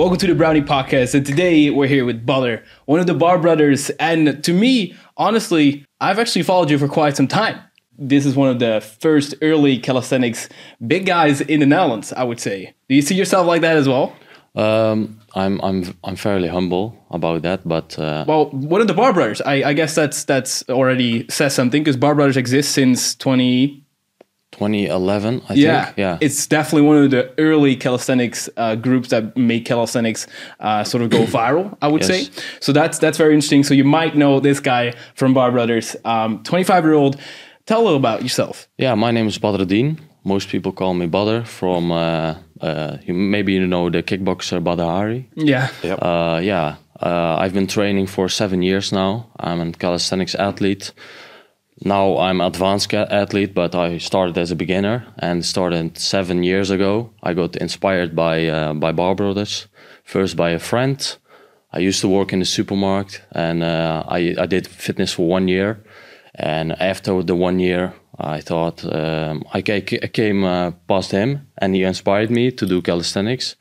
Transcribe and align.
Welcome 0.00 0.16
to 0.16 0.28
the 0.28 0.34
Brownie 0.34 0.62
Podcast, 0.62 1.14
and 1.14 1.26
today 1.26 1.68
we're 1.68 1.86
here 1.86 2.06
with 2.06 2.24
Balder, 2.24 2.64
one 2.86 3.00
of 3.00 3.06
the 3.06 3.12
Bar 3.12 3.38
brothers. 3.38 3.90
And 4.00 4.42
to 4.44 4.54
me, 4.54 4.96
honestly, 5.18 5.84
I've 6.00 6.18
actually 6.18 6.42
followed 6.42 6.70
you 6.70 6.78
for 6.78 6.88
quite 6.88 7.18
some 7.18 7.28
time. 7.28 7.60
This 7.98 8.24
is 8.24 8.34
one 8.34 8.48
of 8.48 8.60
the 8.60 8.80
first 8.80 9.34
early 9.42 9.78
calisthenics 9.78 10.48
big 10.86 11.04
guys 11.04 11.42
in 11.42 11.60
the 11.60 11.66
Netherlands, 11.66 12.14
I 12.14 12.24
would 12.24 12.40
say. 12.40 12.72
Do 12.88 12.94
you 12.94 13.02
see 13.02 13.14
yourself 13.14 13.46
like 13.46 13.60
that 13.60 13.76
as 13.76 13.86
well? 13.86 14.16
Um, 14.54 15.20
I'm 15.34 15.60
I'm 15.60 15.94
I'm 16.02 16.16
fairly 16.16 16.48
humble 16.48 16.96
about 17.10 17.42
that, 17.42 17.68
but 17.68 17.98
uh, 17.98 18.24
Well, 18.26 18.46
one 18.52 18.80
of 18.80 18.86
the 18.86 18.94
Bar 18.94 19.12
brothers. 19.12 19.42
I, 19.42 19.64
I 19.64 19.72
guess 19.74 19.94
that's 19.94 20.24
that's 20.24 20.66
already 20.70 21.28
says 21.28 21.54
something 21.54 21.82
because 21.84 21.98
Bar 21.98 22.14
brothers 22.14 22.38
exists 22.38 22.72
since 22.72 23.14
20, 23.16 23.79
2011, 24.60 25.42
I 25.48 25.54
yeah, 25.54 25.84
think. 25.86 25.96
Yeah, 25.98 26.18
It's 26.20 26.46
definitely 26.46 26.86
one 26.88 27.04
of 27.04 27.10
the 27.10 27.30
early 27.38 27.76
calisthenics 27.76 28.48
uh, 28.56 28.74
groups 28.76 29.08
that 29.08 29.36
made 29.36 29.64
calisthenics 29.64 30.26
uh, 30.60 30.84
sort 30.84 31.02
of 31.02 31.10
go 31.10 31.24
viral. 31.38 31.76
I 31.82 31.88
would 31.88 32.02
Yes. 32.02 32.08
say. 32.28 32.42
So 32.60 32.72
that's 32.72 32.98
that's 32.98 33.18
very 33.18 33.32
interesting. 33.34 33.64
So 33.64 33.74
you 33.74 33.84
might 33.84 34.14
know 34.14 34.40
this 34.40 34.60
guy 34.60 34.92
from 35.14 35.32
Bar 35.34 35.50
Brothers, 35.52 35.96
um, 36.04 36.42
25 36.44 36.84
year 36.84 36.94
old. 36.94 37.16
Tell 37.66 37.80
a 37.80 37.84
little 37.84 37.98
about 37.98 38.22
yourself. 38.22 38.68
yeah. 38.78 38.94
My 38.96 39.10
name 39.12 39.28
is 39.28 39.38
Badruddin. 39.38 39.98
Most 40.24 40.48
people 40.50 40.72
call 40.72 40.92
me 40.94 41.06
Badr 41.06 41.44
from 41.46 41.90
uh, 41.92 42.34
uh, 42.60 42.96
you, 43.06 43.14
maybe 43.14 43.52
you 43.52 43.66
know 43.66 43.88
the 43.90 44.02
kickboxer 44.02 44.60
Badr 44.62 44.82
Hari. 44.82 45.28
Yeah. 45.36 45.68
Uh, 45.82 46.40
yeah, 46.42 46.76
uh, 47.02 47.36
I've 47.42 47.54
been 47.54 47.66
training 47.66 48.06
for 48.08 48.28
seven 48.28 48.62
years 48.62 48.92
now. 48.92 49.26
I'm 49.38 49.60
a 49.60 49.72
calisthenics 49.72 50.34
athlete. 50.34 50.92
Now 51.82 52.18
I'm 52.18 52.40
advanced 52.40 52.92
athlete, 52.92 53.54
but 53.54 53.74
I 53.74 53.98
started 53.98 54.36
as 54.36 54.50
a 54.50 54.56
beginner 54.56 55.06
and 55.18 55.44
started 55.44 55.96
seven 55.98 56.42
years 56.42 56.70
ago. 56.70 57.10
I 57.22 57.32
got 57.34 57.56
inspired 57.56 58.14
by 58.14 58.46
uh, 58.48 58.74
by 58.74 58.92
Bar 58.92 59.14
Brothers, 59.14 59.68
first 60.04 60.36
by 60.36 60.50
a 60.50 60.58
friend. 60.58 61.16
I 61.72 61.78
used 61.78 62.00
to 62.00 62.08
work 62.08 62.32
in 62.32 62.40
the 62.40 62.44
supermarket, 62.44 63.22
and 63.32 63.62
uh, 63.62 64.04
I 64.08 64.34
I 64.38 64.46
did 64.46 64.66
fitness 64.68 65.14
for 65.14 65.26
one 65.26 65.48
year. 65.48 65.82
And 66.34 66.72
after 66.80 67.22
the 67.22 67.34
one 67.34 67.58
year, 67.58 67.92
I 68.18 68.40
thought 68.40 68.84
um, 68.84 69.44
I, 69.52 69.62
came 69.62 70.44
uh, 70.44 70.72
past 70.86 71.10
him, 71.10 71.46
and 71.58 71.74
he 71.74 71.82
inspired 71.82 72.30
me 72.30 72.50
to 72.52 72.66
do 72.66 72.82
calisthenics. 72.82 73.56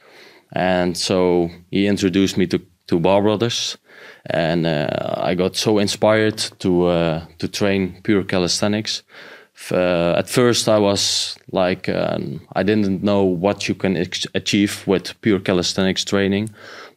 And 0.52 0.98
so 0.98 1.50
he 1.72 1.88
introduced 1.88 2.38
me 2.38 2.48
to, 2.48 2.62
to 2.88 3.00
Bar 3.00 3.22
Brothers, 3.22 3.78
and 4.30 4.66
uh, 4.66 4.88
I 5.18 5.36
got 5.36 5.56
so 5.56 5.80
inspired 5.80 6.38
to 6.60 6.86
uh, 6.86 7.26
to 7.38 7.48
train 7.48 8.00
pure 8.04 8.24
calisthenics. 8.24 9.04
Uh, 9.72 10.14
at 10.18 10.30
first, 10.30 10.70
I 10.70 10.80
was 10.80 11.38
like 11.52 11.90
um, 11.90 12.42
I 12.56 12.64
didn't 12.64 13.04
know 13.04 13.24
what 13.24 13.68
you 13.68 13.76
can 13.76 13.98
achieve 14.34 14.88
with 14.88 15.20
pure 15.22 15.40
calisthenics 15.40 16.06
training, 16.06 16.50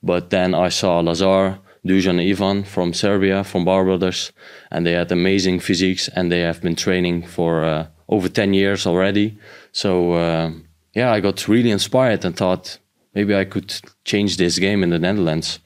but 0.03 0.31
then 0.31 0.55
I 0.55 0.69
saw 0.69 1.01
Lazar, 1.01 1.59
Dusan, 1.85 2.21
Ivan 2.21 2.65
from 2.65 2.93
Serbia, 2.93 3.43
from 3.45 3.65
Bar 3.65 3.85
Brothers, 3.85 4.33
and 4.71 4.87
they 4.87 4.93
had 4.93 5.11
amazing 5.11 5.61
physiques, 5.61 6.09
and 6.09 6.31
they 6.31 6.41
have 6.41 6.61
been 6.61 6.77
training 6.77 7.27
for 7.27 7.65
uh, 7.65 7.87
over 8.09 8.29
ten 8.29 8.55
years 8.55 8.87
already. 8.87 9.39
So 9.73 10.13
uh, 10.13 10.51
yeah, 10.95 11.13
I 11.13 11.21
got 11.21 11.49
really 11.49 11.71
inspired 11.71 12.25
and 12.25 12.37
thought 12.37 12.79
maybe 13.15 13.35
I 13.35 13.45
could 13.45 13.75
change 14.05 14.37
this 14.37 14.59
game 14.59 14.83
in 14.83 14.91
the 14.91 14.99
Netherlands 14.99 15.59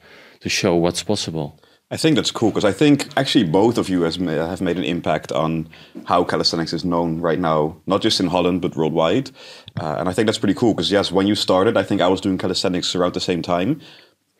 to 0.47 0.55
show 0.61 0.75
what's 0.75 1.03
possible. 1.03 1.47
I 1.89 1.97
think 1.97 2.15
that's 2.17 2.31
cool 2.31 2.49
because 2.49 2.65
I 2.65 2.73
think 2.73 3.07
actually 3.15 3.45
both 3.45 3.77
of 3.77 3.87
you 3.87 4.01
has 4.01 4.17
have 4.17 4.61
made 4.61 4.77
an 4.77 4.83
impact 4.83 5.31
on 5.31 5.69
how 6.05 6.23
calisthenics 6.25 6.73
is 6.73 6.83
known 6.83 7.21
right 7.21 7.39
now, 7.39 7.77
not 7.85 8.01
just 8.01 8.19
in 8.19 8.27
Holland 8.27 8.61
but 8.61 8.75
worldwide. 8.75 9.31
Uh, 9.79 9.95
and 9.99 10.09
I 10.09 10.13
think 10.13 10.25
that's 10.27 10.37
pretty 10.43 10.53
cool 10.61 10.73
because 10.73 10.91
yes, 10.91 11.11
when 11.11 11.27
you 11.27 11.35
started, 11.35 11.77
I 11.77 11.83
think 11.83 12.01
I 12.01 12.09
was 12.09 12.19
doing 12.21 12.37
calisthenics 12.37 12.93
around 12.95 13.13
the 13.13 13.21
same 13.21 13.41
time. 13.41 13.79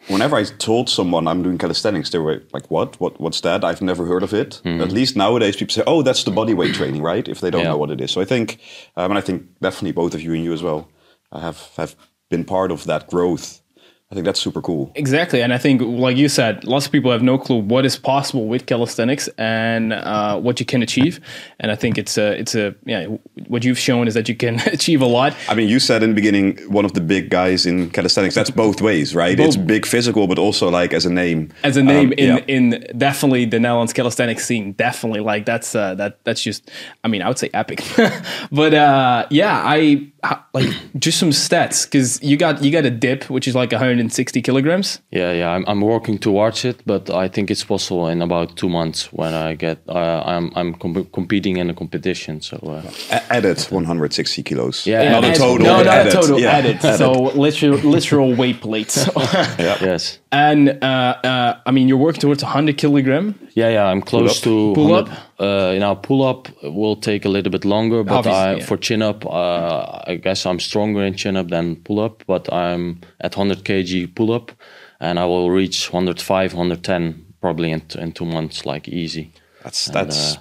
Whenever 0.09 0.35
I 0.37 0.43
told 0.43 0.89
someone 0.89 1.27
I'm 1.27 1.41
doing 1.43 1.57
calisthenics, 1.57 2.09
they 2.11 2.19
were 2.19 2.41
like, 2.53 2.69
"What? 2.75 2.99
What? 3.01 3.13
What's 3.19 3.41
that? 3.41 3.63
I've 3.63 3.81
never 3.81 4.05
heard 4.05 4.23
of 4.23 4.33
it." 4.33 4.61
At 4.65 4.91
least 4.99 5.15
nowadays, 5.15 5.55
people 5.57 5.73
say, 5.73 5.83
"Oh, 5.87 6.01
that's 6.01 6.23
the 6.23 6.31
bodyweight 6.31 6.73
training, 6.73 7.01
right?" 7.11 7.27
If 7.27 7.39
they 7.41 7.51
don't 7.51 7.63
Yeah. 7.63 7.71
know 7.71 7.77
what 7.77 7.91
it 7.91 7.99
is. 8.01 8.11
So 8.11 8.21
I 8.21 8.25
think, 8.25 8.57
um, 8.95 9.11
and 9.11 9.17
I 9.17 9.21
think 9.21 9.43
definitely 9.61 9.91
both 10.01 10.13
of 10.15 10.21
you 10.21 10.33
and 10.33 10.43
you 10.43 10.53
as 10.53 10.63
well 10.63 10.87
uh, 11.31 11.39
have 11.47 11.59
have 11.77 11.95
been 12.29 12.43
part 12.45 12.71
of 12.71 12.83
that 12.85 13.07
growth. 13.07 13.61
I 14.09 14.15
think 14.15 14.23
that's 14.25 14.39
super 14.39 14.61
cool. 14.61 14.89
Exactly, 14.95 15.41
and 15.41 15.53
I 15.53 15.57
think, 15.57 15.81
like 15.81 16.15
you 16.15 16.29
said, 16.29 16.63
lots 16.63 16.85
of 16.85 16.93
people 16.93 17.11
have 17.11 17.21
no 17.21 17.37
clue 17.37 17.57
what 17.57 17.85
is 17.85 17.97
possible 17.97 18.47
with 18.47 18.65
calisthenics 18.65 19.27
and 19.37 19.91
uh, 19.91 20.39
what 20.39 20.61
you 20.61 20.65
can 20.65 20.81
achieve. 20.81 21.19
And 21.59 21.71
I 21.71 21.75
think 21.75 21.97
it's 21.97 22.17
a, 22.17 22.39
it's 22.39 22.55
a, 22.55 22.73
yeah, 22.85 23.07
what 23.47 23.65
you've 23.65 23.77
shown 23.77 24.07
is 24.07 24.13
that 24.13 24.29
you 24.29 24.35
can 24.35 24.59
achieve 24.67 25.01
a 25.01 25.05
lot. 25.05 25.35
I 25.49 25.55
mean, 25.55 25.67
you 25.67 25.79
said 25.79 26.03
in 26.03 26.11
the 26.11 26.15
beginning 26.15 26.57
one 26.71 26.85
of 26.85 26.93
the 26.93 27.01
big 27.01 27.29
guys 27.29 27.65
in 27.65 27.89
calisthenics. 27.89 28.33
That's 28.33 28.49
both 28.49 28.81
ways, 28.81 29.13
right? 29.13 29.37
It's 29.37 29.57
big 29.57 29.85
physical, 29.85 30.25
but 30.27 30.39
also 30.39 30.69
like 30.69 30.93
as 30.93 31.05
a 31.05 31.11
name. 31.11 31.51
as 31.65 31.75
a 31.75 31.83
name 31.83 32.07
Um, 32.07 32.13
in 32.13 32.27
yeah. 32.29 32.43
in 32.47 32.85
definitely 32.97 33.43
the 33.43 33.59
Netherlands 33.59 33.91
calisthenics 33.91 34.45
scene. 34.45 34.71
Definitely, 34.71 35.19
like 35.19 35.45
that's 35.45 35.75
uh, 35.75 35.95
that 35.95 36.23
that's 36.23 36.41
just. 36.41 36.71
I 37.03 37.09
mean, 37.09 37.21
I 37.21 37.27
would 37.27 37.39
say 37.39 37.49
epic, 37.53 37.83
but 38.53 38.73
uh, 38.73 39.27
yeah, 39.29 39.61
I 39.65 40.11
like 40.53 40.69
just 40.97 41.19
some 41.19 41.31
stats 41.31 41.85
because 41.85 42.21
you 42.23 42.37
got 42.37 42.63
you 42.63 42.71
got 42.71 42.85
a 42.85 42.89
dip 42.89 43.29
which 43.29 43.47
is 43.47 43.55
like 43.55 43.73
160 44.01 44.41
kilograms. 44.41 44.99
Yeah, 45.11 45.31
yeah, 45.33 45.49
I'm, 45.49 45.65
I'm 45.67 45.81
working 45.81 46.17
towards 46.19 46.65
it, 46.65 46.81
but 46.85 47.09
I 47.09 47.27
think 47.27 47.49
it's 47.51 47.63
possible 47.63 48.07
in 48.07 48.21
about 48.21 48.55
two 48.55 48.69
months 48.69 49.11
when 49.11 49.33
I 49.33 49.55
get 49.55 49.77
uh, 49.89 50.23
I'm 50.25 50.51
I'm 50.55 50.73
com- 50.75 51.07
competing 51.11 51.57
in 51.57 51.69
a 51.69 51.73
competition. 51.73 52.41
So 52.41 52.57
uh, 52.57 52.81
A- 53.11 53.33
added 53.33 53.59
160 53.71 54.43
kilos. 54.43 54.85
Yeah, 54.85 55.11
not 55.11 55.23
a 55.23 55.33
total. 55.33 55.57
No, 55.65 55.77
but 55.77 55.85
not 55.85 55.87
added. 55.87 56.13
a 56.13 56.15
total. 56.21 56.39
Yeah. 56.39 56.57
Added. 56.57 56.81
So 56.97 57.11
literal 57.35 57.77
literal 57.79 58.35
weight 58.35 58.61
plates. 58.61 58.97
yes, 59.59 60.19
and 60.31 60.69
uh, 60.83 60.85
uh, 61.23 61.59
I 61.65 61.71
mean, 61.71 61.87
you're 61.87 61.97
working 61.97 62.21
towards 62.21 62.43
100 62.43 62.77
kilogram. 62.77 63.33
yeah, 63.55 63.69
yeah, 63.69 63.85
I'm 63.91 64.01
close 64.01 64.37
up. 64.37 64.43
to 64.43 64.73
Pull 64.75 64.89
100 64.91 65.17
Uh, 65.39 65.69
you 65.73 65.79
know, 65.79 65.95
pull 65.95 66.23
up 66.23 66.47
will 66.63 66.95
take 66.95 67.23
a 67.23 67.29
little 67.29 67.51
bit 67.51 67.63
longer, 67.63 68.03
but 68.03 68.25
I, 68.25 68.55
yeah. 68.55 68.65
for 68.65 68.75
chin 68.77 69.03
up, 69.03 69.23
uh, 69.25 70.01
I 70.07 70.15
guess 70.15 70.45
I'm 70.47 70.59
stronger 70.59 71.03
in 71.03 71.13
chin 71.15 71.37
up 71.37 71.49
than 71.49 71.75
pull 71.75 71.99
up. 71.99 72.23
But 72.25 72.51
I'm 72.51 73.01
at 73.21 73.37
100 73.37 73.63
kg 73.63 74.15
pull 74.15 74.31
up, 74.31 74.51
and 74.99 75.19
I 75.19 75.25
will 75.25 75.51
reach 75.51 75.93
105, 75.93 76.53
110 76.53 77.25
probably 77.39 77.71
in, 77.71 77.83
in 77.99 78.11
two 78.13 78.25
months, 78.25 78.65
like 78.65 78.87
easy. 78.87 79.31
That's 79.63 79.85
that's. 79.85 80.37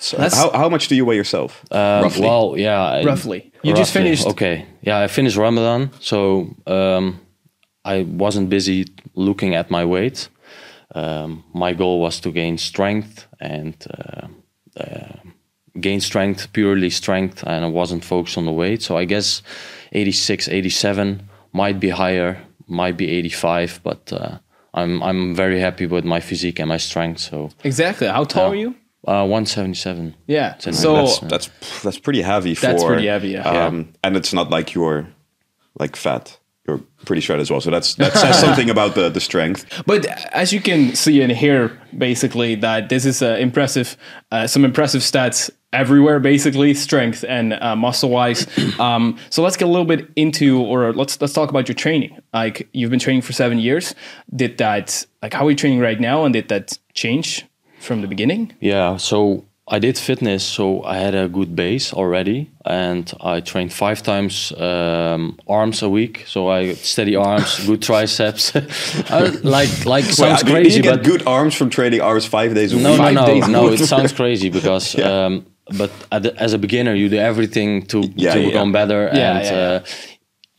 so 0.00 0.16
That's- 0.18 0.36
how, 0.36 0.50
how 0.50 0.68
much 0.68 0.88
do 0.88 0.94
you 0.96 1.06
weigh 1.06 1.16
yourself? 1.16 1.64
Um, 1.70 2.02
roughly. 2.02 2.26
Well, 2.26 2.54
yeah, 2.58 2.82
I- 2.82 3.02
Roughly. 3.04 3.50
You 3.62 3.74
just 3.74 3.92
finished- 3.92 4.26
Okay, 4.26 4.66
yeah, 4.82 4.98
I 5.00 5.08
finished 5.08 5.36
Ramadan, 5.38 5.90
so 6.00 6.54
um, 6.66 7.20
I 7.86 8.02
wasn't 8.02 8.50
busy 8.50 8.86
looking 9.14 9.54
at 9.54 9.70
my 9.70 9.84
weight. 9.84 10.28
Um, 10.94 11.44
my 11.54 11.72
goal 11.72 12.00
was 12.00 12.20
to 12.20 12.32
gain 12.32 12.58
strength 12.58 13.26
and 13.40 13.74
uh, 13.90 14.26
uh, 14.80 15.16
gain 15.80 16.00
strength, 16.00 16.52
purely 16.52 16.90
strength, 16.90 17.42
and 17.46 17.64
I 17.64 17.68
wasn't 17.68 18.04
focused 18.04 18.36
on 18.38 18.44
the 18.46 18.52
weight. 18.52 18.82
So 18.82 18.96
I 18.96 19.04
guess 19.04 19.42
86, 19.92 20.48
87 20.48 21.28
might 21.52 21.78
be 21.80 21.90
higher, 21.90 22.38
might 22.66 22.96
be 22.96 23.08
85, 23.10 23.80
but 23.82 24.12
uh, 24.12 24.38
I'm 24.74 25.02
I'm 25.02 25.34
very 25.34 25.60
happy 25.60 25.86
with 25.86 26.04
my 26.04 26.20
physique 26.20 26.58
and 26.60 26.68
my 26.68 26.78
strength. 26.78 27.20
So 27.20 27.50
Exactly. 27.64 28.06
How 28.08 28.24
tall 28.24 28.52
are 28.52 28.56
you? 28.56 28.74
uh, 29.06 29.26
177. 29.26 30.14
Yeah. 30.26 30.56
So 30.58 30.72
So 30.72 30.94
that's 30.94 31.18
that's 31.20 31.82
that's 31.82 31.98
pretty 31.98 32.22
heavy 32.22 32.54
for. 32.54 32.66
That's 32.66 32.84
pretty 32.84 33.06
heavy, 33.06 33.30
yeah. 33.30 33.66
Um, 33.66 33.92
and 34.02 34.16
it's 34.16 34.32
not 34.32 34.50
like 34.50 34.74
you're 34.74 35.08
like 35.78 35.96
fat. 35.96 36.38
You're 36.70 36.80
pretty 37.04 37.20
shredded 37.20 37.42
as 37.42 37.50
well. 37.50 37.60
So 37.60 37.70
that's 37.70 37.94
that 37.96 38.12
says 38.12 38.38
something 38.38 38.70
about 38.76 38.94
the 38.94 39.08
the 39.08 39.20
strength. 39.20 39.82
But 39.86 40.06
as 40.32 40.52
you 40.52 40.60
can 40.60 40.94
see 40.94 41.20
and 41.22 41.32
hear, 41.32 41.78
basically, 41.96 42.54
that 42.56 42.88
this 42.88 43.04
is 43.04 43.22
uh, 43.22 43.36
impressive, 43.38 43.96
uh, 44.30 44.46
some 44.46 44.64
impressive 44.64 45.02
stats 45.02 45.50
everywhere, 45.72 46.20
basically, 46.20 46.74
strength 46.74 47.24
and 47.28 47.54
uh, 47.54 47.76
muscle 47.76 48.10
wise. 48.10 48.46
Um, 48.80 49.18
so 49.28 49.42
let's 49.42 49.58
get 49.58 49.68
a 49.68 49.70
little 49.70 49.84
bit 49.84 50.08
into, 50.16 50.62
or 50.62 50.94
let's 50.94 51.20
let's 51.20 51.34
talk 51.34 51.50
about 51.50 51.68
your 51.68 51.74
training. 51.74 52.18
Like 52.32 52.68
you've 52.72 52.90
been 52.90 53.00
training 53.00 53.22
for 53.22 53.32
seven 53.32 53.58
years. 53.58 53.94
Did 54.34 54.56
that, 54.58 55.04
like, 55.22 55.34
how 55.34 55.46
are 55.46 55.50
you 55.50 55.56
training 55.56 55.80
right 55.80 56.00
now, 56.00 56.24
and 56.24 56.32
did 56.32 56.48
that 56.48 56.78
change 56.94 57.44
from 57.78 58.00
the 58.00 58.08
beginning? 58.08 58.54
Yeah, 58.60 58.96
so 58.96 59.44
I 59.72 59.78
did 59.78 59.96
fitness, 59.96 60.42
so 60.42 60.82
I 60.82 60.96
had 60.98 61.14
a 61.14 61.28
good 61.28 61.54
base 61.54 61.94
already, 61.94 62.50
and 62.64 63.12
I 63.20 63.40
trained 63.40 63.72
five 63.72 64.02
times 64.02 64.52
um, 64.58 65.38
arms 65.46 65.82
a 65.82 65.88
week. 65.88 66.24
So 66.26 66.48
I 66.48 66.74
steady 66.74 67.14
arms, 67.14 67.64
good 67.66 67.80
triceps. 67.80 68.54
Uh, 68.56 69.30
like 69.44 69.86
like 69.86 70.04
sounds 70.22 70.42
do- 70.42 70.52
crazy, 70.52 70.82
but 70.82 71.04
good 71.04 71.22
arms 71.26 71.54
from 71.54 71.70
training 71.70 72.00
hours 72.00 72.26
five 72.26 72.52
days 72.54 72.72
a 72.72 72.76
no, 72.76 72.90
week? 72.92 73.00
no, 73.00 73.10
no, 73.12 73.26
days 73.26 73.48
no. 73.48 73.68
It 73.72 73.78
sounds 73.86 74.12
crazy 74.12 74.50
because. 74.58 74.98
Um, 74.98 75.46
but 75.78 75.92
as 76.40 76.52
a 76.52 76.58
beginner, 76.58 76.94
you 76.94 77.08
do 77.08 77.16
everything 77.18 77.86
to, 77.86 78.00
Yeah, 78.16 78.34
to 78.34 78.40
yeah, 78.40 78.46
become 78.46 78.72
better, 78.72 79.08
Yeah, 79.14 79.36
and 79.36 79.44
yeah, 79.44 79.52
yeah. 79.52 79.68
Uh, 79.68 79.80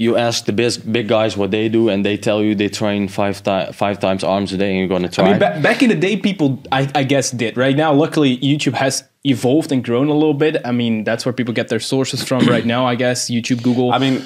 you 0.04 0.18
ask 0.18 0.46
the 0.46 0.54
big 0.62 0.74
big 0.98 1.08
guys 1.08 1.38
what 1.38 1.52
they 1.52 1.70
do, 1.70 1.90
and 1.92 2.04
they 2.08 2.18
tell 2.18 2.40
you 2.46 2.56
they 2.56 2.70
train 2.70 3.08
five 3.08 3.36
ti- 3.48 3.72
five 3.74 4.00
times 4.06 4.24
arms 4.24 4.52
a 4.54 4.58
day, 4.58 4.70
and 4.72 4.78
you're 4.80 4.88
gonna 4.96 5.10
try. 5.10 5.26
I 5.26 5.30
mean, 5.32 5.40
ba- 5.40 5.60
back 5.62 5.80
in 5.84 5.90
the 5.90 5.96
day, 6.08 6.16
people, 6.18 6.50
I, 6.72 6.82
I 7.02 7.04
guess, 7.04 7.32
did. 7.32 7.56
Right 7.58 7.76
now, 7.84 7.94
luckily, 7.94 8.38
YouTube 8.40 8.74
has 8.74 9.04
evolved 9.24 9.72
and 9.72 9.84
grown 9.84 10.08
a 10.10 10.14
little 10.22 10.34
bit. 10.46 10.58
I 10.66 10.72
mean, 10.72 11.04
that's 11.04 11.24
where 11.26 11.34
people 11.34 11.54
get 11.54 11.68
their 11.70 11.80
sources 11.94 12.24
from 12.24 12.46
right 12.48 12.66
now, 12.66 12.86
I 12.88 12.96
guess. 12.96 13.30
YouTube, 13.30 13.62
Google. 13.62 13.92
I 13.94 14.00
mean, 14.00 14.26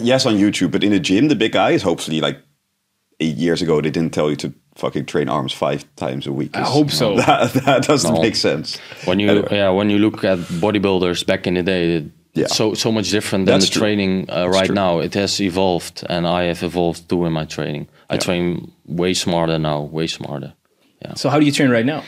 yes, 0.00 0.26
on 0.26 0.34
YouTube, 0.36 0.70
but 0.72 0.84
in 0.84 0.90
the 0.90 1.00
gym, 1.00 1.28
the 1.28 1.36
big 1.36 1.52
guys, 1.52 1.82
hopefully, 1.82 2.20
like 2.20 2.38
eight 3.20 3.36
years 3.36 3.62
ago 3.62 3.80
they 3.80 3.90
didn't 3.90 4.12
tell 4.12 4.28
you 4.28 4.36
to 4.36 4.52
fucking 4.74 5.06
train 5.06 5.28
arms 5.28 5.52
five 5.52 5.84
times 5.96 6.26
a 6.26 6.32
week. 6.32 6.50
I 6.56 6.62
hope 6.76 6.90
so. 6.90 7.16
That, 7.22 7.52
that 7.64 7.84
doesn't 7.86 8.12
No. 8.14 8.20
make 8.20 8.34
sense. 8.36 8.76
When 9.06 9.20
you 9.20 9.30
Anyway. 9.30 9.48
yeah, 9.52 9.70
when 9.70 9.88
you 9.88 9.98
look 9.98 10.24
at 10.24 10.38
bodybuilders 10.60 11.24
back 11.24 11.46
in 11.46 11.54
the 11.54 11.62
day, 11.62 11.96
it- 11.98 12.10
Yeah. 12.34 12.48
so 12.48 12.74
so 12.74 12.90
much 12.90 13.10
different 13.10 13.46
than 13.46 13.54
That's 13.60 13.66
the 13.66 13.72
true. 13.74 13.80
training 13.82 14.28
uh, 14.30 14.48
right 14.48 14.66
true. 14.66 14.74
now. 14.74 15.00
It 15.00 15.14
has 15.14 15.40
evolved, 15.40 16.04
and 16.08 16.26
I 16.26 16.44
have 16.44 16.62
evolved 16.62 17.08
too 17.08 17.26
in 17.26 17.32
my 17.32 17.44
training. 17.46 17.88
I 18.10 18.16
train 18.18 18.72
way 18.86 19.14
smarter 19.14 19.58
now, 19.58 19.82
way 19.82 20.06
smarter. 20.08 20.52
Yeah. 21.02 21.14
So 21.14 21.28
how 21.30 21.38
do 21.38 21.46
you 21.46 21.52
train 21.52 21.70
right 21.70 21.86
now? 21.86 22.02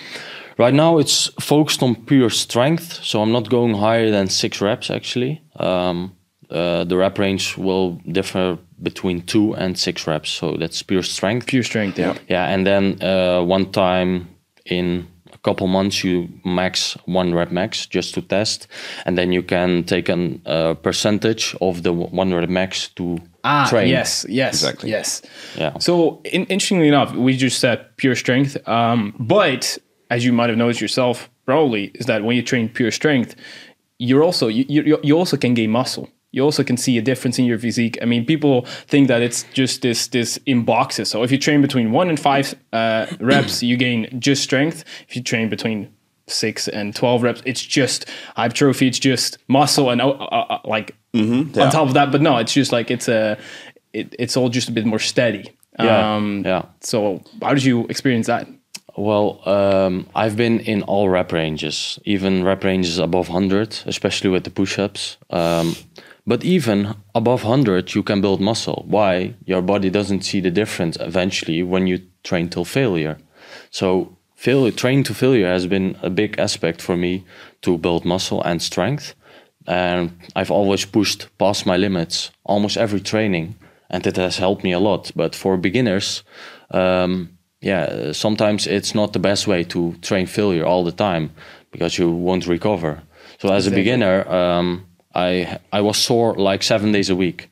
Right 0.59 0.75
now, 0.75 0.99
it's 0.99 1.31
focused 1.41 1.83
on 1.83 1.95
pure 2.07 2.31
strength, 2.31 3.05
so 3.05 3.21
I'm 3.23 3.31
not 3.31 3.49
going 3.51 3.75
higher 3.75 4.11
than 4.11 4.29
six 4.29 4.61
reps 4.61 4.91
actually. 4.91 5.43
Um, 5.61 6.13
uh, 6.51 6.85
the 6.85 6.97
rep 6.97 7.19
range 7.19 7.57
will 7.59 8.01
differ 8.11 8.59
between 8.83 9.23
two 9.23 9.55
and 9.55 9.79
six 9.79 10.07
reps, 10.07 10.31
so 10.31 10.57
that's 10.57 10.83
pure 10.83 11.03
strength. 11.03 11.47
Pure 11.47 11.65
strength. 11.65 11.99
Yeah. 11.99 12.15
Yeah, 12.29 12.47
and 12.55 12.67
then 12.67 13.03
uh, 13.03 13.43
one 13.43 13.71
time 13.73 14.29
in 14.65 15.07
couple 15.47 15.67
months 15.69 16.05
you 16.05 16.29
max 16.45 16.97
one 17.07 17.35
rep 17.39 17.51
max 17.53 17.87
just 17.97 18.15
to 18.15 18.21
test, 18.23 18.67
and 19.07 19.17
then 19.17 19.33
you 19.33 19.43
can 19.45 19.85
take 19.85 20.09
a 20.13 20.17
uh, 20.47 20.75
percentage 20.83 21.55
of 21.61 21.83
the 21.83 21.93
one 21.93 22.35
rep 22.35 22.49
max 22.51 22.89
to 22.95 23.19
Ah, 23.45 23.67
train. 23.71 23.89
yes, 23.89 24.27
yes, 24.29 24.55
Exactly. 24.55 24.91
yes. 24.91 25.23
Yeah. 25.59 25.79
So, 25.79 26.21
in, 26.25 26.43
interestingly 26.47 26.89
enough, 26.89 27.15
we 27.15 27.37
just 27.37 27.59
said 27.61 27.79
pure 27.97 28.17
strength. 28.17 28.57
Um, 28.69 29.15
but 29.19 29.79
as 30.11 30.25
you 30.25 30.33
might 30.33 30.49
have 30.51 30.59
noticed 30.59 30.81
yourself, 30.81 31.31
probably 31.45 31.85
is 31.95 32.07
that 32.07 32.23
when 32.25 32.37
you 32.37 32.43
train 32.43 32.69
pure 32.69 32.91
strength, 32.91 33.35
you're 33.99 34.25
also 34.25 34.49
you, 34.49 34.65
you 34.69 34.99
you 35.03 35.19
also 35.19 35.37
can 35.37 35.55
gain 35.55 35.71
muscle. 35.71 36.09
You 36.37 36.43
also 36.43 36.63
can 36.63 36.77
see 36.77 36.99
a 36.99 37.03
difference 37.03 37.39
in 37.39 37.47
your 37.47 37.59
physique. 37.59 37.97
I 38.03 38.05
mean, 38.05 38.27
people 38.27 38.67
think 38.89 39.09
that 39.09 39.23
it's 39.23 39.45
just 39.55 39.81
this 39.81 40.09
this 40.09 40.39
in 40.45 40.67
boxes. 40.67 41.09
So 41.09 41.23
if 41.23 41.33
you 41.33 41.39
train 41.39 41.63
between 41.63 41.93
one 41.93 42.11
and 42.11 42.21
five 42.21 42.55
uh, 42.75 43.07
reps, 43.21 43.63
you 43.63 43.79
gain 43.79 44.21
just 44.21 44.43
strength. 44.43 44.85
If 45.09 45.17
you 45.17 45.23
train 45.23 45.49
between 45.49 45.91
six 46.27 46.69
and 46.69 46.95
twelve 46.95 47.23
reps, 47.23 47.41
it's 47.47 47.65
just 47.65 48.05
hypertrophy. 48.37 48.87
It's 48.87 48.99
just 48.99 49.39
muscle 49.49 49.89
and 49.89 50.03
uh, 50.03 50.11
uh, 50.11 50.47
uh, 50.51 50.59
like 50.67 50.95
on 51.15 51.53
yeah. 51.55 51.71
top 51.71 51.89
of 51.89 51.95
that. 51.95 52.13
But 52.13 52.21
no, 52.21 52.37
it's 52.37 52.53
just 52.53 52.71
like 52.71 52.91
it's 52.91 53.09
a 53.09 53.39
it, 53.95 54.15
it's 54.19 54.37
all 54.37 54.51
just 54.51 54.69
a 54.69 54.73
bit 54.73 54.85
more 54.85 54.99
steady. 54.99 55.57
Yeah, 55.79 56.17
Um, 56.17 56.43
yeah. 56.45 56.67
So 56.81 57.23
how 57.41 57.55
did 57.55 57.65
you 57.65 57.87
experience 57.87 58.27
that? 58.27 58.47
Well, 58.99 59.41
um, 59.49 60.07
I've 60.15 60.37
been 60.37 60.61
in 60.61 60.83
all 60.83 61.09
rep 61.09 61.33
ranges, 61.33 61.99
even 62.05 62.45
rep 62.45 62.65
ranges 62.65 62.99
above 62.99 63.29
100, 63.29 63.85
especially 63.87 64.31
with 64.31 64.45
the 64.45 64.51
push 64.51 64.79
ups. 64.79 65.19
Um, 65.29 65.77
but 66.27 66.45
even 66.45 66.95
above 67.15 67.45
100, 67.45 67.95
you 67.95 68.03
can 68.03 68.21
build 68.21 68.41
muscle. 68.41 68.85
Why? 68.89 69.35
Your 69.45 69.63
body 69.63 69.91
doesn't 69.91 70.23
see 70.23 70.41
the 70.41 70.51
difference 70.51 70.97
eventually 71.01 71.63
when 71.63 71.87
you 71.87 72.01
train 72.25 72.49
till 72.49 72.65
failure. 72.65 73.19
So, 73.71 74.17
failure, 74.35 74.73
train 74.73 75.05
to 75.05 75.15
failure 75.15 75.47
has 75.47 75.67
been 75.67 75.97
a 76.03 76.11
big 76.11 76.39
aspect 76.39 76.83
for 76.83 76.97
me 76.97 77.25
to 77.63 77.79
build 77.79 78.05
muscle 78.05 78.43
and 78.43 78.61
strength. 78.61 79.15
And 79.69 80.19
I've 80.35 80.51
always 80.51 80.85
pushed 80.85 81.29
past 81.39 81.65
my 81.65 81.77
limits 81.77 82.31
almost 82.45 82.77
every 82.77 83.01
training, 83.01 83.55
and 83.89 84.07
it 84.07 84.17
has 84.17 84.39
helped 84.39 84.65
me 84.65 84.73
a 84.73 84.81
lot. 84.81 85.13
But 85.15 85.35
for 85.35 85.57
beginners, 85.57 86.25
um, 86.71 87.37
yeah, 87.61 88.13
sometimes 88.13 88.67
it's 88.67 88.95
not 88.95 89.13
the 89.13 89.19
best 89.19 89.47
way 89.47 89.65
to 89.65 89.95
train 90.03 90.27
failure 90.27 90.65
all 90.65 90.85
the 90.85 90.93
time 90.93 91.31
because 91.71 91.99
you 91.99 92.11
won't 92.11 92.47
recover. 92.47 93.03
So 93.39 93.53
as 93.53 93.67
a 93.67 93.71
beginner, 93.71 94.29
um, 94.29 94.87
I 95.17 95.59
I 95.73 95.81
was 95.81 95.97
sore 95.97 96.35
like 96.53 96.65
seven 96.65 96.93
days 96.93 97.11
a 97.11 97.15
week, 97.17 97.49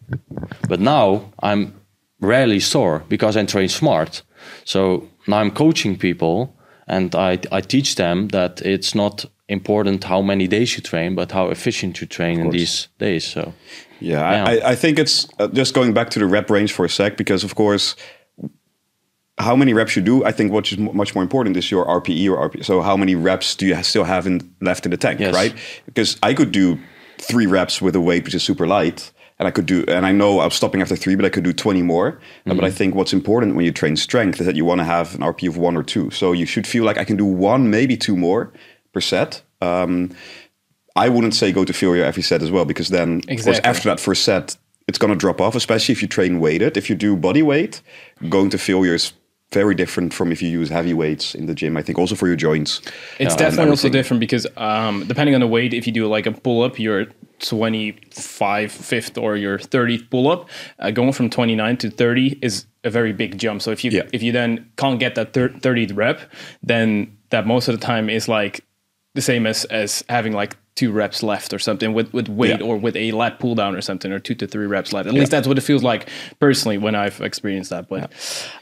but 0.69 0.81
now 0.81 1.33
I'm 1.43 1.73
rarely 2.21 2.61
sore 2.61 3.03
because 3.09 3.41
I 3.41 3.45
train 3.47 3.69
smart. 3.69 4.23
So 4.65 5.09
now 5.27 5.39
I'm 5.41 5.51
coaching 5.51 5.99
people 5.99 6.55
and 6.87 7.15
I 7.15 7.39
I 7.59 7.61
teach 7.63 7.95
them 7.95 8.29
that 8.29 8.61
it's 8.63 8.95
not 8.95 9.25
important 9.49 10.05
how 10.05 10.23
many 10.23 10.47
days 10.49 10.75
you 10.77 10.83
train, 10.83 11.15
but 11.15 11.33
how 11.33 11.51
efficient 11.51 12.01
you 12.01 12.07
train 12.07 12.41
in 12.41 12.51
these 12.51 12.89
days. 12.99 13.25
So 13.33 13.53
Yeah, 14.01 14.33
Yeah. 14.33 14.45
I, 14.51 14.73
I- 14.73 14.77
think 14.77 14.99
it's 14.99 15.29
uh, 15.39 15.49
just 15.59 15.75
going 15.75 15.95
back 15.95 16.11
to 16.11 16.19
the 16.19 16.27
rep 16.27 16.51
range 16.51 16.73
for 16.73 16.85
a 16.85 16.89
sec 16.89 17.17
because, 17.17 17.47
of 17.47 17.55
course, 17.55 17.97
how 19.39 19.57
many 19.57 19.75
reps 19.75 19.97
you 19.97 20.03
do, 20.03 20.25
I 20.29 20.33
think 20.33 20.53
what 20.53 20.71
is 20.73 20.79
much 20.79 21.15
more 21.15 21.23
important 21.23 21.57
is 21.57 21.71
your 21.71 21.85
RPE 22.01 22.31
or 22.31 22.49
RP. 22.51 22.65
So 22.65 22.83
how 22.83 22.97
many 22.97 23.15
reps 23.17 23.57
do 23.57 23.67
you 23.67 23.83
still 23.83 24.05
have 24.05 24.27
in, 24.27 24.41
left 24.61 24.85
in 24.87 24.91
the 24.91 24.97
tank, 24.97 25.21
Yes. 25.21 25.35
right? 25.35 25.55
Because 25.87 26.17
I 26.23 26.35
could 26.35 26.53
do 26.53 26.79
three 27.19 27.47
reps 27.47 27.81
with 27.83 27.95
a 27.97 28.01
weight 28.01 28.25
which 28.25 28.35
is 28.35 28.43
super 28.43 28.67
light, 28.67 29.13
and 29.39 29.49
I 29.49 29.51
could 29.51 29.67
do, 29.67 29.85
and 29.89 30.07
I 30.07 30.13
know 30.13 30.41
I'm 30.41 30.51
stopping 30.51 30.81
after 30.81 30.97
three, 30.97 31.17
but 31.17 31.25
I 31.25 31.29
could 31.29 31.45
do 31.45 31.53
20 31.53 31.83
more. 31.83 32.13
Mm-hmm. 32.13 32.57
but 32.57 32.65
I 32.65 32.71
think 32.71 32.95
what's 32.95 33.13
important 33.13 33.57
when 33.57 33.65
you 33.65 33.73
train 33.73 33.97
strength 33.97 34.41
is 34.41 34.47
that 34.47 34.57
you 34.57 34.65
want 34.65 34.79
to 34.81 34.85
have 34.85 35.15
an 35.15 35.21
RP 35.23 35.49
of 35.49 35.57
one 35.57 35.77
or 35.77 35.83
two. 35.83 36.11
So 36.11 36.33
you 36.33 36.47
should 36.47 36.67
feel 36.67 36.85
like 36.85 36.99
I 36.99 37.05
can 37.05 37.17
do 37.17 37.25
one, 37.25 37.71
maybe 37.71 37.97
two 37.97 38.17
more 38.17 38.53
per 38.93 39.01
set. 39.01 39.43
Um, 39.61 40.11
I 40.97 41.09
wouldn't 41.09 41.35
say 41.35 41.51
go 41.51 41.65
to 41.65 41.73
failure 41.73 42.05
every 42.05 42.23
set 42.23 42.43
as 42.43 42.51
well, 42.53 42.65
because 42.65 42.89
then, 42.91 43.17
of 43.17 43.27
course, 43.27 43.47
Exactly. 43.47 43.65
after 43.71 43.89
that 43.89 43.99
first 43.99 44.23
set, 44.23 44.57
it's 44.87 44.99
going 44.99 45.13
to 45.13 45.19
drop 45.19 45.41
off, 45.41 45.57
especially 45.57 45.93
if 45.93 46.03
you 46.03 46.07
train 46.09 46.39
weighted. 46.39 46.77
If 46.77 46.89
you 46.89 46.95
do 46.95 47.17
body 47.17 47.43
weight, 47.43 47.83
going 48.29 48.51
to 48.51 48.59
failure 48.59 48.95
is 48.95 49.13
very 49.53 49.75
different 49.75 50.13
from 50.13 50.33
if 50.33 50.43
you 50.43 50.49
use 50.49 50.69
heavy 50.69 50.93
weights 50.95 51.35
in 51.35 51.47
the 51.47 51.55
gym. 51.55 51.77
I 51.77 51.83
think 51.83 51.99
also 51.99 52.15
for 52.17 52.27
your 52.27 52.37
joints. 52.37 52.81
It's 53.19 53.35
and 53.35 53.39
definitely 53.39 53.71
also 53.71 53.89
different 53.89 54.21
because 54.21 54.47
um, 54.57 55.07
depending 55.07 55.35
on 55.35 55.41
the 55.41 55.47
weight, 55.47 55.73
if 55.73 55.87
you 55.87 55.93
do 55.93 56.07
like 56.09 56.27
a 56.27 56.33
pull 56.33 56.63
up, 56.63 56.79
you're 56.79 57.07
25 57.41 58.73
fifth 58.73 59.19
or 59.19 59.37
your 59.37 59.59
30th 59.59 60.11
pull 60.11 60.31
up, 60.31 60.49
uh, 60.79 60.91
going 60.91 61.13
from 61.13 61.31
29 61.31 61.77
to 61.79 61.91
30 61.91 62.39
is 62.43 62.67
a 62.83 62.91
very 62.91 63.13
big 63.13 63.39
jump. 63.39 63.63
So 63.63 63.71
if 63.71 63.85
you 63.85 63.91
Yeah. 63.91 64.03
if 64.13 64.23
you 64.23 64.33
then 64.33 64.71
can't 64.77 64.99
get 64.99 65.15
that 65.15 65.33
thir- 65.33 65.49
30th 65.51 65.97
rep, 65.97 66.21
then 66.63 67.17
that 67.31 67.47
most 67.47 67.69
of 67.69 67.79
the 67.79 67.85
time 67.85 68.09
is 68.11 68.29
like 68.29 68.61
the 69.15 69.23
same 69.23 69.47
as 69.47 69.65
as 69.67 70.05
having 70.09 70.33
like 70.33 70.57
two 70.77 70.91
reps 70.91 71.23
left 71.23 71.53
or 71.53 71.59
something 71.59 71.93
with 71.95 72.13
with 72.13 72.29
weight 72.29 72.59
Yeah. 72.61 72.67
or 72.67 72.77
with 72.77 72.97
a 72.97 73.13
lat 73.13 73.39
pull 73.39 73.55
down 73.55 73.77
or 73.77 73.81
something 73.81 74.11
or 74.13 74.19
two 74.19 74.35
to 74.35 74.47
three 74.47 74.67
reps 74.67 74.93
left. 74.93 75.07
At 75.09 75.15
least 75.15 75.31
that's 75.31 75.47
what 75.47 75.57
it 75.57 75.61
feels 75.61 75.83
like 75.85 76.09
personally 76.41 76.79
when 76.79 76.95
I've 76.97 77.21
experienced 77.21 77.71
that. 77.71 77.89
But 77.89 78.11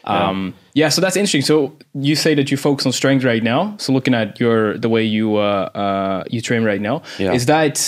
um, 0.05 0.55
yeah, 0.75 0.91
so 0.91 1.00
that's 1.00 1.17
interesting. 1.17 1.41
So 1.43 1.76
you 1.94 2.14
say 2.17 2.35
that 2.35 2.50
you 2.50 2.56
focus 2.59 2.85
on 2.87 2.93
strength 2.93 3.25
right 3.25 3.43
now. 3.43 3.76
So 3.79 3.93
looking 3.93 4.14
at 4.14 4.38
your 4.38 4.76
the 4.76 4.88
way 4.91 5.05
you 5.05 5.37
uh, 5.37 5.70
uh, 5.75 6.25
you 6.31 6.41
train 6.43 6.64
right 6.64 6.81
now, 6.81 7.03
Yeah. 7.19 7.32
is 7.32 7.47
that 7.47 7.79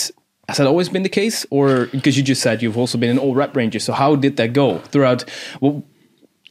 has 0.47 0.57
that 0.57 0.67
always 0.67 0.89
been 0.89 1.03
the 1.03 1.09
case, 1.09 1.45
or 1.51 1.85
because 1.87 2.17
you 2.17 2.23
just 2.23 2.41
said 2.41 2.61
you've 2.63 2.77
also 2.77 2.97
been 2.97 3.09
in 3.11 3.19
all 3.19 3.35
rep 3.35 3.55
ranges? 3.55 3.83
So 3.83 3.93
how 3.93 4.15
did 4.15 4.37
that 4.37 4.53
go 4.53 4.79
throughout? 4.91 5.23
Well, 5.61 5.83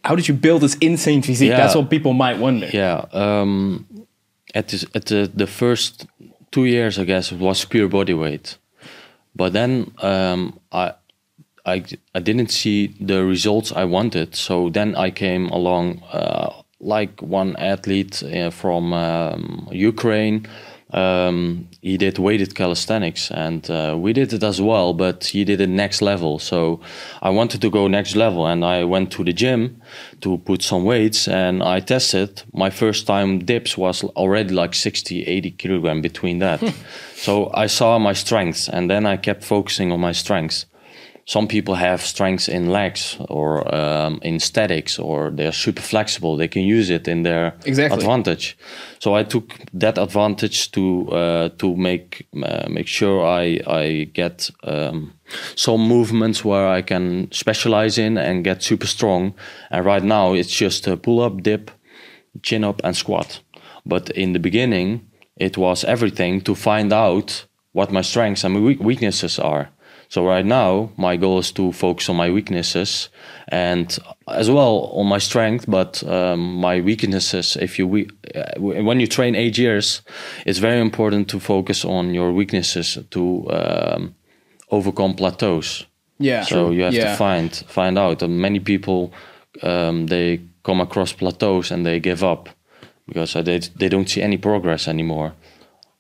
how 0.05 0.15
did 0.15 0.29
you 0.29 0.35
build 0.35 0.63
this 0.63 0.77
insane 0.81 1.23
physique? 1.23 1.51
Yeah. 1.51 1.57
That's 1.59 1.75
what 1.75 1.91
people 1.91 2.13
might 2.13 2.39
wonder. 2.39 2.69
Yeah. 2.73 3.07
Um, 3.13 3.87
at 4.55 4.69
this, 4.69 4.85
at 4.95 5.07
the, 5.07 5.31
the 5.35 5.47
first 5.47 6.07
two 6.55 6.67
years, 6.67 6.99
I 6.99 7.05
guess 7.05 7.33
it 7.33 7.39
was 7.39 7.65
pure 7.65 7.89
body 7.89 8.15
weight, 8.15 8.59
but 9.35 9.53
then 9.53 9.91
um, 9.99 10.61
I, 10.71 10.93
I 11.67 11.85
I 12.15 12.21
didn't 12.21 12.51
see 12.51 12.95
the 13.01 13.25
results 13.25 13.73
I 13.73 13.85
wanted. 13.85 14.37
So 14.37 14.71
then 14.71 14.95
I 14.95 15.11
came 15.11 15.49
along 15.49 16.03
uh, 16.13 16.63
like 16.79 17.21
one 17.21 17.57
athlete 17.57 18.23
uh, 18.23 18.51
from 18.51 18.93
um, 18.93 19.69
Ukraine. 19.73 20.47
Um, 20.93 21.67
he 21.85 21.99
did 21.99 22.19
weighted 22.19 22.55
calisthenics, 22.55 23.31
and 23.31 23.71
uh, 23.71 23.95
we 23.95 24.15
did 24.15 24.33
it 24.33 24.43
as 24.43 24.59
well. 24.59 24.95
But 24.95 25.25
he 25.25 25.45
did 25.45 25.61
it 25.61 25.69
next 25.69 26.01
level. 26.01 26.39
So 26.39 26.81
I 27.21 27.29
wanted 27.29 27.61
to 27.61 27.69
go 27.69 27.89
next 27.89 28.17
level, 28.17 28.47
and 28.47 28.65
I 28.65 28.85
went 28.85 29.13
to 29.13 29.23
the 29.23 29.35
gym 29.35 29.83
to 30.23 30.39
put 30.39 30.63
some 30.63 30.85
weights, 30.85 31.29
and 31.29 31.63
I 31.63 31.81
tested. 31.81 32.43
My 32.55 32.71
first 32.71 33.07
time 33.07 33.41
dips 33.45 33.77
was 33.77 34.03
already 34.03 34.55
like 34.55 34.75
60, 34.75 35.25
80 35.25 35.51
kilogram 35.51 36.01
between 36.01 36.39
that. 36.39 36.61
so 37.17 37.51
I 37.53 37.67
saw 37.67 37.99
my 37.99 38.15
strengths, 38.15 38.67
and 38.67 38.89
then 38.89 39.05
I 39.05 39.19
kept 39.19 39.45
focusing 39.45 39.93
on 39.93 40.01
my 40.01 40.13
strengths 40.13 40.65
some 41.27 41.49
people 41.49 41.75
have 41.75 42.03
strengths 42.03 42.49
in 42.49 42.69
legs 42.69 43.17
or 43.31 43.75
um, 43.75 44.19
in 44.23 44.39
statics 44.39 44.99
or 44.99 45.31
they're 45.31 45.53
super 45.53 45.81
flexible. 45.81 46.37
They 46.37 46.49
can 46.49 46.63
use 46.63 46.91
it 46.91 47.09
in 47.09 47.23
their 47.23 47.55
Exactly. 47.65 47.99
advantage. 47.99 48.59
So 48.99 49.15
i 49.15 49.23
took 49.23 49.55
that 49.73 49.99
advantage 49.99 50.71
to 50.73 51.09
uh, 51.11 51.49
to 51.59 51.77
make 51.77 52.27
uh, 52.43 52.67
make 52.69 52.87
sure 52.87 53.25
i 53.25 53.61
i 53.67 54.11
get 54.13 54.51
um, 54.65 55.13
some 55.57 55.81
movements 55.89 56.45
where 56.45 56.69
i 56.69 56.83
can 56.83 57.29
specialize 57.33 57.99
in 57.99 58.19
and 58.19 58.45
get 58.45 58.63
super 58.63 58.87
strong. 58.87 59.35
And 59.71 59.85
right 59.85 60.05
now 60.05 60.35
it's 60.35 60.53
just 60.53 60.87
a 60.87 60.97
pull 60.97 61.21
up 61.21 61.43
dip 61.43 61.71
chin 62.43 62.65
up 62.65 62.81
and 62.85 62.97
squat. 62.97 63.41
But 63.87 64.11
in 64.11 64.33
the 64.33 64.41
beginning 64.41 65.09
it 65.37 65.57
was 65.57 65.85
everything 65.85 66.43
to 66.43 66.55
find 66.55 66.93
out 66.93 67.47
what 67.73 67.91
my 67.91 68.03
strengths 68.03 68.45
and 68.45 68.55
my 68.55 68.61
weaknesses 68.61 69.39
are 69.39 69.71
so 70.09 70.27
right 70.27 70.45
now, 70.47 70.91
my 70.97 71.17
goal 71.17 71.39
is 71.39 71.53
to 71.53 71.73
focus 71.73 72.09
on 72.09 72.17
my 72.17 72.31
weaknesses 72.31 73.09
and 73.49 73.99
as 74.29 74.51
well 74.51 74.91
on 74.95 75.07
my 75.07 75.19
strength, 75.19 75.67
but 75.69 76.03
um, 76.05 76.57
my 76.57 76.81
weaknesses. 76.81 77.57
If 77.57 77.79
you 77.79 77.89
we- 77.89 78.11
uh, 78.35 78.61
when 78.61 79.01
you 79.01 79.07
train 79.07 79.35
eight 79.35 79.59
years, 79.59 80.03
it's 80.47 80.59
very 80.59 80.81
important 80.81 81.29
to 81.29 81.41
focus 81.41 81.85
on 81.85 82.15
your 82.15 82.33
weaknesses 82.33 82.99
to 83.11 83.47
um, 83.51 84.15
overcome 84.71 85.15
plateaus. 85.15 85.87
Yeah. 86.19 86.45
So 86.45 86.71
you 86.71 86.85
have 86.85 86.95
yeah. 86.95 87.11
to 87.11 87.17
find 87.17 87.55
find 87.69 87.99
out. 87.99 88.23
And 88.23 88.41
many 88.41 88.61
people 88.61 89.13
um, 89.63 90.07
they 90.07 90.41
come 90.63 90.81
across 90.81 91.13
plateaus 91.13 91.71
and 91.71 91.85
they 91.85 92.01
give 92.01 92.23
up 92.23 92.49
because 93.07 93.37
uh, 93.37 93.43
they 93.43 93.59
they 93.77 93.89
don't 93.89 94.09
see 94.09 94.23
any 94.23 94.37
progress 94.37 94.89
anymore. 94.89 95.33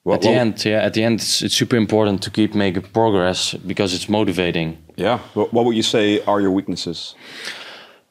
What- 0.04 0.14
at 0.16 0.20
the 0.23 0.28
what- 0.28 0.37
end, 0.40 0.64
yeah, 0.64 0.84
at 0.87 0.92
the 0.92 1.02
end, 1.02 1.20
it's, 1.20 1.42
it's 1.42 1.54
super 1.56 1.76
important 1.76 2.23
to 2.23 2.30
keep 2.30 2.54
making 2.54 2.82
progress 2.92 3.54
because 3.66 3.94
it's 3.96 4.08
motivating. 4.08 4.76
Yeah. 4.96 5.18
What, 5.34 5.52
what 5.52 5.64
would 5.64 5.76
you 5.76 5.82
say 5.82 6.20
are 6.26 6.40
your 6.40 6.52
weaknesses? 6.52 7.14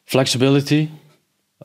Flexibility. 0.06 0.90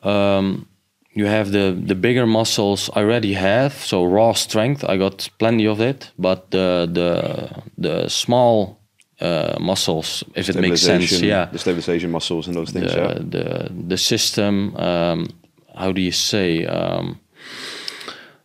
Um, 0.03 0.65
you 1.13 1.25
have 1.25 1.51
the 1.51 1.71
the 1.87 1.95
bigger 1.95 2.25
muscles 2.25 2.89
I 2.95 2.99
already 3.01 3.33
have, 3.33 3.73
so 3.73 4.05
raw 4.05 4.33
strength. 4.33 4.83
I 4.87 4.97
got 4.97 5.29
plenty 5.39 5.67
of 5.67 5.79
it, 5.81 6.11
but 6.17 6.51
the 6.51 6.87
the 6.93 7.49
the 7.77 8.09
small 8.09 8.77
uh, 9.21 9.57
muscles, 9.59 10.23
if 10.35 10.47
it 10.49 10.55
makes 10.55 10.81
sense, 10.81 11.21
yeah, 11.21 11.49
The 11.51 11.57
stabilization 11.59 12.11
muscles 12.11 12.47
and 12.47 12.55
those 12.55 12.71
things. 12.71 12.93
the 12.93 12.97
yeah. 13.01 13.13
the 13.29 13.69
the 13.89 13.97
system. 13.97 14.75
Um, 14.75 15.27
how 15.75 15.91
do 15.91 15.99
you 16.01 16.11
say? 16.11 16.65
Um, 16.65 17.19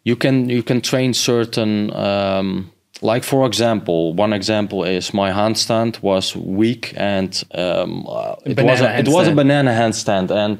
you 0.05 0.17
can 0.17 0.49
you 0.49 0.63
can 0.63 0.81
train 0.81 1.15
certain. 1.15 1.93
Um, 1.95 2.71
like 3.03 3.25
for 3.25 3.45
example, 3.45 4.15
one 4.15 4.33
example 4.33 4.85
is 4.85 5.13
my 5.13 5.31
handstand 5.31 6.01
was 6.01 6.37
weak 6.37 6.95
and 6.97 7.43
um, 7.53 8.07
uh, 8.09 8.37
it 8.47 8.63
was 8.63 8.81
a, 8.81 8.99
it 8.99 9.09
was 9.09 9.29
a 9.29 9.35
banana 9.35 9.73
handstand. 9.73 10.31
And 10.31 10.59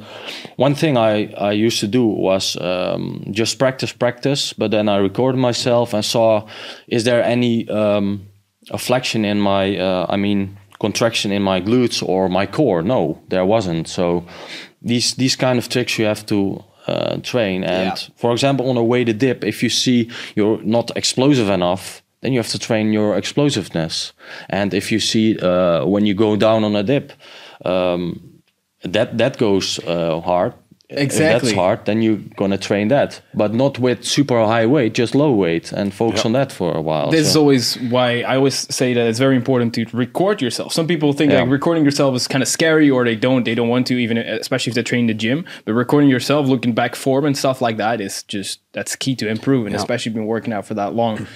one 0.57 0.75
thing 0.75 0.97
I 0.97 1.33
I 1.35 1.53
used 1.53 1.81
to 1.81 1.87
do 1.87 2.05
was 2.05 2.57
um, 2.57 3.25
just 3.31 3.59
practice 3.59 3.93
practice, 3.93 4.53
but 4.53 4.71
then 4.73 4.89
I 4.89 4.97
recorded 4.97 5.39
myself 5.39 5.95
and 5.95 6.05
saw 6.05 6.47
is 6.89 7.05
there 7.05 7.23
any 7.23 7.69
um, 7.69 8.27
a 8.71 8.79
flexion 8.79 9.25
in 9.25 9.41
my 9.41 9.79
uh, 9.79 10.07
I 10.09 10.17
mean 10.17 10.59
contraction 10.81 11.33
in 11.33 11.43
my 11.43 11.61
glutes 11.61 12.03
or 12.03 12.29
my 12.29 12.47
core? 12.47 12.83
No, 12.83 13.23
there 13.29 13.47
wasn't. 13.47 13.89
So 13.89 14.25
these 14.83 15.15
these 15.15 15.37
kind 15.37 15.59
of 15.59 15.69
tricks 15.69 15.99
you 15.99 16.07
have 16.07 16.27
to 16.27 16.65
uh, 16.87 17.17
train. 17.23 17.65
And 17.65 17.87
Yeah. 17.87 18.15
for 18.17 18.33
example, 18.33 18.69
on 18.69 18.77
a 18.77 18.83
weighted 18.85 19.19
dip, 19.19 19.45
if 19.45 19.63
you 19.63 19.71
see 19.71 20.11
you're 20.35 20.61
not 20.63 20.91
explosive 20.97 21.49
enough, 21.51 22.03
then 22.21 22.33
you 22.33 22.39
have 22.39 22.51
to 22.53 22.59
train 22.59 22.93
your 22.93 23.17
explosiveness. 23.17 24.13
And 24.49 24.73
if 24.75 24.91
you 24.91 25.01
see 25.01 25.37
uh, 25.39 25.85
when 25.87 26.07
you 26.07 26.15
go 26.15 26.37
down 26.37 26.65
on 26.65 26.75
a 26.77 26.83
dip, 26.83 27.13
um, 27.65 28.21
that 28.83 29.19
that 29.19 29.39
goes 29.39 29.79
uh, 29.87 30.21
hard. 30.21 30.53
If 30.97 31.03
Exactly. 31.03 31.51
that's 31.51 31.55
hard, 31.57 31.85
then 31.85 32.03
you're 32.03 32.21
gonna 32.37 32.59
train 32.59 32.89
that, 32.89 33.21
but 33.35 33.53
not 33.55 33.79
with 33.79 34.05
super 34.05 34.39
high 34.45 34.67
weight, 34.67 34.95
just 34.95 35.15
low 35.15 35.33
weight, 35.33 35.73
and 35.73 35.93
focus 35.93 36.21
Yeah. 36.23 36.29
on 36.29 36.33
that 36.33 36.51
for 36.53 36.73
a 36.77 36.81
while. 36.81 37.11
This 37.11 37.27
is 37.29 37.37
always 37.37 37.77
why 37.91 38.23
I 38.23 38.37
always 38.37 38.55
say 38.75 38.95
that 38.95 39.07
it's 39.07 39.19
very 39.19 39.37
important 39.37 39.75
to 39.75 39.85
record 39.93 40.41
yourself. 40.41 40.73
Some 40.73 40.87
people 40.87 41.13
think 41.13 41.33
Yeah. 41.33 41.41
like 41.43 41.51
recording 41.51 41.85
yourself 41.85 42.15
is 42.17 42.27
kind 42.29 42.43
of 42.43 42.49
scary, 42.49 42.89
or 42.91 43.05
they 43.05 43.17
don't 43.17 43.45
they 43.45 43.55
don't 43.55 43.69
want 43.69 43.87
to 43.89 43.95
even, 43.99 44.19
especially 44.19 44.71
if 44.71 44.75
they 44.75 44.83
train 44.83 45.01
in 45.01 45.07
the 45.09 45.15
gym. 45.15 45.45
But 45.65 45.75
recording 45.75 46.09
yourself, 46.11 46.47
looking 46.49 46.73
back 46.75 46.95
form 46.97 47.25
and 47.25 47.37
stuff 47.37 47.61
like 47.61 47.77
that 47.79 48.01
is 48.01 48.23
just 48.25 48.61
that's 48.73 48.97
key 48.97 49.15
to 49.17 49.29
improve, 49.29 49.67
and 49.67 49.75
especially 49.77 50.13
been 50.13 50.27
working 50.27 50.53
out 50.53 50.67
for 50.67 50.75
that 50.75 50.95
long. 50.95 51.27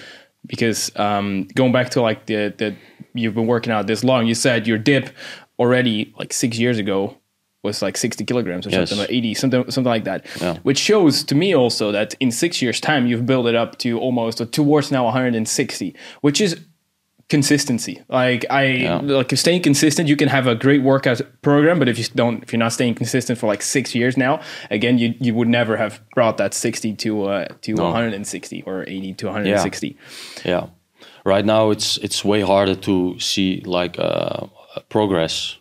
Because 0.47 0.91
um, 0.97 1.49
going 1.55 1.73
back 1.73 1.91
to 1.91 2.01
like 2.01 2.27
the 2.27 2.55
the 2.57 2.75
you've 3.15 3.35
been 3.35 3.47
working 3.47 3.73
out 3.73 3.87
this 3.87 4.05
long, 4.05 4.27
you 4.27 4.35
said 4.35 4.67
your 4.67 4.79
dip 4.79 5.11
already 5.59 6.15
like 6.19 6.33
six 6.33 6.59
years 6.59 6.79
ago 6.79 7.17
was 7.69 7.83
like 7.87 7.97
60 7.99 8.25
kilograms 8.31 8.67
or 8.67 8.71
Yes. 8.71 8.79
something 8.89 8.99
like 9.05 9.11
80 9.19 9.35
something 9.35 9.63
something 9.75 9.93
like 9.97 10.05
that 10.11 10.21
Yeah. 10.41 10.57
which 10.69 10.79
shows 10.89 11.25
to 11.31 11.35
me 11.43 11.49
also 11.63 11.93
that 11.93 12.09
in 12.21 12.31
six 12.31 12.53
years 12.63 12.81
time 12.81 13.03
you've 13.09 13.27
built 13.33 13.47
it 13.53 13.57
up 13.63 13.71
to 13.85 13.89
almost 14.07 14.41
or 14.41 14.47
towards 14.59 14.91
now 14.91 15.05
160 15.05 15.95
which 16.27 16.41
is 16.47 16.57
consistency 17.29 18.01
like 18.09 18.47
i 18.51 18.65
Yeah. 18.65 19.01
like 19.19 19.33
if 19.35 19.39
staying 19.39 19.63
consistent 19.63 20.09
you 20.09 20.17
can 20.17 20.29
have 20.29 20.47
a 20.47 20.55
great 20.55 20.83
workout 20.83 21.21
program 21.43 21.79
but 21.79 21.89
if 21.89 21.99
you 21.99 22.07
don't 22.15 22.43
if 22.43 22.53
you're 22.53 22.65
not 22.67 22.73
staying 22.73 22.95
consistent 22.95 23.39
for 23.39 23.47
like 23.53 23.63
six 23.63 23.95
years 23.95 24.17
now 24.17 24.41
again 24.71 24.99
you 24.99 25.09
you 25.21 25.35
would 25.35 25.49
never 25.49 25.77
have 25.77 26.01
brought 26.15 26.37
that 26.39 26.55
60 26.55 26.95
to 27.05 27.11
uh 27.25 27.45
to 27.61 27.73
160 27.75 28.63
or 28.67 28.83
80 28.89 29.13
to 29.21 29.27
160 29.27 29.97
yeah 30.45 30.67
right 31.25 31.45
now 31.45 31.71
it's 31.71 31.99
it's 31.99 32.25
way 32.25 32.41
harder 32.41 32.75
to 32.75 33.19
see 33.19 33.61
like 33.67 33.99
uh, 33.99 34.47
progress 34.89 35.59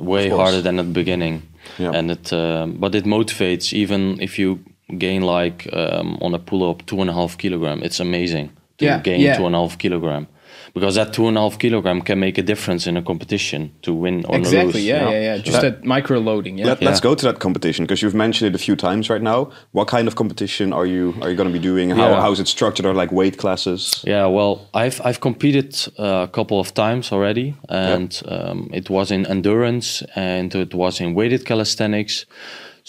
way 0.00 0.28
harder 0.28 0.62
than 0.62 0.78
at 0.78 0.86
the 0.86 0.92
beginning 0.92 1.42
Yeah. 1.78 1.92
and 1.98 2.10
it 2.10 2.32
um, 2.32 2.72
but 2.80 2.94
it 2.94 3.04
motivates 3.04 3.72
even 3.72 4.20
if 4.20 4.38
you 4.38 4.58
gain 4.98 5.22
like 5.22 5.68
um, 5.72 6.18
on 6.20 6.34
a 6.34 6.38
pull-up 6.38 6.84
two 6.86 7.00
and 7.00 7.10
a 7.10 7.12
half 7.12 7.36
kilogram 7.38 7.82
it's 7.82 8.00
amazing 8.00 8.48
to 8.78 8.84
Yeah, 8.84 9.00
gain 9.02 9.20
yeah. 9.20 9.36
two 9.36 9.46
and 9.46 9.54
a 9.54 9.58
half 9.58 9.76
kilogram 9.78 10.26
because 10.74 10.94
that 10.94 11.12
two 11.12 11.26
and 11.28 11.36
a 11.36 11.40
half 11.40 11.58
kilogram 11.58 12.00
can 12.02 12.18
make 12.20 12.38
a 12.38 12.42
difference 12.42 12.86
in 12.86 12.96
a 12.96 13.02
competition 13.02 13.70
to 13.82 13.92
win 13.94 14.24
or 14.26 14.36
exactly 14.36 14.66
lose 14.66 14.74
Exactly. 14.76 14.82
yeah 14.82 15.10
yeah 15.10 15.20
yeah 15.20 15.36
just 15.38 15.60
That- 15.60 15.80
that 15.80 15.84
micro 15.84 16.18
loading 16.18 16.58
yeah 16.58 16.66
Let, 16.66 16.82
Let's 16.82 16.98
Yeah. 17.00 17.10
go 17.10 17.14
to 17.14 17.24
that 17.26 17.38
competition 17.38 17.84
because 17.86 18.02
you've 18.02 18.14
mentioned 18.14 18.54
it 18.54 18.54
a 18.60 18.62
few 18.66 18.76
times 18.76 19.08
right 19.10 19.22
now. 19.22 19.50
What 19.72 19.88
kind 19.88 20.06
of 20.08 20.14
competition 20.14 20.72
are 20.72 20.86
you 20.86 21.14
are 21.22 21.30
you 21.30 21.36
going 21.36 21.52
to 21.52 21.58
be 21.60 21.64
doing? 21.70 21.90
How 21.90 22.08
Yeah. 22.10 22.20
how 22.20 22.32
is 22.32 22.40
it 22.40 22.48
structured? 22.48 22.86
Are 22.86 22.94
like 23.02 23.12
weight 23.14 23.36
classes? 23.36 24.02
Yeah, 24.06 24.26
well, 24.36 24.52
I've 24.74 25.00
I've 25.08 25.20
competed 25.20 25.70
uh, 25.98 26.26
a 26.28 26.28
couple 26.28 26.58
of 26.58 26.72
times 26.74 27.12
already, 27.12 27.54
and 27.68 28.10
um, 28.28 28.68
it 28.72 28.88
was 28.90 29.10
in 29.10 29.26
endurance 29.26 30.04
and 30.14 30.54
it 30.54 30.74
was 30.74 31.00
in 31.00 31.14
weighted 31.14 31.44
calisthenics. 31.44 32.26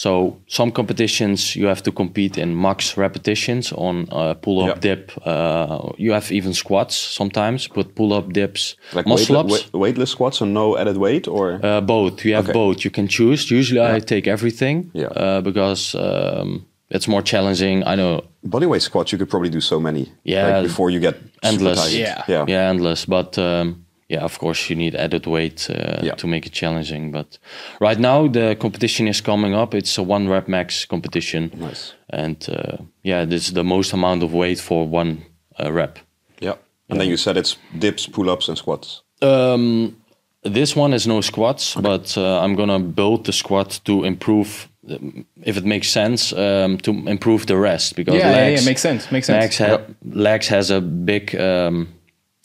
So 0.04 0.38
some 0.48 0.72
competitions 0.72 1.56
you 1.56 1.68
have 1.68 1.82
to 1.84 1.92
compete 1.92 2.42
in 2.42 2.50
max 2.60 2.98
repetitions 2.98 3.72
on 3.74 4.08
uh, 4.12 4.34
pull 4.42 4.58
up, 4.64 4.68
Yeah. 4.68 4.80
dip. 4.96 5.12
Uh, 5.26 5.90
you 5.98 6.14
have 6.14 6.32
even 6.32 6.54
squats 6.54 6.96
sometimes, 7.18 7.68
but 7.76 7.94
pull 7.96 8.12
up 8.14 8.34
dips, 8.34 8.76
Like 8.96 9.08
muscle 9.10 9.36
weightle- 9.36 9.54
ups. 9.56 9.72
wei- 9.74 9.80
weightless 9.80 10.10
squats 10.12 10.42
or 10.42 10.48
no 10.48 10.76
added 10.78 10.98
weight 10.98 11.28
or 11.28 11.60
Uh, 11.64 11.82
both. 11.82 12.26
You 12.26 12.36
have 12.36 12.50
Okay. 12.50 12.54
both. 12.60 12.78
You 12.86 12.92
can 12.92 13.08
choose. 13.08 13.52
Usually, 13.60 13.82
I 13.98 14.00
take 14.00 14.32
everything 14.32 14.90
Yeah. 14.94 15.12
uh, 15.24 15.42
because 15.42 15.96
um, 15.98 16.66
it's 16.90 17.08
more 17.08 17.22
challenging. 17.24 17.84
I 17.86 17.96
know 17.96 18.22
bodyweight 18.44 18.82
squats? 18.82 19.12
You 19.12 19.20
could 19.20 19.30
probably 19.30 19.50
do 19.52 19.62
so 19.62 19.80
many. 19.80 20.04
Yeah. 20.24 20.58
like, 20.58 20.64
before 20.68 20.90
you 20.94 21.00
get 21.00 21.16
super 21.16 21.48
Endless. 21.48 21.80
tired. 21.80 21.94
Yeah. 22.00 22.24
yeah, 22.28 22.46
yeah, 22.54 22.70
endless. 22.72 23.06
But 23.06 23.38
um, 23.38 23.86
yeah, 24.12 24.24
of 24.26 24.38
course, 24.40 24.70
you 24.70 24.76
need 24.76 24.96
added 24.96 25.26
weight 25.26 25.70
uh, 25.70 26.00
Yeah. 26.04 26.16
to 26.16 26.28
make 26.28 26.46
it 26.46 26.54
challenging. 26.54 27.12
But 27.12 27.40
right 27.80 28.00
now, 28.00 28.28
the 28.30 28.56
competition 28.60 29.08
is 29.08 29.22
coming 29.22 29.54
up. 29.56 29.74
It's 29.74 29.98
a 29.98 30.04
one 30.04 30.28
rep 30.30 30.48
max 30.48 30.86
competition. 30.86 31.50
Nice. 31.56 31.94
And 32.10 32.38
uh, 32.50 32.84
yeah, 33.04 33.26
this 33.26 33.48
is 33.48 33.54
the 33.54 33.64
most 33.64 33.94
amount 33.94 34.24
of 34.24 34.32
weight 34.34 34.60
for 34.60 34.86
one 34.88 35.18
uh, 35.60 35.72
rep. 35.72 35.98
Yeah. 36.40 36.56
And 36.90 37.00
then 37.00 37.08
you 37.08 37.18
said 37.18 37.38
it's 37.38 37.58
dips, 37.80 38.08
pull-ups, 38.08 38.50
and 38.50 38.58
squats. 38.58 39.02
Um, 39.22 39.96
this 40.44 40.76
one 40.76 40.94
is 40.96 41.06
no 41.06 41.22
squats, 41.22 41.76
but 41.76 42.18
uh, 42.18 42.40
I'm 42.44 42.56
gonna 42.56 42.80
build 42.80 43.26
the 43.26 43.32
squat 43.32 43.80
to 43.84 44.04
improve, 44.04 44.68
um, 44.90 45.26
if 45.44 45.56
it 45.58 45.64
makes 45.66 45.90
sense, 45.90 46.34
um, 46.34 46.78
to 46.80 46.92
improve 47.08 47.46
the 47.46 47.56
rest 47.56 47.96
because 47.96 48.16
yeah, 48.16 48.30
yeah, 48.32 48.36
legs, 48.36 48.62
yeah, 48.62 48.70
makes 48.72 48.82
sense 48.82 49.12
makes 49.12 49.28
sense 49.28 49.42
legs, 49.44 49.58
ha- 49.58 49.94
legs 50.04 50.48
has 50.50 50.72
a 50.72 50.82
big 50.82 51.36
um, 51.36 51.88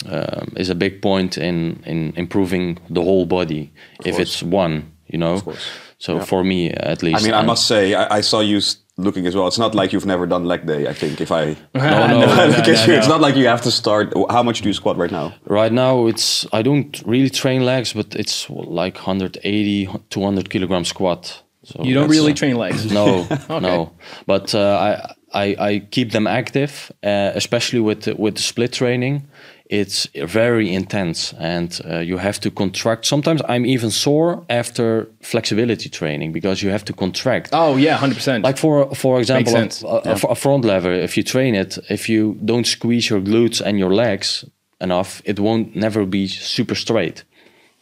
um, 0.04 0.52
is 0.56 0.68
a 0.70 0.74
big 0.74 1.00
point 1.00 1.38
in 1.38 1.82
in 1.86 2.12
improving 2.16 2.78
the 2.90 3.02
whole 3.02 3.26
body 3.26 3.72
if 4.04 4.16
course. 4.16 4.18
it's 4.18 4.42
one 4.42 4.82
you 5.06 5.18
know 5.18 5.40
course. 5.40 5.66
so 5.98 6.20
for 6.20 6.44
me 6.44 6.70
at 6.70 7.02
least 7.02 7.20
I 7.20 7.24
mean, 7.24 7.34
I 7.34 7.42
must 7.42 7.66
say, 7.66 7.94
I, 7.94 8.18
I 8.18 8.20
saw 8.22 8.40
you 8.40 8.58
s- 8.58 8.76
looking 8.98 9.26
as 9.26 9.34
well. 9.34 9.46
It's 9.46 9.58
not 9.58 9.74
like 9.74 9.92
you've 9.92 10.06
never 10.06 10.26
done 10.26 10.44
leg 10.44 10.66
day. 10.66 10.86
I 10.88 10.94
think 10.94 11.20
if 11.20 11.30
I 11.30 11.56
no, 11.74 12.06
no, 12.06 12.18
look 12.48 12.68
at 12.68 12.86
you, 12.86 12.92
no. 12.92 12.98
it's 12.98 13.08
not 13.08 13.20
like 13.20 13.36
you 13.36 13.46
have 13.48 13.62
to 13.62 13.70
start. 13.70 14.12
How 14.30 14.42
much 14.42 14.60
do 14.62 14.68
you 14.68 14.74
squat 14.74 14.96
right 14.96 15.12
now? 15.12 15.32
right 15.46 15.72
now 15.72 16.06
it's 16.08 16.46
i 16.52 16.62
don't 16.62 17.02
really 17.06 17.30
train 17.30 17.64
legs 17.64 17.92
but 17.94 18.14
it's 18.16 18.48
like 18.50 18.96
180 18.96 19.88
200 20.10 20.50
kilogram 20.50 20.84
squat 20.84 21.42
so 21.64 21.82
you 21.82 21.94
don't 21.94 22.10
really 22.10 22.32
uh, 22.32 22.36
train 22.36 22.56
legs 22.56 22.90
No, 23.00 23.26
no. 23.60 23.90
But 24.26 24.54
uh, 24.54 24.76
I, 24.88 24.90
I 25.44 25.56
I 25.68 25.78
keep 25.90 26.10
them 26.12 26.26
active, 26.26 26.72
uh, 27.02 27.32
especially 27.34 27.80
with 27.80 28.06
with 28.18 28.34
the 28.36 28.42
split 28.42 28.72
training. 28.72 29.22
It's 29.68 30.06
very 30.14 30.72
intense, 30.72 31.34
and 31.38 31.80
uh, 31.84 31.98
you 31.98 32.18
have 32.18 32.38
to 32.40 32.50
contract. 32.50 33.04
Sometimes 33.04 33.42
I'm 33.48 33.66
even 33.66 33.90
sore 33.90 34.44
after 34.48 35.08
flexibility 35.22 35.88
training 35.88 36.32
because 36.32 36.62
you 36.62 36.70
have 36.70 36.84
to 36.84 36.92
contract. 36.92 37.48
oh 37.52 37.76
yeah 37.76 37.98
100% 37.98 38.44
Like 38.44 38.58
for 38.58 38.94
for 38.94 39.18
example, 39.18 39.52
a, 39.54 39.58
sense. 39.58 39.82
a, 39.82 40.12
a 40.30 40.34
front 40.34 40.64
lever. 40.64 40.92
If 40.92 41.16
you 41.16 41.24
train 41.24 41.54
it, 41.54 41.78
if 41.90 42.08
you 42.08 42.36
don't 42.44 42.66
squeeze 42.66 43.10
your 43.10 43.20
glutes 43.20 43.60
and 43.60 43.76
your 43.78 43.92
legs 43.94 44.44
enough, 44.80 45.20
it 45.24 45.38
won't 45.40 45.74
never 45.74 46.06
be 46.06 46.28
super 46.28 46.74
straight. 46.76 47.24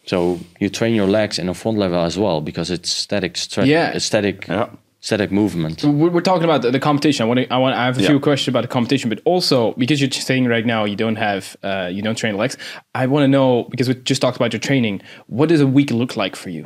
So 0.07 0.39
you 0.61 0.71
train 0.71 0.95
your 0.95 1.09
legs 1.09 1.39
in 1.39 1.49
a 1.49 1.55
front 1.55 1.79
lever 1.79 2.05
as 2.07 2.17
well 2.19 2.41
because 2.41 2.71
it's 2.75 2.91
static, 2.91 3.35
stre- 3.35 3.67
Yeah. 3.67 3.99
static, 3.99 4.47
Yeah. 4.49 4.69
Static 5.05 5.31
movement. 5.31 5.85
we're, 5.85 6.09
we're 6.15 6.21
talking 6.23 6.45
about 6.45 6.63
the, 6.63 6.71
the 6.71 6.81
competition. 6.81 7.25
I 7.25 7.27
want 7.29 7.41
to, 7.41 7.53
I 7.53 7.59
want, 7.59 7.77
I 7.77 7.85
have 7.85 7.99
a 7.99 8.03
Yeah. 8.03 8.09
few 8.09 8.21
questions 8.21 8.49
about 8.55 8.63
the 8.63 8.69
competition, 8.69 9.11
but 9.11 9.21
also 9.27 9.73
because 9.83 10.01
you're 10.01 10.11
saying 10.11 10.47
right 10.47 10.65
now 10.65 10.85
you 10.85 10.97
don't 10.97 11.17
have, 11.17 11.57
uh, 11.63 11.91
you 11.93 12.01
don't 12.01 12.17
train 12.17 12.37
legs. 12.39 12.57
I 12.95 13.07
want 13.07 13.25
to 13.25 13.29
know 13.29 13.65
because 13.71 13.87
we 13.89 13.95
just 13.97 14.23
talked 14.23 14.37
about 14.37 14.53
your 14.55 14.61
training. 14.61 15.03
What 15.27 15.51
does 15.51 15.61
a 15.61 15.67
week 15.67 15.91
look 15.91 16.17
like 16.17 16.37
for 16.37 16.49
you? 16.49 16.65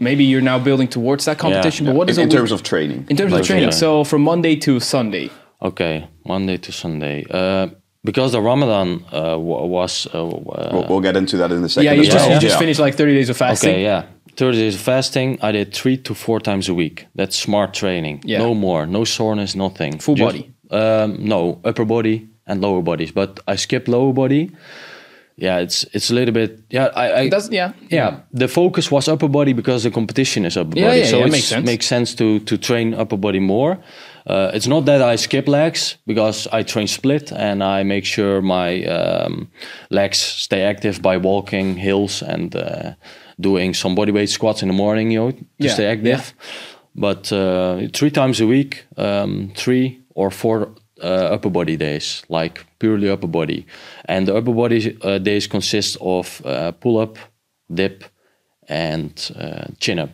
Maybe 0.00 0.24
you're 0.24 0.40
now 0.52 0.58
building 0.58 0.88
towards 0.88 1.24
that 1.26 1.38
competition, 1.38 1.86
but 1.86 1.94
what 1.94 2.10
is 2.10 2.18
In, 2.18 2.18
is 2.18 2.18
a 2.18 2.22
in 2.22 2.28
week- 2.30 2.36
terms 2.38 2.52
of 2.52 2.62
training. 2.64 3.06
in 3.08 3.16
terms 3.16 3.32
of 3.32 3.42
training? 3.46 3.68
yeah. 3.70 3.82
So 3.84 4.02
from 4.04 4.22
Monday 4.22 4.56
to 4.56 4.80
Sunday. 4.80 5.30
Okay, 5.62 6.08
Monday 6.26 6.56
to 6.56 6.72
Sunday. 6.72 7.24
Uh, 7.30 7.68
because 8.02 8.32
the 8.32 8.40
Ramadan 8.40 9.04
uh, 9.12 9.36
wa- 9.38 9.64
was. 9.66 10.06
Uh, 10.12 10.26
uh, 10.26 10.70
we'll, 10.72 10.86
we'll 10.88 11.00
get 11.08 11.16
into 11.16 11.36
that 11.36 11.52
in 11.52 11.62
a 11.62 11.68
second. 11.68 11.84
Yeah, 11.84 11.92
you 11.92 12.00
as 12.00 12.06
just 12.08 12.16
well. 12.26 12.34
you 12.34 12.40
just 12.40 12.54
Yeah. 12.54 12.58
finished 12.58 12.80
like 12.80 12.94
30 12.96 13.14
days 13.14 13.28
of 13.28 13.36
fasting. 13.36 13.70
okay, 13.70 13.82
yeah, 13.82 14.06
30 14.40 14.56
days 14.56 14.74
of 14.74 14.80
fasting, 14.80 15.38
I 15.42 15.52
did 15.52 15.74
three 15.74 15.98
to 15.98 16.14
four 16.14 16.40
times 16.40 16.68
a 16.68 16.74
week. 16.74 17.06
That's 17.14 17.36
smart 17.36 17.74
training. 17.74 18.22
Yeah. 18.24 18.38
No 18.38 18.54
more, 18.54 18.86
no 18.86 19.04
soreness, 19.04 19.54
nothing. 19.54 19.98
Full 19.98 20.14
Just- 20.14 20.26
body? 20.26 20.50
Um, 20.70 21.16
no, 21.28 21.60
upper 21.64 21.84
body 21.84 22.26
and 22.46 22.60
lower 22.62 22.80
bodies. 22.82 23.12
But 23.12 23.40
I 23.46 23.56
skipped 23.56 23.86
lower 23.88 24.12
body. 24.14 24.50
Yeah, 25.36 25.58
it's 25.62 25.84
it's 25.92 26.10
a 26.10 26.14
little 26.14 26.34
bit. 26.34 26.58
Yeah, 26.70 26.88
I, 26.94 27.06
I 27.22 27.30
yeah. 27.50 27.72
yeah, 27.90 28.20
the 28.38 28.46
focus 28.48 28.90
was 28.90 29.08
upper 29.08 29.28
body 29.28 29.54
because 29.54 29.82
the 29.84 29.90
competition 29.90 30.44
is 30.44 30.56
upper 30.56 30.78
Yeah, 30.78 30.88
body. 30.88 31.00
yeah, 31.00 31.06
so 31.10 31.18
yeah, 31.18 31.26
it 31.26 31.32
makes 31.32 31.48
sense. 31.48 31.66
makes 31.66 31.86
sense 31.86 32.14
to 32.16 32.38
to 32.40 32.56
train 32.58 32.94
upper 32.94 33.16
body 33.18 33.40
more. 33.40 33.78
Uh, 34.26 34.50
it's 34.54 34.66
not 34.66 34.84
that 34.84 35.00
I 35.14 35.16
skip 35.16 35.48
legs 35.48 35.96
because 36.06 36.48
I 36.52 36.62
train 36.62 36.86
split 36.86 37.32
and 37.32 37.62
I 37.62 37.84
make 37.84 38.04
sure 38.04 38.42
my 38.42 38.84
um, 38.84 39.48
legs 39.88 40.18
stay 40.18 40.62
active 40.62 41.00
by 41.00 41.16
walking 41.16 41.76
hills 41.78 42.22
and 42.22 42.54
uh, 42.54 42.92
doing 43.40 43.74
some 43.74 43.94
bodyweight 43.96 44.28
squats 44.28 44.62
in 44.62 44.68
the 44.68 44.74
morning, 44.74 45.10
you 45.10 45.20
know, 45.20 45.30
to 45.30 45.44
Yeah, 45.58 45.74
stay 45.74 45.86
active. 45.86 46.34
But 46.94 47.32
uh, 47.32 47.88
three 47.92 48.10
times 48.10 48.40
a 48.40 48.46
week, 48.46 48.84
um, 48.96 49.52
three 49.56 50.00
or 50.14 50.30
four 50.30 50.68
uh, 51.02 51.34
upper 51.34 51.50
body 51.50 51.76
days, 51.76 52.22
like 52.28 52.64
purely 52.78 53.08
upper 53.08 53.28
body. 53.28 53.64
And 54.04 54.26
the 54.26 54.36
upper 54.36 54.52
body 54.52 54.96
uh, 55.02 55.18
days 55.18 55.46
consist 55.46 55.96
of 56.00 56.42
uh, 56.44 56.72
pull 56.72 56.98
up, 56.98 57.18
dip, 57.72 58.04
and 58.68 59.12
uh, 59.38 59.66
chin 59.78 59.98
up. 59.98 60.10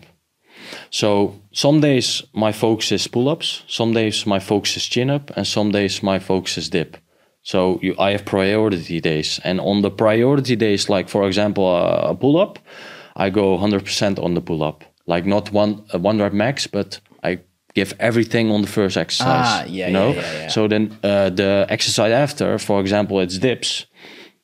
So 0.91 1.41
some 1.53 1.81
days 1.81 2.23
my 2.33 2.53
focus 2.53 2.93
is 2.93 3.09
pull 3.09 3.29
ups, 3.29 3.63
some 3.67 3.93
days 3.93 4.27
my 4.27 4.39
focus 4.41 4.77
is 4.77 4.87
chin 4.87 5.11
up, 5.11 5.31
and 5.37 5.47
some 5.47 5.71
days 5.73 6.03
my 6.03 6.19
focus 6.19 6.59
is 6.59 6.71
dip. 6.71 6.97
So 7.43 7.79
you, 7.83 7.95
I 7.99 8.11
have 8.11 8.25
priority 8.25 9.01
days, 9.01 9.41
and 9.45 9.61
on 9.61 9.83
the 9.83 9.91
priority 9.91 10.57
days, 10.57 10.89
like 10.89 11.09
for 11.09 11.27
example 11.27 11.65
uh, 11.65 12.11
a 12.11 12.15
pull 12.15 12.37
up, 12.37 12.59
I 13.17 13.31
go 13.31 13.57
100% 13.59 14.23
on 14.23 14.35
the 14.35 14.41
pull 14.41 14.63
up, 14.63 14.85
like 15.07 15.27
not 15.27 15.53
one 15.53 15.85
uh, 15.95 15.99
one 15.99 16.19
rep 16.19 16.33
max, 16.33 16.67
but 16.67 17.01
I 17.23 17.39
give 17.75 17.95
everything 17.99 18.51
on 18.51 18.63
the 18.63 18.69
first 18.69 18.97
exercise. 18.97 19.47
Ah, 19.47 19.65
yeah, 19.69 19.87
you 19.87 19.93
know? 19.93 20.13
yeah, 20.13 20.21
yeah, 20.21 20.39
yeah. 20.41 20.49
So 20.49 20.69
then 20.69 20.99
uh, 21.03 21.31
the 21.31 21.67
exercise 21.69 22.13
after, 22.13 22.59
for 22.59 22.81
example, 22.81 23.21
it's 23.21 23.39
dips. 23.39 23.87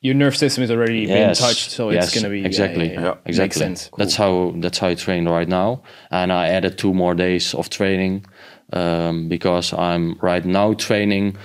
Your 0.01 0.15
nerve 0.15 0.35
system 0.35 0.63
is 0.63 0.71
already 0.71 1.05
being 1.05 1.33
touched, 1.33 1.71
so 1.71 1.91
yes, 1.91 2.07
it's 2.07 2.15
gonna 2.15 2.29
be 2.29 2.43
exactly, 2.45 2.87
yeah, 2.87 2.93
yeah. 2.93 3.05
Yeah, 3.05 3.15
exactly. 3.25 3.61
Makes 3.61 3.79
sense. 3.79 3.91
That's 3.97 4.15
how 4.15 4.53
that's 4.57 4.79
how 4.79 4.89
I 4.89 4.95
train 4.95 5.29
right 5.29 5.47
now, 5.47 5.83
and 6.11 6.31
I 6.31 6.49
added 6.49 6.77
two 6.77 6.93
more 6.93 7.15
days 7.15 7.53
of 7.53 7.69
training 7.69 8.25
um, 8.73 9.29
because 9.29 9.71
I'm 9.71 10.17
right 10.21 10.43
now 10.45 10.73
training 10.73 11.37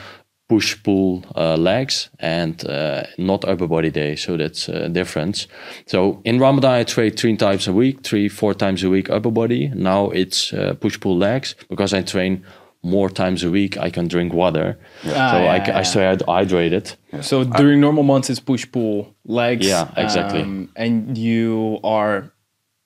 push 0.49 0.83
pull 0.83 1.23
uh, 1.37 1.57
legs 1.57 2.09
and 2.21 2.67
uh, 2.67 3.03
not 3.19 3.45
upper 3.45 3.67
body 3.67 3.91
day, 3.91 4.17
so 4.17 4.37
that's 4.37 4.69
a 4.69 4.89
difference. 4.89 5.47
So 5.87 6.21
in 6.25 6.39
Ramadan 6.41 6.73
I 6.81 6.85
train 6.85 7.11
three 7.13 7.37
times 7.37 7.69
a 7.69 7.73
week, 7.73 8.03
three 8.03 8.29
four 8.29 8.55
times 8.55 8.83
a 8.83 8.89
week 8.89 9.11
upper 9.11 9.31
body. 9.31 9.69
Now 9.75 10.11
it's 10.11 10.53
uh, 10.53 10.75
push 10.81 10.99
pull 11.01 11.19
legs 11.19 11.55
because 11.69 11.93
I 11.93 12.03
train 12.03 12.45
more 12.83 13.11
times 13.11 13.45
a 13.45 13.51
week. 13.51 13.77
I 13.77 13.91
can 13.91 14.09
drink 14.09 14.33
water, 14.33 14.79
so 15.03 15.13
Ah, 15.15 15.37
I, 15.37 15.43
yeah, 15.43 15.65
ca- 15.65 15.73
yeah. 15.73 15.79
I 15.79 15.83
stay 15.83 16.01
hyd- 16.01 16.23
hydrated. 16.27 16.97
So 17.23 17.45
during 17.45 17.81
normal 17.81 18.03
months, 18.05 18.31
it's 18.31 18.41
push 18.41 18.65
pull 18.71 19.15
legs. 19.27 19.67
Yeah, 19.67 19.89
exactly. 19.97 20.43
um, 20.43 20.69
and 20.77 21.19
you 21.19 21.79
are 21.85 22.33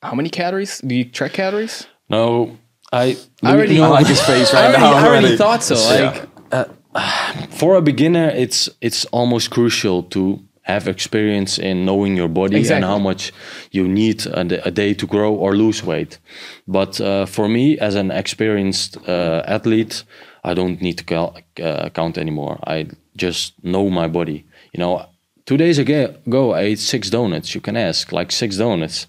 how 0.02 0.14
many 0.14 0.30
calories? 0.30 0.80
Do 0.80 0.94
you 0.94 1.04
track 1.04 1.34
calories? 1.34 1.86
No, 2.08 2.56
I 2.92 3.16
I 3.42 3.52
already, 3.52 3.80
I 3.82 3.86
like 3.88 4.06
his 4.08 4.20
face 4.22 4.52
right 4.52 4.64
I 4.64 4.66
already, 4.66 4.82
now. 4.82 4.92
I 4.94 5.06
already 5.06 5.26
already. 5.26 5.36
thought 5.36 5.62
so. 5.62 5.74
Yeah. 5.76 6.10
Like, 6.10 6.28
for 7.50 7.76
a 7.76 7.82
beginner 7.82 8.28
it's 8.28 8.68
it's 8.80 9.04
almost 9.06 9.50
crucial 9.50 10.02
to 10.02 10.38
have 10.62 10.86
experience 10.86 11.58
in 11.58 11.84
knowing 11.84 12.16
your 12.16 12.28
body 12.28 12.56
Exactly. 12.56 12.76
and 12.76 12.84
how 12.84 12.98
much 12.98 13.32
you 13.72 13.88
need 13.88 14.24
a 14.26 14.70
day 14.70 14.94
to 14.94 15.06
grow 15.08 15.34
or 15.34 15.56
lose 15.56 15.82
weight. 15.82 16.20
But 16.68 17.00
uh, 17.00 17.26
for 17.26 17.48
me 17.48 17.76
as 17.80 17.96
an 17.96 18.12
experienced 18.12 18.96
uh, 19.08 19.42
athlete 19.46 20.04
i 20.44 20.54
don't 20.54 20.80
need 20.80 20.98
to 20.98 21.04
cal- 21.04 21.36
uh, 21.62 21.88
count 21.90 22.16
anymore. 22.18 22.58
I 22.66 22.86
just 23.16 23.54
know 23.64 23.90
my 23.90 24.08
body. 24.08 24.44
You 24.72 24.80
know 24.80 25.06
two 25.46 25.56
days 25.56 25.78
ago, 25.78 26.14
ago 26.26 26.52
i 26.52 26.60
ate 26.60 26.78
six 26.78 27.10
donuts. 27.10 27.54
You 27.54 27.60
can 27.60 27.76
ask 27.76 28.12
like 28.12 28.30
six 28.32 28.56
donuts. 28.56 29.06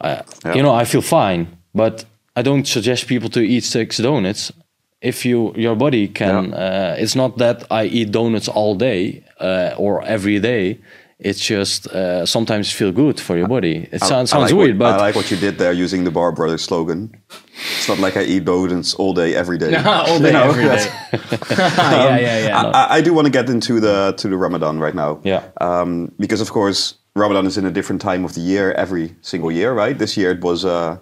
Uh, 0.00 0.22
you 0.54 0.62
know 0.62 0.74
i 0.74 0.84
feel 0.84 1.02
fine 1.02 1.46
but 1.72 2.04
i 2.36 2.42
don't 2.42 2.66
suggest 2.66 3.06
people 3.06 3.30
to 3.30 3.40
eat 3.40 3.64
six 3.64 3.98
donuts 3.98 4.52
if 5.00 5.24
you 5.24 5.52
your 5.56 5.76
body 5.76 6.08
can 6.08 6.54
uh, 6.54 6.96
it's 6.98 7.14
not 7.14 7.38
that 7.38 7.64
i 7.70 7.84
eat 7.84 8.10
donuts 8.10 8.48
all 8.48 8.74
day 8.74 9.24
uh, 9.40 9.74
or 9.76 10.02
every 10.04 10.38
day 10.38 10.78
it's 11.20 11.40
just 11.40 11.86
uh, 11.86 12.26
sometimes 12.26 12.72
feel 12.72 12.90
good 12.92 13.20
for 13.20 13.36
your 13.36 13.48
body 13.48 13.88
it 13.92 14.00
sounds, 14.00 14.32
I 14.32 14.36
sounds 14.38 14.50
like 14.50 14.58
weird 14.58 14.78
what, 14.78 14.90
but 14.90 15.00
I 15.00 15.06
like 15.06 15.14
what 15.14 15.30
you 15.30 15.36
did 15.36 15.58
there 15.58 15.72
using 15.72 16.04
the 16.04 16.10
Bar 16.10 16.32
Brothers 16.32 16.62
slogan. 16.62 17.16
It's 17.30 17.88
not 17.88 17.98
like 17.98 18.16
I 18.16 18.24
eat 18.24 18.44
donuts 18.44 18.94
all 18.94 19.14
day, 19.14 19.34
every 19.34 19.56
day. 19.56 19.74
all 19.84 20.18
day, 20.18 20.26
You 20.26 20.32
know, 20.32 20.50
every 20.50 20.64
day. 20.64 20.86
yeah, 21.50 22.18
yeah, 22.18 22.46
yeah. 22.48 22.70
I, 22.74 22.96
I 22.96 23.00
do 23.00 23.14
want 23.14 23.26
to 23.26 23.30
get 23.30 23.48
into 23.48 23.78
the 23.80 24.12
to 24.18 24.28
the 24.28 24.36
Ramadan 24.36 24.80
right 24.80 24.94
now. 24.94 25.20
Yeah. 25.22 25.44
Um, 25.60 26.12
because 26.18 26.40
of 26.40 26.50
course 26.50 26.94
Ramadan 27.14 27.46
is 27.46 27.56
in 27.56 27.64
a 27.64 27.70
different 27.70 28.02
time 28.02 28.24
of 28.24 28.34
the 28.34 28.40
year 28.40 28.72
every 28.72 29.14
single 29.22 29.52
year, 29.52 29.72
right? 29.72 29.96
This 29.96 30.16
year 30.16 30.32
it 30.32 30.40
was 30.40 30.64
uh, 30.64 30.98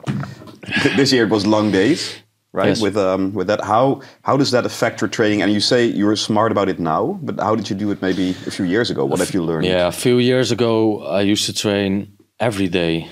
this 0.94 1.10
year 1.10 1.24
it 1.24 1.30
was 1.30 1.46
long 1.46 1.70
days, 1.72 2.21
right? 2.52 2.68
Yes. 2.68 2.80
With 2.82 2.96
um, 2.96 3.32
with 3.34 3.46
that, 3.46 3.60
how 3.64 4.00
how 4.22 4.36
does 4.36 4.50
that 4.50 4.64
affect 4.66 5.00
your 5.00 5.08
training? 5.10 5.42
And 5.42 5.52
you 5.52 5.60
say 5.60 5.84
you 5.86 6.06
were 6.06 6.16
smart 6.16 6.52
about 6.52 6.68
it 6.68 6.78
now, 6.78 7.18
but 7.22 7.38
how 7.40 7.54
did 7.56 7.68
you 7.70 7.76
do 7.76 7.90
it 7.90 8.00
maybe 8.02 8.30
a 8.46 8.50
few 8.50 8.64
years 8.66 8.90
ago? 8.90 9.04
What 9.04 9.18
have 9.20 9.34
you 9.34 9.42
learned? 9.44 9.66
yeah 9.66 9.86
a 9.88 9.92
few 9.92 10.18
years 10.18 10.50
ago 10.52 11.02
i 11.18 11.32
used 11.32 11.46
to 11.46 11.52
train 11.52 12.06
every 12.40 12.68
day 12.68 13.06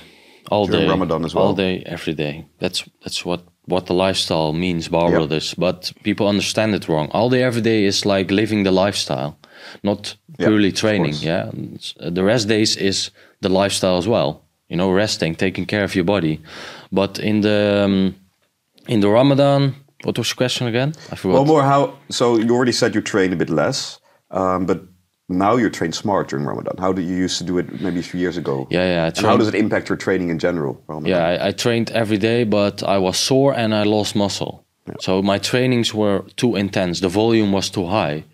all 0.50 0.66
During 0.66 0.86
day 0.86 0.90
Ramadan 0.90 1.24
as 1.24 1.34
well. 1.34 1.44
all 1.46 1.54
day 1.54 1.82
every 1.86 2.14
day 2.14 2.44
that's 2.58 2.84
that's 3.04 3.24
what 3.24 3.40
what 3.68 3.84
the 3.86 3.94
lifestyle 3.94 4.52
means 4.52 4.88
bar 4.88 5.08
Yep. 5.10 5.18
brothers 5.18 5.54
but 5.54 5.92
people 6.02 6.26
understand 6.28 6.74
it 6.74 6.88
wrong 6.88 7.08
all 7.12 7.30
day 7.30 7.42
every 7.42 7.62
day 7.62 7.84
is 7.86 8.04
like 8.04 8.34
living 8.34 8.64
the 8.64 8.72
lifestyle 8.84 9.32
not 9.82 10.16
purely 10.38 10.68
of 10.68 10.74
training 10.74 11.14
yeah 11.22 11.50
the 12.16 12.22
rest 12.24 12.48
days 12.48 12.76
is 12.76 13.10
the 13.42 13.48
lifestyle 13.48 13.96
as 13.98 14.06
well 14.06 14.30
you 14.70 14.76
know 14.76 14.90
resting 14.96 15.36
taking 15.36 15.66
care 15.66 15.84
of 15.84 15.94
your 15.94 16.04
body 16.06 16.38
but 16.92 17.18
in 17.18 17.40
the 17.42 17.82
um, 17.84 18.14
in 18.92 19.00
the 19.00 19.08
ramadan 19.18 19.74
what 20.04 20.14
was 20.18 20.28
your 20.30 20.36
question 20.42 20.64
again 20.72 20.90
i 21.12 21.16
forgot 21.20 21.34
Well, 21.36 21.44
more 21.54 21.62
how. 21.72 21.80
So 22.18 22.24
you 22.46 22.50
already 22.56 22.72
said 22.80 22.88
you 22.96 23.02
train 23.14 23.30
a 23.32 23.36
bit 23.36 23.50
less, 23.62 23.78
um, 24.40 24.60
but 24.70 24.78
now 25.28 25.52
you 25.62 25.68
train 25.70 25.92
smart 25.92 26.24
during 26.30 26.44
Ramadan. 26.52 26.74
How 26.84 26.92
did 26.96 27.04
you 27.10 27.16
used 27.26 27.38
to 27.40 27.44
do 27.50 27.54
it 27.60 27.66
maybe 27.84 28.00
a 28.00 28.02
few 28.10 28.20
years 28.24 28.36
ago? 28.42 28.54
yeah 28.76 28.86
yeah 28.94 29.04
I 29.04 29.10
And 29.18 29.26
how 29.30 29.36
does 29.40 29.48
it 29.52 29.54
impact 29.64 29.84
your 29.90 29.98
training 30.06 30.28
in 30.34 30.38
general? 30.38 30.72
Ramadan? 30.88 31.10
Yeah, 31.12 31.24
I, 31.32 31.48
I 31.48 31.50
trained 31.64 31.88
every 32.02 32.18
day, 32.18 32.40
but 32.58 32.76
I 32.82 32.98
was 33.06 33.16
sore 33.28 33.52
and 33.62 33.70
I 33.80 33.84
lost 33.96 34.14
muscle. 34.24 34.52
So 35.06 35.22
my 35.22 35.38
trainings 35.50 35.94
were 36.00 36.18
too 36.42 36.52
intense. 36.64 36.94
The 37.00 37.12
volume 37.22 37.50
was 37.58 37.70
too 37.70 37.86
high. 37.86 38.24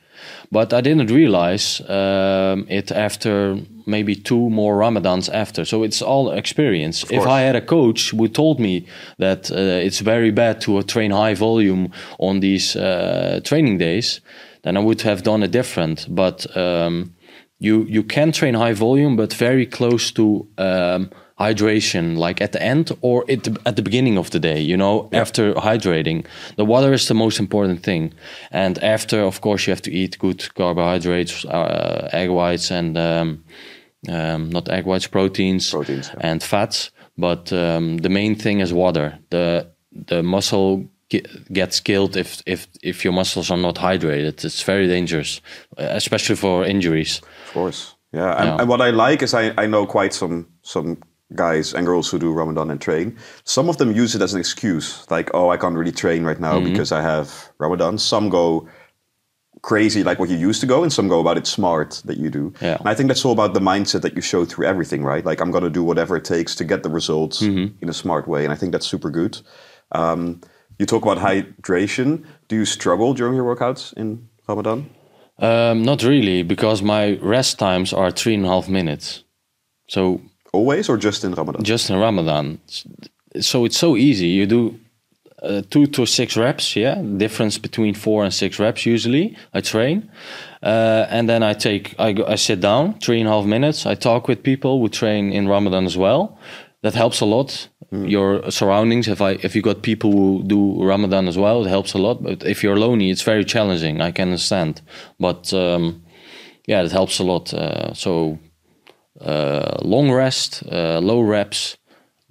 But 0.51 0.73
I 0.73 0.81
didn't 0.81 1.11
realize 1.11 1.81
um, 1.89 2.67
it 2.69 2.91
after 2.93 3.59
maybe 3.87 4.15
two 4.15 4.51
more 4.51 4.77
Ramadans 4.77 5.29
after. 5.33 5.65
So 5.65 5.83
it's 5.83 6.03
all 6.03 6.31
experience. 6.31 7.05
If. 7.11 7.27
I 7.27 7.41
had 7.41 7.57
a 7.57 7.61
coach 7.61 8.11
who 8.11 8.29
told 8.29 8.59
me 8.61 8.87
that 9.19 9.51
uh, 9.51 9.57
it's 9.57 10.01
very 10.01 10.31
bad 10.31 10.61
to 10.63 10.79
uh, 10.79 10.83
train 10.83 11.11
high 11.11 11.35
volume 11.35 11.91
on 12.19 12.41
these 12.41 12.77
uh, 12.77 13.41
training 13.45 13.79
days, 13.79 14.21
then 14.63 14.77
I 14.77 14.81
would 14.81 15.03
have 15.03 15.23
done 15.23 15.43
it 15.43 15.51
different. 15.51 16.07
But 16.09 16.57
um, 16.57 17.15
you 17.59 17.85
you 17.85 18.03
can 18.03 18.33
train 18.33 18.55
high 18.55 18.75
volume, 18.75 19.17
but 19.17 19.33
very 19.33 19.67
close 19.67 20.13
to 20.13 20.47
um, 20.59 21.11
hydration, 21.39 22.17
like 22.17 22.41
at 22.41 22.53
the 22.53 22.63
end 22.63 22.91
or 23.01 23.25
at 23.29 23.45
the, 23.45 23.57
at 23.67 23.77
the 23.77 23.83
beginning 23.83 24.19
of 24.19 24.31
the 24.31 24.39
day. 24.41 24.61
You 24.61 24.77
know, 24.77 25.09
after 25.13 25.53
hydrating, 25.55 26.25
the 26.57 26.65
water 26.65 26.93
is 26.93 27.07
the 27.09 27.15
most 27.15 27.39
important 27.39 27.83
thing. 27.83 28.13
And 28.51 28.79
after, 28.83 29.21
of 29.21 29.41
course, 29.41 29.67
you 29.67 29.73
have 29.73 29.83
to 29.83 29.93
eat 29.93 30.19
good 30.19 30.55
carbohydrates, 30.55 31.45
uh, 31.45 32.09
egg 32.13 32.31
whites, 32.31 32.71
and 32.71 32.97
um, 32.97 33.45
um, 34.09 34.51
not 34.51 34.69
egg 34.69 34.87
whites, 34.87 35.07
proteins, 35.07 35.71
Proteins, 35.71 36.11
yeah. 36.15 36.31
and 36.31 36.43
fats. 36.43 36.91
But 37.19 37.53
um, 37.53 37.99
the 37.99 38.09
main 38.11 38.35
thing 38.35 38.61
is 38.61 38.73
water. 38.73 39.19
The 39.31 39.67
the 40.09 40.23
muscle 40.23 40.85
gets 41.53 41.81
killed 41.81 42.17
if 42.17 42.43
if 42.47 42.67
if 42.83 43.05
your 43.05 43.15
muscles 43.15 43.51
are 43.51 43.57
not 43.61 43.77
hydrated. 43.77 44.45
It's 44.45 44.63
very 44.63 44.87
dangerous, 44.87 45.41
especially 45.77 46.37
for 46.37 46.65
injuries. 46.67 47.21
Of 47.47 47.53
course. 47.53 47.95
Yeah. 48.13 48.33
And, 48.37 48.45
Yeah. 48.49 48.57
and 48.61 48.69
what 48.69 48.81
I 48.81 48.91
like 48.91 49.23
is 49.25 49.35
I, 49.35 49.53
I 49.57 49.67
know 49.67 49.87
quite 49.87 50.13
some 50.15 50.47
some 50.63 50.97
guys 51.35 51.75
and 51.75 51.85
girls 51.87 52.09
who 52.11 52.19
do 52.19 52.33
Ramadan 52.33 52.71
and 52.71 52.81
train. 52.81 53.17
Some 53.45 53.69
of 53.69 53.77
them 53.79 53.91
use 53.93 54.15
it 54.15 54.23
as 54.23 54.33
an 54.35 54.41
excuse, 54.41 55.05
like, 55.11 55.31
oh, 55.35 55.51
I 55.51 55.57
can't 55.57 55.77
really 55.77 55.93
train 55.93 56.25
right 56.25 56.39
now 56.41 56.55
Mm-hmm. 56.61 56.71
because 56.73 56.93
I 56.93 57.03
have 57.03 57.51
Ramadan. 57.59 57.99
Some 57.99 58.29
go 58.29 58.69
crazy 59.63 60.05
like 60.05 60.21
what 60.21 60.29
you 60.29 60.37
used 60.37 60.61
to 60.61 60.67
go 60.67 60.83
and 60.83 60.93
some 60.93 61.09
go 61.09 61.19
about 61.19 61.37
it 61.37 61.47
smart 61.47 62.01
that 62.05 62.19
you 62.19 62.31
do 62.31 62.53
Yeah. 62.61 62.77
and 62.79 62.89
i 62.89 62.95
think 62.95 63.09
that's 63.09 63.25
all 63.25 63.33
about 63.33 63.53
the 63.55 63.59
mindset 63.61 64.03
that 64.03 64.15
you 64.15 64.21
show 64.23 64.45
through 64.45 64.67
everything 64.67 65.03
right 65.03 65.25
like 65.25 65.41
i'm 65.41 65.51
going 65.51 65.65
to 65.65 65.71
do 65.71 65.83
whatever 65.83 66.15
it 66.17 66.25
takes 66.25 66.55
to 66.57 66.65
get 66.65 66.83
the 66.83 66.91
results 66.91 67.43
Mm-hmm. 67.43 67.75
in 67.83 67.89
a 67.89 67.93
smart 67.93 68.29
way 68.29 68.45
and 68.45 68.53
i 68.53 68.57
think 68.57 68.71
that's 68.73 68.87
super 68.87 69.11
good 69.11 69.41
um, 69.93 70.41
you 70.79 70.87
talk 70.87 71.03
about 71.03 71.19
hydration 71.19 72.25
do 72.49 72.55
you 72.57 72.65
struggle 72.65 73.13
during 73.15 73.35
your 73.35 73.57
workouts 73.57 73.93
in 73.95 74.29
ramadan 74.47 74.89
Um, 75.39 75.83
not 75.83 76.03
really, 76.03 76.43
because 76.45 76.83
my 76.83 77.19
rest 77.21 77.59
times 77.59 77.93
are 77.93 78.11
three 78.13 78.35
and 78.35 78.45
a 78.47 78.49
half 78.49 78.69
minutes. 78.69 79.25
So 79.89 80.21
always 80.57 80.89
or 80.89 80.97
just 80.97 81.25
in 81.25 81.33
Ramadan? 81.35 81.63
just 81.63 81.91
in 81.91 81.97
Ramadan. 81.99 82.59
So 83.41 83.65
it's 83.67 83.79
so 83.79 83.97
easy. 83.97 84.29
You 84.29 84.47
do 84.47 84.79
uh, 85.43 85.63
two 85.71 85.87
to 85.87 86.07
six 86.07 86.37
reps. 86.37 86.77
Yeah, 86.77 87.03
difference 87.17 87.59
between 87.59 87.95
four 87.95 88.25
and 88.25 88.33
six 88.33 88.59
reps. 88.59 88.87
Usually, 88.87 89.37
I 89.53 89.61
train, 89.61 90.11
uh, 90.63 91.07
and 91.11 91.29
then 91.29 91.43
I 91.43 91.55
take 91.55 91.95
I 91.99 92.13
go, 92.13 92.25
I 92.27 92.37
sit 92.37 92.61
down 92.61 92.99
three 93.01 93.21
and 93.21 93.29
a 93.29 93.33
half 93.33 93.45
minutes. 93.45 93.87
I 93.87 93.95
talk 93.95 94.29
with 94.29 94.43
people 94.43 94.81
who 94.81 94.89
train 94.89 95.33
in 95.33 95.49
Ramadan 95.49 95.85
as 95.85 95.97
well. 95.97 96.39
That 96.83 96.95
helps 96.95 97.21
a 97.21 97.27
lot. 97.27 97.69
Your 97.91 98.51
surroundings. 98.51 99.09
If 99.09 99.21
I 99.21 99.33
if 99.43 99.55
you 99.55 99.63
got 99.63 99.83
people 99.83 100.11
who 100.11 100.43
do 100.47 100.85
Ramadan 100.85 101.29
as 101.29 101.37
well, 101.37 101.65
it 101.65 101.69
helps 101.69 101.95
a 101.95 101.99
lot. 101.99 102.23
But 102.23 102.45
if 102.45 102.63
you're 102.63 102.79
lonely, 102.79 103.11
it's 103.11 103.23
very 103.23 103.45
challenging. 103.45 104.01
I 104.01 104.13
can 104.13 104.29
understand, 104.29 104.83
but 105.21 105.53
um, 105.53 106.03
yeah, 106.67 106.83
it 106.83 106.93
helps 106.93 107.21
a 107.21 107.25
lot. 107.25 107.55
Uh, 107.55 107.95
so 107.95 108.39
long 109.21 110.11
rest, 110.11 110.63
uh, 110.71 110.99
low 111.01 111.21
reps, 111.21 111.77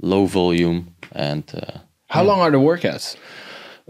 low 0.02 0.26
volume, 0.26 0.94
and 1.12 1.44
uh, 1.56 1.80
How 2.08 2.24
long 2.24 2.40
are 2.40 2.52
the 2.52 2.58
workouts? 2.60 3.16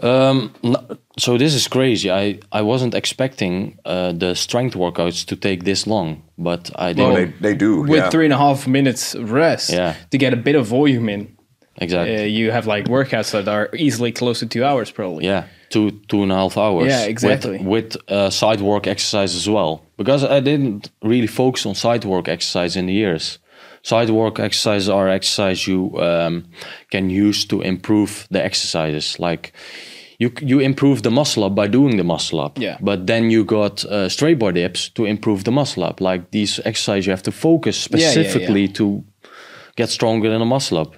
um, 0.04 0.52
no- 0.64 0.98
so 1.18 1.38
this 1.38 1.54
is 1.56 1.68
crazy. 1.68 2.10
I 2.12 2.40
I 2.52 2.62
wasn't 2.62 2.94
expecting 2.94 3.78
uh, 3.86 4.12
the 4.20 4.36
strength 4.36 4.76
workouts 4.76 5.26
to 5.26 5.36
take 5.36 5.64
this 5.64 5.88
long, 5.88 6.22
but 6.38 6.70
I 6.76 6.94
did. 6.94 7.04
Oh, 7.06 7.14
they, 7.16 7.26
they 7.42 7.56
do. 7.56 7.82
With 7.82 8.04
yeah. 8.04 8.10
three 8.10 8.26
and 8.26 8.34
a 8.34 8.38
half 8.38 8.68
minutes 8.68 9.16
rest 9.16 9.70
Yeah. 9.70 9.94
to 10.10 10.18
get 10.18 10.34
a 10.34 10.38
bit 10.38 10.56
of 10.56 10.66
volume 10.68 11.10
in. 11.10 11.28
exactly. 11.82 12.16
Uh, 12.18 12.22
you 12.24 12.52
have 12.52 12.68
like 12.68 12.86
workouts 12.90 13.32
that 13.32 13.48
are 13.48 13.70
easily 13.74 14.12
close 14.12 14.40
to 14.40 14.46
two 14.46 14.64
hours, 14.66 14.92
probably. 14.92 15.26
yeah, 15.26 15.44
two 15.76 15.92
two 16.08 16.22
and 16.24 16.32
a 16.32 16.36
half 16.36 16.58
hours. 16.58 16.88
Yeah, 16.88 17.10
exactly. 17.14 17.58
With, 17.58 17.96
with 17.96 18.12
uh, 18.18 18.30
side 18.30 18.62
work 18.62 18.88
exercise 18.88 19.36
as 19.36 19.48
well, 19.48 19.82
because 19.98 20.24
I 20.24 20.40
didn't 20.42 20.90
really 21.02 21.28
focus 21.28 21.66
on 21.66 21.76
side 21.76 22.06
work 22.06 22.28
exercise 22.28 22.80
in 22.80 22.86
the 22.88 22.94
years. 22.94 23.40
Side 23.82 24.10
work 24.10 24.40
exercises 24.40 24.90
are 24.90 25.08
exercise 25.10 25.60
you 25.72 25.80
um, 26.02 26.44
can 26.90 27.10
use 27.28 27.46
to 27.48 27.62
improve 27.62 28.12
the 28.32 28.44
exercises. 28.46 29.20
Like 29.20 29.52
you 30.20 30.32
you 30.42 30.60
improve 30.62 31.02
the 31.02 31.12
muscle 31.12 31.44
up 31.44 31.54
by 31.56 31.68
doing 31.68 31.98
the 31.98 32.04
muscle 32.04 32.40
up. 32.46 32.58
Yeah. 32.60 32.78
But 32.82 33.06
then 33.06 33.30
you 33.32 33.44
got 33.46 33.86
uh, 33.86 34.10
straight 34.10 34.40
bar 34.40 34.54
dips 34.54 34.90
to 34.94 35.06
improve 35.06 35.44
the 35.44 35.52
muscle 35.52 35.84
up. 35.84 36.02
Like 36.02 36.22
these 36.32 36.62
exercises, 36.66 37.06
you 37.06 37.12
have 37.12 37.24
to 37.24 37.32
focus 37.32 37.88
Yeah, 37.92 37.98
yeah, 37.98 38.06
yeah. 38.06 38.12
specifically 38.12 38.68
to 38.70 39.04
get 39.76 39.90
stronger 39.90 40.34
in 40.34 40.42
a 40.42 40.46
muscle 40.46 40.78
up. 40.80 40.96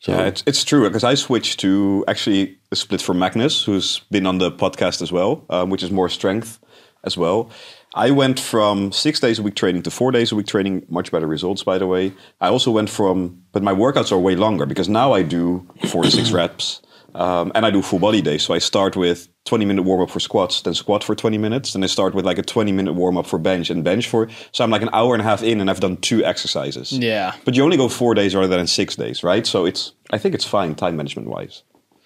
So 0.00 0.12
Yeah, 0.12 0.26
it's, 0.26 0.42
it's 0.46 0.64
true 0.64 0.82
because 0.88 1.04
I 1.04 1.14
switched 1.14 1.60
to 1.60 2.04
actually 2.08 2.58
a 2.72 2.76
split 2.76 3.02
from 3.02 3.18
Magnus, 3.18 3.62
who's 3.64 4.00
been 4.10 4.26
on 4.26 4.38
the 4.38 4.50
podcast 4.50 5.02
as 5.02 5.12
well, 5.12 5.44
um, 5.50 5.68
which 5.70 5.82
is 5.82 5.90
more 5.90 6.08
strength 6.08 6.58
as 7.04 7.16
well. 7.16 7.50
I 7.94 8.10
went 8.10 8.40
from 8.40 8.92
six 8.92 9.20
days 9.20 9.38
a 9.38 9.42
week 9.42 9.56
training 9.56 9.82
to 9.82 9.90
four 9.90 10.10
days 10.10 10.32
a 10.32 10.36
week 10.36 10.46
training, 10.46 10.86
much 10.88 11.10
better 11.10 11.26
results, 11.26 11.62
by 11.62 11.76
the 11.76 11.86
way. 11.86 12.14
I 12.40 12.48
also 12.48 12.70
went 12.70 12.88
from, 12.88 13.42
but 13.52 13.62
my 13.62 13.74
workouts 13.74 14.10
are 14.10 14.18
way 14.18 14.36
longer 14.36 14.64
because 14.64 14.88
now 14.88 15.12
I 15.12 15.22
do 15.22 15.68
four 15.88 16.04
to 16.04 16.10
six 16.10 16.30
reps 16.30 16.80
um, 17.14 17.52
and 17.54 17.66
I 17.66 17.70
do 17.70 17.82
full 17.82 17.98
body 17.98 18.22
days. 18.22 18.42
So 18.42 18.54
I 18.54 18.58
start 18.58 18.96
with 18.96 19.28
20 19.46 19.64
minute 19.64 19.82
warm 19.82 20.00
up 20.00 20.10
for 20.10 20.20
squats, 20.20 20.62
then 20.62 20.74
squat 20.74 21.02
for 21.02 21.14
20 21.14 21.38
minutes. 21.38 21.72
Then 21.72 21.82
I 21.82 21.86
start 21.86 22.14
with 22.14 22.24
like 22.24 22.38
a 22.38 22.42
20 22.42 22.72
minute 22.72 22.92
warm 22.92 23.16
up 23.16 23.26
for 23.26 23.38
bench 23.38 23.70
and 23.70 23.82
bench 23.82 24.08
for, 24.08 24.28
so 24.52 24.64
I'm 24.64 24.70
like 24.70 24.82
an 24.82 24.90
hour 24.92 25.14
and 25.14 25.20
a 25.20 25.24
half 25.24 25.42
in 25.42 25.60
and 25.60 25.70
I've 25.70 25.80
done 25.80 25.96
two 25.98 26.24
exercises. 26.24 26.92
Yeah. 26.92 27.34
But 27.44 27.56
you 27.56 27.64
only 27.64 27.76
go 27.76 27.88
four 27.88 28.14
days 28.14 28.34
rather 28.34 28.56
than 28.56 28.66
six 28.66 28.96
days, 28.96 29.22
right? 29.22 29.46
So 29.46 29.64
it's 29.66 29.92
I 30.12 30.18
think 30.18 30.34
it's 30.34 30.44
fine 30.44 30.74
time 30.74 30.96
management 30.96 31.28
wise, 31.28 31.62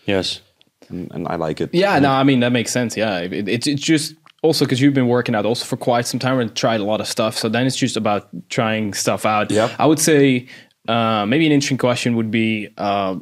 yes, 0.07 0.41
and, 0.89 1.11
and 1.13 1.29
I 1.29 1.37
like 1.37 1.61
it. 1.61 1.71
Yeah, 1.73 1.99
no, 1.99 2.11
I 2.11 2.23
mean 2.23 2.41
that 2.41 2.53
makes 2.53 2.71
sense. 2.71 2.97
Yeah, 2.97 3.19
it, 3.21 3.49
it's 3.49 3.67
it's 3.67 3.83
just 3.83 4.15
also 4.43 4.65
because 4.65 4.81
you've 4.81 4.95
been 4.95 5.09
working 5.09 5.35
out 5.35 5.47
also 5.47 5.65
for 5.65 5.77
quite 5.77 6.07
some 6.07 6.21
time 6.21 6.39
and 6.39 6.55
tried 6.55 6.81
a 6.81 6.85
lot 6.85 7.01
of 7.01 7.09
stuff. 7.09 7.37
So 7.37 7.49
then 7.49 7.67
it's 7.67 7.77
just 7.77 7.97
about 7.97 8.29
trying 8.51 8.93
stuff 8.93 9.25
out. 9.25 9.51
Yeah. 9.51 9.75
I 9.79 9.87
would 9.87 9.99
say 9.99 10.49
uh, 10.87 11.25
maybe 11.27 11.47
an 11.47 11.53
interesting 11.53 11.79
question 11.79 12.15
would 12.17 12.31
be. 12.31 12.69
Uh, 12.77 13.17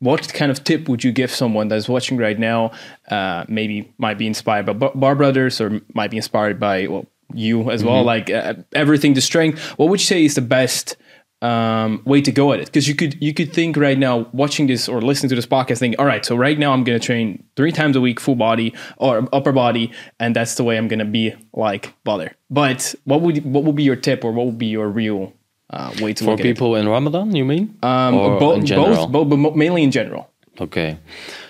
what 0.00 0.32
kind 0.32 0.50
of 0.50 0.62
tip 0.64 0.88
would 0.88 1.02
you 1.02 1.12
give 1.12 1.30
someone 1.30 1.68
that's 1.68 1.88
watching 1.88 2.16
right 2.16 2.38
now? 2.38 2.72
Uh, 3.10 3.44
maybe 3.48 3.92
might 3.98 4.18
be 4.18 4.26
inspired 4.26 4.66
by 4.66 4.72
Bar 4.72 5.14
Brothers, 5.14 5.60
or 5.60 5.80
might 5.94 6.10
be 6.10 6.16
inspired 6.16 6.60
by 6.60 6.86
well 6.86 7.06
you 7.34 7.70
as 7.70 7.84
well. 7.84 8.02
Like 8.02 8.30
uh, 8.30 8.54
everything 8.74 9.14
to 9.14 9.20
strength. 9.20 9.60
What 9.78 9.88
would 9.88 10.00
you 10.00 10.06
say 10.06 10.24
is 10.24 10.34
the 10.34 10.40
best 10.40 10.96
um, 11.40 12.02
way 12.04 12.20
to 12.20 12.32
go 12.32 12.52
at 12.52 12.58
it 12.58 12.66
because 12.66 12.88
you 12.88 12.94
could 12.94 13.20
you 13.22 13.32
could 13.32 13.52
think 13.52 13.76
right 13.76 13.98
now 13.98 14.28
watching 14.32 14.66
this 14.66 14.88
or 14.88 15.00
listening 15.00 15.28
to 15.28 15.36
this 15.36 15.46
podcast 15.46 15.78
think 15.78 15.94
all 15.98 16.04
right 16.04 16.24
so 16.24 16.34
right 16.34 16.58
now 16.58 16.72
i'm 16.72 16.82
going 16.82 16.98
to 16.98 17.04
train 17.04 17.44
three 17.54 17.70
times 17.70 17.94
a 17.94 18.00
week 18.00 18.18
full 18.18 18.34
body 18.34 18.74
or 18.96 19.28
upper 19.32 19.52
body 19.52 19.92
and 20.18 20.34
that's 20.34 20.56
the 20.56 20.64
way 20.64 20.76
i'm 20.76 20.88
going 20.88 20.98
to 20.98 21.04
be 21.04 21.32
like 21.52 21.94
Baller. 22.04 22.32
but 22.50 22.92
what 23.04 23.20
would 23.20 23.44
what 23.44 23.62
would 23.62 23.76
be 23.76 23.84
your 23.84 23.94
tip 23.94 24.24
or 24.24 24.32
what 24.32 24.46
would 24.46 24.58
be 24.58 24.66
your 24.66 24.88
real 24.88 25.32
uh, 25.70 25.92
way 26.00 26.12
to 26.14 26.24
for 26.24 26.30
look 26.32 26.40
people 26.40 26.76
in 26.76 26.88
Ramadan, 26.88 27.34
you 27.36 27.44
mean? 27.44 27.76
um, 27.82 28.14
Or 28.14 28.38
bo- 28.40 28.60
both 28.60 29.12
both 29.12 29.28
but 29.30 29.56
mainly 29.56 29.82
in 29.82 29.90
general 29.90 30.24
Okay. 30.60 30.98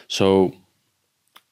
So 0.08 0.52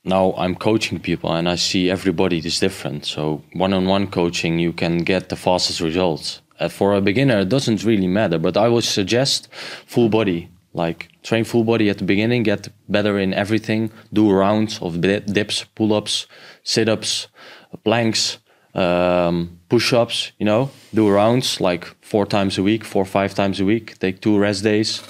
now 0.05 0.35
I'm 0.37 0.55
coaching 0.55 1.01
people 1.01 1.33
and 1.33 1.49
I 1.49 1.57
see 1.57 1.91
everybody 1.91 2.39
is 2.39 2.61
different. 2.61 3.05
So 3.07 3.43
one 3.55 3.73
on 3.73 3.87
one 3.87 4.07
coaching, 4.09 4.59
you 4.59 4.73
can 4.73 4.99
get 4.99 5.29
the 5.29 5.37
fastest 5.37 5.81
results. 5.81 6.43
Uh, 6.61 6.69
for 6.69 6.95
a 6.95 7.01
beginner, 7.01 7.41
it 7.41 7.49
doesn't 7.49 7.85
really 7.85 8.07
matter, 8.07 8.39
but 8.39 8.57
I 8.57 8.69
would 8.69 8.85
suggest 8.85 9.49
full 9.87 10.09
body. 10.09 10.49
Like 10.73 11.09
train 11.23 11.45
full 11.45 11.65
body 11.65 11.89
at 11.89 11.97
the 11.99 12.05
beginning, 12.05 12.43
get 12.43 12.69
better 12.89 13.19
in 13.19 13.33
everything, 13.33 13.91
do 14.13 14.31
rounds 14.31 14.79
of 14.83 15.01
dips, 15.01 15.65
pull 15.75 15.93
ups, 15.95 16.27
sit 16.63 16.89
ups, 16.89 17.29
planks, 17.85 18.39
um, 18.77 19.59
push 19.69 19.93
ups, 19.93 20.33
you 20.39 20.47
know, 20.47 20.71
do 20.95 21.09
rounds 21.09 21.61
like 21.61 21.87
four 22.03 22.27
times 22.27 22.59
a 22.59 22.63
week, 22.63 22.85
four 22.85 23.03
or 23.03 23.07
five 23.07 23.35
times 23.35 23.59
a 23.59 23.65
week, 23.65 23.99
take 23.99 24.21
two 24.21 24.39
rest 24.39 24.63
days. 24.63 25.03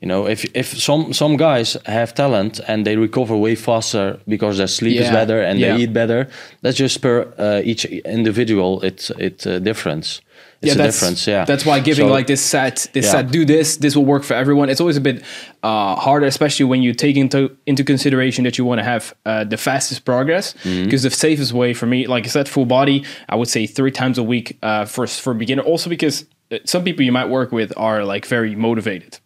You 0.00 0.08
know, 0.08 0.26
if 0.26 0.44
if 0.54 0.66
some 0.66 1.12
some 1.12 1.36
guys 1.36 1.76
have 1.86 2.12
talent 2.14 2.60
and 2.66 2.84
they 2.84 2.96
recover 2.96 3.36
way 3.36 3.54
faster 3.54 4.18
because 4.26 4.58
their 4.58 4.66
sleep 4.66 5.00
is 5.00 5.10
better 5.10 5.40
and 5.40 5.60
yeah. 5.60 5.76
they 5.76 5.82
eat 5.82 5.92
better, 5.92 6.28
that's 6.60 6.76
just 6.76 7.00
per 7.00 7.32
uh, 7.38 7.60
each 7.64 7.84
individual. 7.84 8.80
It's 8.82 9.10
it 9.10 9.46
uh, 9.46 9.60
difference. 9.60 10.20
It's 10.62 10.74
a 10.74 10.78
that's, 10.78 10.96
difference. 11.00 11.26
Yeah, 11.26 11.44
That's 11.44 11.66
why 11.66 11.80
giving 11.80 12.06
So- 12.06 12.12
like 12.12 12.26
this 12.28 12.40
set, 12.40 12.88
this 12.92 13.06
Yeah. 13.06 13.10
set, 13.12 13.30
do 13.32 13.44
this, 13.44 13.76
this 13.78 13.96
will 13.96 14.04
work 14.04 14.22
for 14.22 14.34
everyone. 14.34 14.68
It's 14.70 14.80
always 14.80 14.96
a 14.96 15.00
bit 15.00 15.22
uh, 15.62 15.96
harder, 15.96 16.26
especially 16.26 16.66
when 16.66 16.82
you 16.82 16.92
take 16.94 17.16
into 17.16 17.50
into 17.66 17.82
consideration 17.84 18.44
that 18.44 18.58
you 18.58 18.64
want 18.64 18.78
to 18.78 18.84
have 18.84 19.14
uh, 19.26 19.44
the 19.44 19.56
fastest 19.56 20.04
progress. 20.04 20.54
Mm-hmm. 20.64 20.84
Because 20.84 21.02
the 21.02 21.10
safest 21.10 21.52
way 21.52 21.74
for 21.74 21.86
me, 21.86 22.06
like 22.06 22.24
I 22.24 22.28
said, 22.28 22.48
full 22.48 22.66
body, 22.66 23.04
I 23.28 23.34
would 23.36 23.48
say 23.48 23.66
three 23.66 23.90
times 23.90 24.18
a 24.18 24.22
week 24.22 24.58
uh, 24.62 24.84
for 24.84 25.06
for 25.06 25.34
beginner. 25.34 25.62
Also 25.62 25.90
because 25.90 26.24
uh, 26.52 26.58
some 26.64 26.84
people 26.84 27.04
you 27.04 27.12
might 27.12 27.28
work 27.28 27.50
with 27.52 27.72
are 27.76 28.04
like 28.04 28.24
very 28.26 28.54
motivated, 28.54 29.18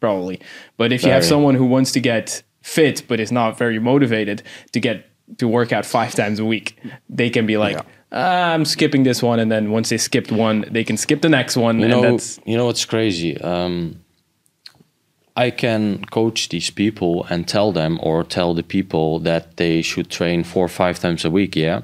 probably. 0.00 0.40
But 0.76 0.92
if 0.92 1.02
you 1.02 1.10
have 1.10 1.24
someone 1.24 1.54
who 1.56 1.66
wants 1.66 1.92
to 1.92 2.00
get 2.00 2.42
fit 2.62 3.02
but 3.08 3.20
is 3.20 3.30
not 3.32 3.58
very 3.58 3.78
motivated 3.78 4.42
to 4.72 4.80
get 4.80 5.06
to 5.38 5.46
work 5.48 5.72
out 5.72 5.84
five 5.86 6.14
times 6.14 6.38
a 6.38 6.44
week, 6.44 6.76
they 7.08 7.30
can 7.30 7.46
be 7.46 7.56
like. 7.56 7.78
"Ah, 8.14 8.54
I'm 8.54 8.64
skipping 8.64 9.02
this 9.04 9.22
one, 9.22 9.38
and 9.42 9.50
then 9.50 9.70
once 9.70 9.88
they 9.90 9.98
skipped 9.98 10.32
one, 10.32 10.64
they 10.70 10.84
can 10.84 10.96
skip 10.96 11.20
the 11.20 11.28
next 11.28 11.56
one, 11.56 11.78
you 11.78 11.84
and 11.84 11.92
know, 11.92 12.02
that's 12.02 12.40
you 12.46 12.56
know 12.56 12.66
what's 12.66 12.84
crazy? 12.86 13.36
Um, 13.40 14.04
I 15.36 15.50
can 15.50 16.04
coach 16.04 16.48
these 16.48 16.70
people 16.70 17.26
and 17.28 17.48
tell 17.48 17.72
them 17.72 17.98
or 18.02 18.22
tell 18.24 18.54
the 18.54 18.62
people 18.62 19.18
that 19.20 19.56
they 19.56 19.82
should 19.82 20.08
train 20.08 20.44
four 20.44 20.64
or 20.64 20.68
five 20.68 21.00
times 21.00 21.24
a 21.24 21.30
week. 21.30 21.56
Yeah. 21.56 21.82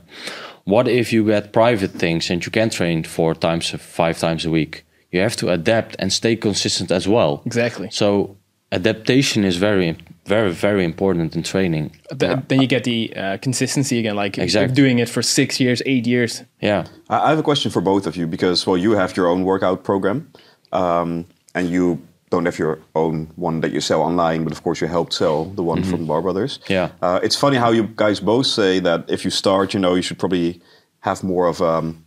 What 0.64 0.86
if 0.86 1.12
you 1.12 1.26
get 1.26 1.52
private 1.52 1.90
things 1.90 2.30
and 2.30 2.44
you 2.46 2.52
can 2.52 2.70
train 2.70 3.02
four 3.02 3.34
times, 3.34 3.70
five 3.70 4.18
times 4.18 4.44
a 4.46 4.50
week? 4.50 4.84
You 5.10 5.20
have 5.20 5.34
to 5.36 5.50
adapt 5.50 5.96
and 5.98 6.12
stay 6.12 6.36
consistent 6.36 6.92
as 6.92 7.08
well. 7.08 7.42
exactly. 7.44 7.88
So 7.90 8.36
adaptation 8.70 9.44
is 9.44 9.56
very, 9.56 9.96
very, 10.26 10.50
very 10.52 10.84
important 10.84 11.34
in 11.36 11.42
training. 11.42 11.90
Th- 12.18 12.38
Then 12.48 12.60
you 12.60 12.66
get 12.68 12.84
the 12.84 13.12
uh, 13.16 13.36
consistency 13.42 13.98
again, 13.98 14.16
like 14.16 14.38
Exactly. 14.38 14.74
doing 14.74 14.98
it 15.00 15.08
for 15.08 15.22
six 15.22 15.58
years, 15.60 15.82
eight 15.86 16.06
years. 16.06 16.42
Yeah. 16.62 16.84
I 17.08 17.16
I 17.26 17.28
have 17.30 17.38
a 17.38 17.42
question 17.42 17.70
for 17.70 17.80
both 17.82 18.06
of 18.06 18.16
you 18.16 18.26
because, 18.26 18.66
well, 18.66 18.76
you 18.78 18.92
have 18.96 19.16
your 19.16 19.26
own 19.28 19.44
workout 19.44 19.82
program, 19.84 20.30
um, 20.72 21.24
and 21.54 21.68
you 21.70 21.98
don't 22.30 22.44
have 22.44 22.58
your 22.58 22.78
own 22.94 23.26
one 23.36 23.60
that 23.60 23.72
you 23.72 23.80
sell 23.80 24.00
online, 24.02 24.44
but 24.44 24.52
of 24.52 24.62
course 24.62 24.80
you 24.84 24.88
helped 24.90 25.12
sell 25.12 25.44
the 25.56 25.62
one 25.62 25.82
from 25.82 26.06
Bar 26.06 26.22
Brothers. 26.22 26.60
Yeah. 26.68 26.88
Uh, 27.02 27.18
it's 27.22 27.36
funny 27.36 27.56
how 27.56 27.72
you 27.72 27.88
guys 27.96 28.20
both 28.20 28.46
say 28.46 28.80
that 28.80 29.00
if 29.10 29.24
you 29.24 29.30
start, 29.30 29.74
you 29.74 29.80
know, 29.80 29.96
you 29.96 30.02
should 30.02 30.18
probably 30.18 30.60
have 31.00 31.24
more 31.24 31.48
of 31.48 31.60
um, 31.60 32.04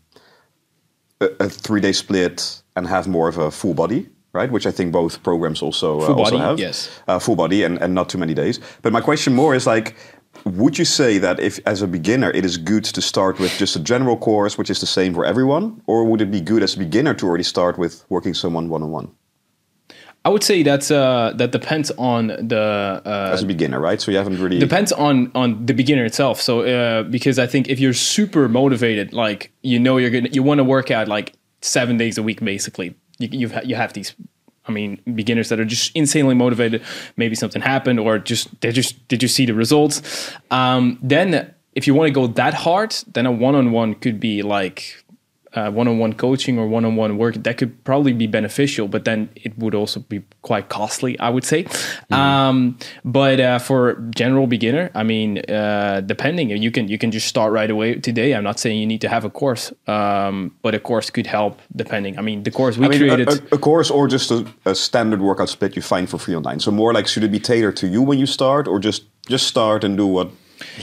a, 1.19 1.25
a 1.39 1.49
three-day 1.49 1.91
split 1.93 2.61
and 2.75 2.87
have 2.87 3.07
more 3.09 3.27
of 3.27 3.37
a 3.37 3.51
full 3.51 3.73
body, 3.73 4.07
right? 4.33 4.51
Which 4.51 4.65
I 4.65 4.71
think 4.71 4.91
both 4.91 5.21
programs 5.23 5.61
also 5.61 6.01
uh, 6.01 6.13
also 6.13 6.23
body, 6.23 6.37
have. 6.37 6.59
yes. 6.59 6.89
Uh, 7.07 7.19
full 7.19 7.35
body 7.35 7.63
and, 7.63 7.81
and 7.81 7.93
not 7.93 8.09
too 8.09 8.17
many 8.17 8.33
days. 8.33 8.59
But 8.81 8.91
my 8.93 9.01
question 9.01 9.33
more 9.33 9.55
is 9.55 9.65
like, 9.65 9.95
would 10.45 10.77
you 10.77 10.85
say 10.85 11.19
that 11.19 11.39
if, 11.39 11.59
as 11.65 11.81
a 11.81 11.87
beginner, 11.87 12.31
it 12.31 12.43
is 12.43 12.57
good 12.57 12.83
to 12.83 13.01
start 13.01 13.39
with 13.39 13.57
just 13.57 13.75
a 13.75 13.79
general 13.79 14.17
course, 14.17 14.57
which 14.57 14.69
is 14.69 14.79
the 14.79 14.87
same 14.87 15.13
for 15.13 15.25
everyone, 15.25 15.81
or 15.85 16.03
would 16.05 16.21
it 16.21 16.31
be 16.31 16.41
good 16.41 16.63
as 16.63 16.75
a 16.75 16.79
beginner 16.79 17.13
to 17.13 17.27
already 17.27 17.43
start 17.43 17.77
with 17.77 18.03
working 18.09 18.33
someone 18.33 18.69
one 18.69 18.83
on 18.83 18.91
one 18.91 19.11
I 20.25 20.29
would 20.29 20.43
say 20.43 20.63
that's 20.63 20.89
uh, 20.89 21.33
that 21.35 21.51
depends 21.51 21.91
on 21.97 22.27
the 22.27 23.01
uh, 23.05 23.31
as 23.33 23.43
a 23.43 23.45
beginner, 23.45 23.79
right? 23.79 23.99
So 23.99 24.09
you 24.09 24.17
haven't 24.17 24.39
really 24.39 24.57
depends 24.57 24.93
on 24.93 25.31
on 25.35 25.65
the 25.65 25.73
beginner 25.73 26.05
itself. 26.05 26.39
So 26.39 26.61
uh, 26.61 27.03
because 27.03 27.37
I 27.39 27.47
think 27.47 27.67
if 27.67 27.79
you're 27.79 27.93
super 27.93 28.47
motivated, 28.47 29.11
like 29.11 29.51
you 29.63 29.79
know 29.79 29.97
you're 29.97 30.11
gonna 30.11 30.29
you 30.31 30.41
want 30.41 30.59
to 30.59 30.63
work 30.63 30.91
out 30.91 31.09
like 31.09 31.33
seven 31.61 31.97
days 31.97 32.17
a 32.17 32.23
week 32.23 32.39
basically, 32.39 32.95
you 33.19 33.49
ha- 33.49 33.61
you 33.63 33.75
have 33.75 33.93
these. 33.93 34.15
I 34.65 34.71
mean, 34.71 35.01
beginners 35.13 35.49
that 35.49 35.59
are 35.59 35.65
just 35.65 35.93
insanely 35.93 36.35
motivated. 36.35 36.81
Maybe 37.17 37.35
something 37.35 37.61
happened, 37.61 37.99
or 37.99 38.17
just 38.17 38.49
they 38.61 38.71
just 38.71 39.07
did 39.07 39.21
you 39.21 39.27
see 39.27 39.45
the 39.45 39.53
results? 39.53 40.31
Um, 40.51 40.99
then, 41.01 41.53
if 41.75 41.85
you 41.85 41.93
want 41.93 42.07
to 42.07 42.13
go 42.13 42.27
that 42.27 42.53
hard, 42.53 42.95
then 43.11 43.25
a 43.25 43.31
one-on-one 43.31 43.95
could 43.95 44.19
be 44.19 44.41
like 44.41 45.02
uh, 45.55 45.69
one-on-one 45.71 46.13
coaching 46.13 46.57
or 46.57 46.67
one-on-one 46.67 47.17
work 47.17 47.35
that 47.43 47.57
could 47.57 47.83
probably 47.83 48.13
be 48.13 48.27
beneficial 48.27 48.87
but 48.87 49.05
then 49.05 49.29
it 49.35 49.57
would 49.57 49.75
also 49.75 49.99
be 50.01 50.21
quite 50.41 50.69
costly 50.69 51.17
i 51.19 51.29
would 51.29 51.43
say 51.43 51.65
um, 52.11 52.77
but 53.05 53.39
uh, 53.39 53.59
for 53.59 53.95
general 54.15 54.47
beginner 54.47 54.89
i 54.95 55.03
mean 55.03 55.39
uh, 55.49 56.01
depending 56.01 56.49
you 56.49 56.71
can 56.71 56.87
you 56.87 56.97
can 56.97 57.11
just 57.11 57.27
start 57.27 57.51
right 57.51 57.71
away 57.71 57.95
today 57.95 58.33
i'm 58.33 58.43
not 58.43 58.59
saying 58.59 58.79
you 58.79 58.87
need 58.87 59.01
to 59.01 59.09
have 59.09 59.25
a 59.25 59.29
course 59.29 59.71
um, 59.87 60.55
but 60.61 60.73
a 60.73 60.79
course 60.79 61.09
could 61.09 61.27
help 61.27 61.61
depending 61.75 62.17
i 62.17 62.21
mean 62.21 62.43
the 62.43 62.51
course 62.51 62.77
we 62.77 62.85
I 62.85 62.89
mean, 62.89 62.99
created 62.99 63.27
a, 63.27 63.31
a, 63.31 63.55
a 63.55 63.57
course 63.57 63.89
or 63.89 64.07
just 64.07 64.31
a, 64.31 64.45
a 64.65 64.75
standard 64.75 65.21
workout 65.21 65.49
split 65.49 65.75
you 65.75 65.81
find 65.81 66.09
for 66.09 66.17
free 66.17 66.35
online. 66.35 66.59
So 66.59 66.71
more 66.71 66.93
like 66.93 67.07
should 67.07 67.23
it 67.23 67.31
be 67.31 67.39
tailored 67.39 67.77
to 67.77 67.87
you 67.87 68.01
when 68.01 68.19
you 68.19 68.25
start, 68.25 68.67
or 68.67 68.79
just 68.79 69.03
just 69.27 69.47
start 69.47 69.83
and 69.83 69.97
do 69.97 70.07
what? 70.07 70.29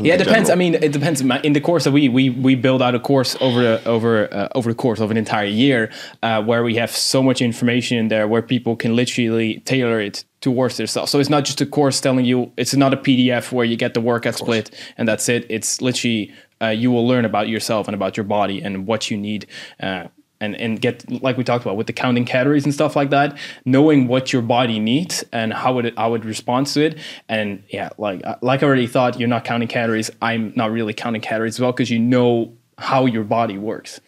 Yeah, 0.00 0.14
it 0.14 0.18
depends. 0.18 0.50
I 0.50 0.54
mean, 0.54 0.74
it 0.74 0.92
depends. 0.92 1.20
In 1.20 1.52
the 1.52 1.60
course 1.60 1.84
that 1.84 1.92
we 1.92 2.08
we 2.08 2.30
we 2.30 2.54
build 2.54 2.82
out 2.82 2.94
a 2.94 3.00
course 3.00 3.36
over 3.40 3.60
the, 3.62 3.88
over 3.88 4.32
uh, 4.32 4.48
over 4.54 4.70
the 4.70 4.76
course 4.76 5.00
of 5.00 5.10
an 5.10 5.16
entire 5.16 5.46
year, 5.46 5.90
uh, 6.22 6.42
where 6.42 6.62
we 6.62 6.74
have 6.76 6.90
so 6.90 7.22
much 7.22 7.40
information 7.42 7.98
in 7.98 8.08
there, 8.08 8.26
where 8.28 8.42
people 8.42 8.76
can 8.76 8.96
literally 8.96 9.60
tailor 9.60 10.00
it 10.00 10.24
towards 10.40 10.76
themselves. 10.76 11.10
So 11.10 11.18
it's 11.18 11.30
not 11.30 11.44
just 11.44 11.60
a 11.60 11.66
course 11.66 12.00
telling 12.00 12.24
you. 12.24 12.52
It's 12.56 12.74
not 12.74 12.94
a 12.94 12.96
PDF 12.96 13.52
where 13.52 13.64
you 13.64 13.76
get 13.76 13.94
the 13.94 14.00
workout 14.00 14.36
split 14.36 14.70
and 14.96 15.06
that's 15.06 15.28
it. 15.28 15.46
It's 15.50 15.82
literally 15.82 16.32
uh, 16.62 16.68
you 16.68 16.90
will 16.90 17.06
learn 17.06 17.24
about 17.24 17.48
yourself 17.48 17.88
and 17.88 17.94
about 17.94 18.16
your 18.16 18.24
body 18.24 18.60
and 18.62 18.86
what 18.86 19.10
you 19.10 19.16
need. 19.16 19.46
Uh, 19.80 20.08
and, 20.40 20.56
and 20.56 20.80
get 20.80 21.22
like 21.22 21.36
we 21.36 21.44
talked 21.44 21.64
about 21.64 21.76
with 21.76 21.86
the 21.86 21.92
counting 21.92 22.24
calories 22.24 22.64
and 22.64 22.74
stuff 22.74 22.96
like 22.96 23.10
that, 23.10 23.36
knowing 23.64 24.06
what 24.06 24.32
your 24.32 24.42
body 24.42 24.78
needs 24.78 25.24
and 25.32 25.52
how 25.52 25.78
it 25.78 25.96
how 25.96 26.14
it 26.14 26.24
responds 26.24 26.74
to 26.74 26.84
it, 26.84 26.98
and 27.28 27.62
yeah, 27.68 27.90
like 27.98 28.24
uh, 28.24 28.36
like 28.40 28.62
I 28.62 28.66
already 28.66 28.86
thought, 28.86 29.18
you're 29.18 29.28
not 29.28 29.44
counting 29.44 29.68
calories. 29.68 30.10
I'm 30.22 30.52
not 30.56 30.70
really 30.70 30.94
counting 30.94 31.20
calories 31.20 31.56
as 31.56 31.60
well 31.60 31.72
because 31.72 31.90
you 31.90 31.98
know 31.98 32.52
how 32.78 33.06
your 33.06 33.24
body 33.24 33.58
works. 33.58 34.00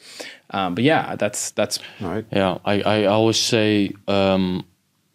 Um, 0.50 0.74
but 0.74 0.84
yeah, 0.84 1.16
that's 1.16 1.50
that's 1.52 1.78
All 2.00 2.08
right. 2.08 2.24
Yeah, 2.32 2.58
I, 2.64 2.80
I 2.82 3.04
always 3.04 3.38
say 3.38 3.92
um, 4.08 4.66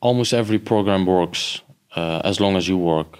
almost 0.01 0.34
every 0.34 0.60
program 0.60 1.06
works 1.06 1.62
uh, 1.95 2.21
as 2.23 2.39
long 2.39 2.56
as 2.56 2.67
you 2.67 2.77
work. 2.77 3.19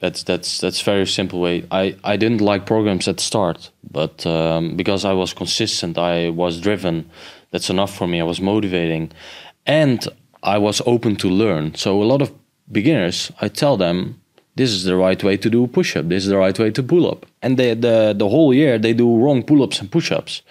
That's 0.00 0.22
that's 0.22 0.58
that's 0.58 0.80
very 0.80 1.06
simple 1.06 1.40
way. 1.40 1.64
I, 1.70 1.94
I 2.04 2.16
didn't 2.16 2.40
like 2.40 2.64
programs 2.64 3.06
at 3.06 3.20
start, 3.20 3.70
but 3.90 4.24
um, 4.26 4.76
because 4.76 5.04
I 5.04 5.12
was 5.12 5.34
consistent, 5.34 5.98
I 5.98 6.30
was 6.30 6.60
driven. 6.60 7.10
That's 7.50 7.68
enough 7.68 7.94
for 7.94 8.06
me. 8.06 8.20
I 8.20 8.24
was 8.24 8.40
motivating, 8.40 9.12
and 9.66 10.08
I 10.42 10.56
was 10.58 10.80
open 10.86 11.16
to 11.16 11.28
learn. 11.28 11.74
So 11.74 12.02
a 12.02 12.04
lot 12.04 12.22
of 12.22 12.32
beginners, 12.72 13.30
I 13.42 13.48
tell 13.48 13.76
them, 13.76 14.20
this 14.54 14.70
is 14.70 14.84
the 14.84 14.96
right 14.96 15.22
way 15.22 15.36
to 15.36 15.50
do 15.50 15.64
a 15.64 15.68
push-up. 15.68 16.08
This 16.08 16.24
is 16.24 16.30
the 16.30 16.38
right 16.38 16.58
way 16.58 16.70
to 16.70 16.82
pull 16.82 17.06
up, 17.06 17.26
and 17.42 17.58
they, 17.58 17.74
the 17.74 18.14
the 18.16 18.28
whole 18.28 18.54
year 18.54 18.78
they 18.78 18.94
do 18.94 19.16
wrong 19.16 19.42
pull-ups 19.42 19.80
and 19.80 19.90
push-ups. 19.90 20.42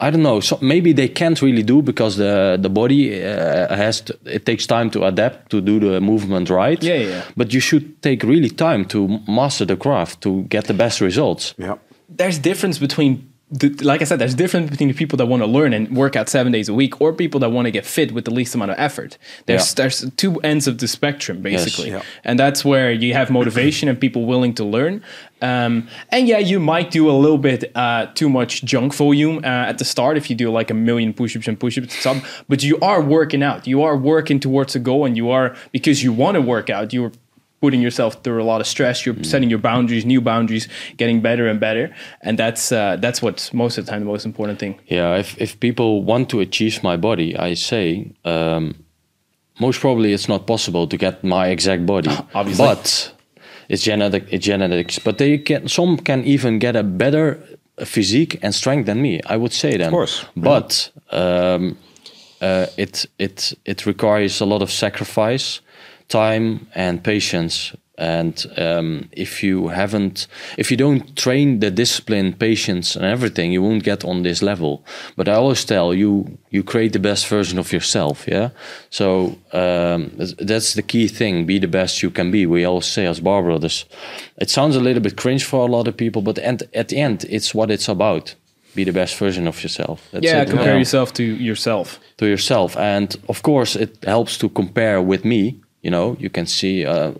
I 0.00 0.10
don't 0.10 0.22
know. 0.22 0.40
So 0.40 0.58
maybe 0.60 0.92
they 0.92 1.08
can't 1.08 1.40
really 1.42 1.62
do 1.64 1.82
because 1.82 2.16
the 2.16 2.56
the 2.60 2.68
body 2.70 3.22
uh, 3.22 3.74
has 3.74 4.00
to, 4.02 4.16
it 4.24 4.44
takes 4.44 4.66
time 4.66 4.90
to 4.90 5.04
adapt 5.04 5.50
to 5.50 5.60
do 5.60 5.80
the 5.80 6.00
movement 6.00 6.50
right. 6.50 6.82
Yeah, 6.82 6.94
yeah, 6.94 7.08
yeah. 7.08 7.22
But 7.36 7.52
you 7.52 7.60
should 7.60 8.00
take 8.02 8.22
really 8.22 8.50
time 8.50 8.84
to 8.86 9.08
master 9.26 9.66
the 9.66 9.76
craft 9.76 10.20
to 10.20 10.42
get 10.48 10.66
the 10.66 10.74
best 10.74 11.00
results. 11.00 11.54
Yeah. 11.58 11.76
there's 12.08 12.38
difference 12.38 12.78
between 12.78 13.28
the, 13.50 13.70
like 13.82 14.02
I 14.02 14.04
said, 14.04 14.18
there's 14.18 14.34
difference 14.34 14.70
between 14.70 14.88
the 14.88 14.94
people 14.94 15.16
that 15.16 15.26
want 15.26 15.42
to 15.42 15.46
learn 15.46 15.72
and 15.72 15.96
work 15.96 16.16
out 16.16 16.28
seven 16.28 16.52
days 16.52 16.68
a 16.68 16.74
week, 16.74 17.00
or 17.00 17.14
people 17.14 17.40
that 17.40 17.48
want 17.50 17.64
to 17.64 17.70
get 17.70 17.86
fit 17.86 18.12
with 18.12 18.24
the 18.26 18.30
least 18.30 18.54
amount 18.54 18.70
of 18.72 18.78
effort. 18.78 19.16
There's 19.46 19.70
Yeah. 19.70 19.74
there's 19.76 20.10
two 20.16 20.36
ends 20.40 20.66
of 20.68 20.76
the 20.78 20.86
spectrum 20.88 21.40
basically, 21.40 21.88
Yeah. 21.90 22.02
and 22.24 22.38
that's 22.38 22.62
where 22.64 22.92
you 22.92 23.14
have 23.14 23.30
motivation 23.30 23.88
and 23.88 23.98
people 23.98 24.26
willing 24.26 24.52
to 24.54 24.64
learn. 24.64 25.02
Um, 25.40 25.88
and 26.10 26.28
yeah, 26.28 26.38
you 26.38 26.60
might 26.60 26.90
do 26.90 27.08
a 27.08 27.12
little 27.24 27.38
bit 27.38 27.70
uh, 27.74 28.06
too 28.14 28.28
much 28.28 28.64
junk 28.64 28.92
volume 28.94 29.38
uh, 29.44 29.70
at 29.70 29.78
the 29.78 29.84
start 29.84 30.16
if 30.16 30.28
you 30.28 30.36
do 30.36 30.50
like 30.50 30.70
a 30.70 30.74
million 30.74 31.14
push-ups 31.14 31.48
and 31.48 31.58
push-ups, 31.58 31.86
and 31.86 31.92
stuff, 31.92 32.44
but 32.48 32.62
you 32.62 32.78
are 32.80 33.00
working 33.00 33.42
out. 33.42 33.66
You 33.66 33.82
are 33.82 33.96
working 33.96 34.40
towards 34.40 34.74
a 34.76 34.78
goal, 34.80 35.06
and 35.06 35.16
you 35.16 35.30
are 35.30 35.54
because 35.72 36.02
you 36.02 36.12
want 36.12 36.34
to 36.34 36.40
work 36.42 36.68
out. 36.70 36.92
You're 36.92 37.12
putting 37.60 37.80
yourself 37.82 38.22
through 38.22 38.42
a 38.42 38.44
lot 38.44 38.60
of 38.60 38.66
stress. 38.66 39.04
You're 39.04 39.22
setting 39.24 39.50
your 39.50 39.58
boundaries, 39.58 40.04
new 40.04 40.20
boundaries, 40.20 40.68
getting 40.96 41.20
better 41.20 41.46
and 41.48 41.58
better, 41.60 41.94
and 42.22 42.38
that's 42.38 42.72
uh, 42.72 42.96
that's 43.00 43.20
what's 43.22 43.52
most 43.52 43.78
of 43.78 43.84
the 43.86 43.90
time 43.90 44.00
the 44.00 44.06
most 44.06 44.26
important 44.26 44.58
thing. 44.58 44.78
Yeah, 44.86 45.16
if 45.16 45.36
if 45.40 45.58
people 45.60 46.04
want 46.04 46.28
to 46.30 46.40
achieve 46.40 46.82
my 46.82 46.96
body, 46.96 47.36
I 47.36 47.54
say 47.54 48.12
um, 48.24 48.74
most 49.60 49.80
probably 49.80 50.12
it's 50.12 50.28
not 50.28 50.46
possible 50.46 50.86
to 50.86 50.96
get 50.96 51.24
my 51.24 51.48
exact 51.48 51.84
body. 51.86 52.10
Obviously. 52.34 52.64
but 52.66 53.12
it's 53.68 53.82
genetic. 53.82 54.24
It's 54.30 54.44
genetics. 54.46 54.98
But 54.98 55.18
they 55.18 55.38
can. 55.38 55.68
Some 55.68 55.96
can 55.98 56.24
even 56.24 56.58
get 56.58 56.76
a 56.76 56.82
better 56.82 57.38
physique 57.84 58.38
and 58.42 58.54
strength 58.54 58.86
than 58.86 59.00
me. 59.02 59.20
I 59.26 59.36
would 59.36 59.52
say 59.52 59.76
them. 59.76 59.88
Of 59.88 59.92
course, 59.92 60.24
But 60.36 60.90
um, 61.10 61.76
uh, 62.40 62.66
it 62.76 63.06
it 63.18 63.54
it 63.64 63.86
requires 63.86 64.40
a 64.40 64.44
lot 64.46 64.62
of 64.62 64.70
sacrifice, 64.70 65.60
time, 66.08 66.66
and 66.74 67.02
patience. 67.02 67.74
And 68.00 68.46
um, 68.56 69.08
if 69.10 69.42
you 69.42 69.68
haven't, 69.68 70.28
if 70.56 70.70
you 70.70 70.76
don't 70.76 71.16
train 71.16 71.58
the 71.58 71.70
discipline, 71.70 72.32
patience, 72.32 72.94
and 72.94 73.04
everything, 73.04 73.50
you 73.52 73.60
won't 73.60 73.82
get 73.82 74.04
on 74.04 74.22
this 74.22 74.40
level. 74.40 74.84
But 75.16 75.28
I 75.28 75.32
always 75.32 75.64
tell 75.64 75.92
you, 75.92 76.38
you 76.50 76.62
create 76.62 76.92
the 76.92 77.00
best 77.00 77.26
version 77.26 77.58
of 77.58 77.72
yourself. 77.72 78.24
Yeah. 78.28 78.50
So 78.90 79.36
um, 79.52 80.12
that's- 80.16 80.34
that's 80.38 80.74
the 80.74 80.82
key 80.82 81.08
thing. 81.08 81.44
Be 81.46 81.58
the 81.58 81.66
best 81.68 82.00
you 82.02 82.10
can 82.10 82.30
be. 82.30 82.46
We 82.46 82.64
always 82.64 82.86
say 82.86 83.04
as 83.06 83.18
bar 83.20 83.42
brothers. 83.42 83.84
It 84.40 84.48
sounds 84.50 84.76
a 84.76 84.80
little 84.80 85.02
bit 85.02 85.16
cringe 85.16 85.42
for 85.44 85.66
a 85.68 85.70
lot 85.70 85.88
of 85.88 85.96
people, 85.96 86.22
but 86.22 86.38
and 86.38 86.62
at 86.74 86.88
the 86.88 86.98
end, 86.98 87.24
it's 87.28 87.52
what 87.52 87.68
it's 87.70 87.88
about. 87.88 88.36
Be 88.76 88.84
the 88.84 88.92
best 88.92 89.18
version 89.18 89.48
of 89.48 89.60
yourself. 89.62 90.06
That's 90.12 90.24
yeah, 90.24 90.42
it. 90.42 90.50
compare 90.50 90.78
yourself 90.78 91.12
to 91.14 91.22
yourself. 91.22 91.98
to 92.18 92.26
yourself 92.26 92.76
and 92.76 93.16
of 93.28 93.42
course 93.42 93.74
it 93.80 93.90
helps 94.04 94.38
to 94.38 94.48
compare 94.48 95.00
with 95.02 95.24
me 95.24 95.60
you 95.88 95.92
know 95.96 96.08
you 96.24 96.30
can 96.36 96.46
see 96.58 96.74
uh, 96.84 97.12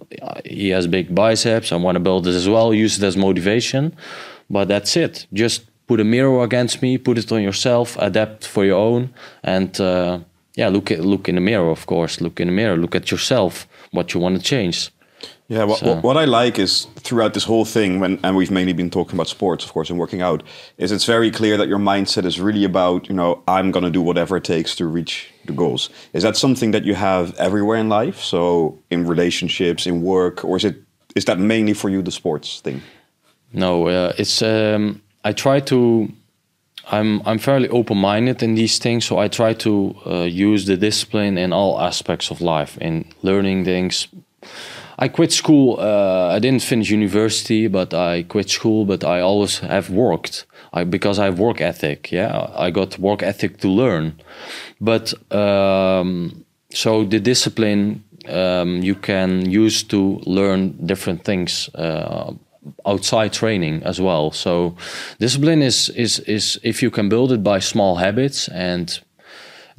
he 0.44 0.68
has 0.76 0.86
big 0.98 1.06
biceps 1.14 1.72
i 1.72 1.76
want 1.86 1.96
to 1.96 2.04
build 2.08 2.22
this 2.24 2.36
as 2.42 2.48
well 2.54 2.68
use 2.86 2.94
it 2.98 3.04
as 3.10 3.16
motivation 3.16 3.84
but 4.50 4.66
that's 4.66 4.96
it. 4.96 5.26
Just 5.32 5.58
put 5.86 6.00
a 6.00 6.04
mirror 6.04 6.42
against 6.48 6.82
me 6.82 6.98
put 6.98 7.16
it 7.22 7.32
on 7.32 7.40
yourself 7.48 7.96
adapt 8.08 8.46
for 8.46 8.62
your 8.70 8.80
own 8.90 9.02
and 9.54 9.70
uh, 9.80 10.18
yeah 10.60 10.68
look 10.68 10.90
at, 10.90 11.00
look 11.12 11.24
in 11.30 11.34
the 11.36 11.40
mirror 11.50 11.70
of 11.70 11.82
course 11.86 12.20
look 12.20 12.36
in 12.42 12.48
the 12.48 12.56
mirror 12.60 12.76
look 12.76 12.94
at 12.94 13.10
yourself 13.10 13.66
what 13.96 14.12
you 14.12 14.20
want 14.20 14.36
to 14.36 14.42
change 14.54 14.76
Yeah, 15.48 15.64
what, 15.64 15.78
So- 15.78 16.00
what, 16.02 16.18
I 16.18 16.26
like 16.26 16.58
is 16.58 16.86
throughout 16.96 17.32
this 17.32 17.44
whole 17.44 17.64
thing, 17.64 18.00
when 18.00 18.20
and 18.22 18.36
we've 18.36 18.50
mainly 18.50 18.74
been 18.74 18.90
talking 18.90 19.14
about 19.14 19.28
sports, 19.28 19.64
of 19.64 19.72
course, 19.72 19.88
and 19.88 19.98
working 19.98 20.20
out, 20.20 20.42
is 20.76 20.92
it's 20.92 21.06
very 21.06 21.30
clear 21.30 21.56
that 21.56 21.68
your 21.68 21.78
mindset 21.78 22.26
is 22.26 22.38
really 22.38 22.64
about, 22.64 23.08
you 23.08 23.14
know, 23.14 23.42
I'm 23.48 23.70
going 23.70 23.84
to 23.84 23.90
do 23.90 24.02
whatever 24.02 24.36
it 24.36 24.44
takes 24.44 24.76
to 24.76 24.86
reach 24.86 25.32
the 25.46 25.54
goals. 25.54 25.88
Is 26.12 26.22
that 26.22 26.36
something 26.36 26.72
that 26.72 26.84
you 26.84 26.94
have 26.94 27.34
everywhere 27.36 27.78
in 27.78 27.88
life? 27.88 28.20
So 28.20 28.78
in 28.90 29.06
relationships, 29.06 29.86
in 29.86 30.02
work, 30.02 30.44
or 30.44 30.56
is 30.56 30.64
it 30.64 30.76
is 31.14 31.24
that 31.24 31.38
mainly 31.38 31.72
for 31.74 31.88
you 31.88 32.02
the 32.02 32.10
sports 32.12 32.60
thing? 32.60 32.82
No, 33.52 33.88
uh, 33.88 34.12
it's 34.18 34.42
um, 34.42 35.00
I 35.24 35.32
try 35.32 35.60
to. 35.60 36.08
I'm 36.90 37.22
I'm 37.26 37.38
fairly 37.38 37.68
open-minded 37.68 38.42
in 38.42 38.54
these 38.54 38.78
things, 38.78 39.06
so 39.06 39.18
I 39.18 39.28
try 39.28 39.54
to 39.54 39.94
uh, 40.06 40.24
use 40.24 40.66
the 40.66 40.76
discipline 40.76 41.38
in 41.38 41.52
all 41.52 41.80
aspects 41.80 42.30
of 42.30 42.40
life, 42.40 42.76
in 42.80 43.04
learning 43.22 43.64
things. 43.64 44.08
I 44.98 45.08
quit 45.08 45.32
school. 45.32 45.78
Uh, 45.78 46.34
I 46.34 46.38
didn't 46.40 46.62
finish 46.62 46.90
university, 46.90 47.68
but 47.68 47.94
I 47.94 48.24
quit 48.24 48.50
school. 48.50 48.84
But 48.84 49.04
I 49.04 49.20
always 49.20 49.58
have 49.60 49.90
worked. 49.90 50.46
I 50.72 50.84
because 50.84 51.18
I 51.18 51.26
have 51.26 51.38
work 51.38 51.60
ethic. 51.60 52.10
Yeah, 52.10 52.50
I 52.56 52.70
got 52.70 52.98
work 52.98 53.22
ethic 53.22 53.58
to 53.58 53.68
learn. 53.68 54.20
But 54.80 55.14
um, 55.32 56.44
so 56.70 57.04
the 57.04 57.20
discipline 57.20 58.04
um, 58.28 58.82
you 58.82 58.94
can 58.94 59.48
use 59.48 59.82
to 59.84 60.20
learn 60.26 60.72
different 60.84 61.24
things 61.24 61.70
uh, 61.74 62.32
outside 62.86 63.32
training 63.32 63.82
as 63.84 64.00
well. 64.00 64.32
So 64.32 64.76
discipline 65.18 65.62
is 65.62 65.88
is 65.90 66.18
is 66.20 66.58
if 66.62 66.82
you 66.82 66.90
can 66.90 67.08
build 67.08 67.32
it 67.32 67.42
by 67.42 67.60
small 67.60 67.96
habits 67.96 68.48
and 68.48 69.00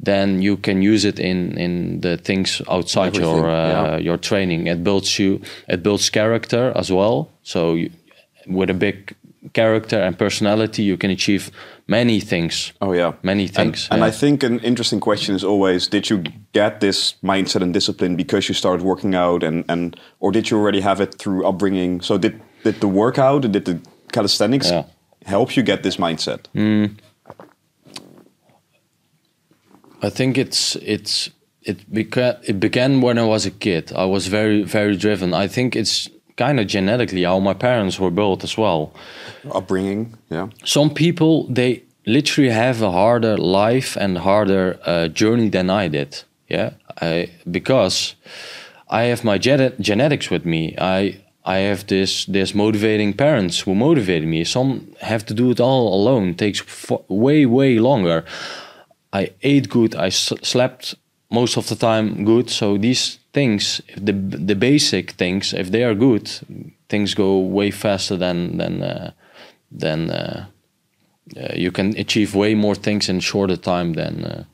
then 0.04 0.42
you 0.42 0.56
can 0.56 0.82
use 0.82 1.04
it 1.08 1.18
in 1.18 1.56
in 1.58 2.00
the 2.00 2.16
things 2.16 2.62
outside 2.68 3.16
your 3.16 3.38
Everything, 3.38 3.50
uh, 3.50 3.84
yeah. 3.90 3.98
your 3.98 4.18
training. 4.18 4.66
It 4.68 4.82
builds 4.82 5.18
you. 5.18 5.40
It 5.68 5.82
builds 5.82 6.10
character 6.10 6.72
as 6.74 6.90
well. 6.90 7.28
So 7.42 7.74
you, 7.74 7.90
with 8.46 8.70
a 8.70 8.74
big 8.74 9.14
character 9.52 9.98
and 10.02 10.16
personality, 10.18 10.82
you 10.82 10.96
can 10.96 11.10
achieve 11.10 11.50
many 11.86 12.20
things. 12.20 12.72
Oh 12.80 12.92
yeah, 12.94 13.12
Many 13.22 13.48
things, 13.48 13.88
And, 13.90 14.00
yeah. 14.00 14.08
I 14.08 14.10
think 14.10 14.42
an 14.42 14.58
interesting 14.60 15.00
question 15.00 15.34
is 15.36 15.44
always: 15.44 15.88
Did 15.88 16.08
you 16.10 16.22
get 16.52 16.80
this 16.80 17.14
mindset 17.22 17.62
and 17.62 17.74
discipline 17.74 18.16
because 18.16 18.48
you 18.48 18.54
started 18.54 18.82
working 18.84 19.14
out, 19.14 19.42
and 19.42 19.64
and 19.68 19.96
or 20.20 20.32
did 20.32 20.50
you 20.50 20.58
already 20.60 20.80
have 20.80 21.02
it 21.02 21.14
through 21.18 21.48
upbringing? 21.48 22.02
So 22.02 22.18
did 22.18 22.40
did 22.64 22.80
the 22.80 22.88
workout, 22.88 23.42
did 23.52 23.64
the 23.64 23.78
calisthenics, 24.12 24.70
Yeah. 24.70 24.84
help 25.26 25.56
you 25.56 25.62
get 25.64 25.82
this 25.82 25.96
mindset? 25.98 26.38
I 30.02 30.10
think 30.10 30.38
it's 30.38 30.76
it's 30.76 31.30
it 31.62 31.92
began 31.92 32.36
it 32.42 32.58
began 32.60 33.00
when 33.00 33.18
I 33.18 33.24
was 33.24 33.46
a 33.46 33.50
kid. 33.50 33.92
I 33.92 34.04
was 34.04 34.28
very 34.28 34.62
very 34.64 34.96
driven. 34.96 35.34
I 35.34 35.48
think 35.48 35.76
it's 35.76 36.08
kind 36.36 36.58
of 36.60 36.66
genetically 36.66 37.24
how 37.24 37.38
my 37.40 37.54
parents 37.54 37.98
were 37.98 38.10
built 38.10 38.44
as 38.44 38.56
well. 38.56 38.92
Upbringing, 39.52 40.14
yeah. 40.30 40.48
Some 40.64 40.90
people 40.90 41.46
they 41.54 41.82
literally 42.06 42.50
have 42.50 42.82
a 42.82 42.90
harder 42.90 43.36
life 43.36 43.96
and 43.96 44.18
harder 44.18 44.78
uh, 44.86 45.08
journey 45.08 45.50
than 45.50 45.70
I 45.70 45.88
did. 45.88 46.24
Yeah, 46.48 46.70
I, 47.00 47.28
because 47.50 48.14
I 48.88 49.02
have 49.04 49.22
my 49.22 49.38
gene- 49.38 49.74
genetics 49.80 50.30
with 50.30 50.44
me. 50.44 50.74
I 50.78 51.20
I 51.44 51.58
have 51.68 51.86
this 51.86 52.24
this 52.24 52.54
motivating 52.54 53.12
parents 53.16 53.60
who 53.60 53.74
motivated 53.74 54.28
me. 54.28 54.44
Some 54.44 54.80
have 55.00 55.24
to 55.26 55.34
do 55.34 55.50
it 55.50 55.60
all 55.60 55.94
alone. 55.94 56.30
It 56.30 56.38
takes 56.38 56.60
f- 56.60 57.00
way 57.08 57.46
way 57.46 57.78
longer. 57.78 58.24
I 59.12 59.30
ate 59.42 59.68
good. 59.68 59.94
I 59.94 60.06
s- 60.06 60.32
slept 60.42 60.94
most 61.30 61.56
of 61.56 61.66
the 61.68 61.76
time 61.76 62.24
good. 62.24 62.50
So 62.50 62.78
these 62.78 63.18
things, 63.32 63.80
if 63.88 64.04
the 64.04 64.12
the 64.46 64.54
basic 64.54 65.10
things, 65.16 65.52
if 65.52 65.70
they 65.70 65.84
are 65.84 65.94
good, 65.94 66.30
things 66.88 67.14
go 67.14 67.38
way 67.38 67.70
faster 67.72 68.16
than 68.18 68.58
than 68.58 68.82
uh, 68.82 69.10
than 69.80 70.10
uh, 70.10 70.44
uh, 71.36 71.52
you 71.54 71.70
can 71.72 71.94
achieve 71.98 72.34
way 72.38 72.54
more 72.54 72.74
things 72.76 73.08
in 73.08 73.20
shorter 73.20 73.56
time 73.56 73.92
than. 73.94 74.24
Uh, 74.24 74.44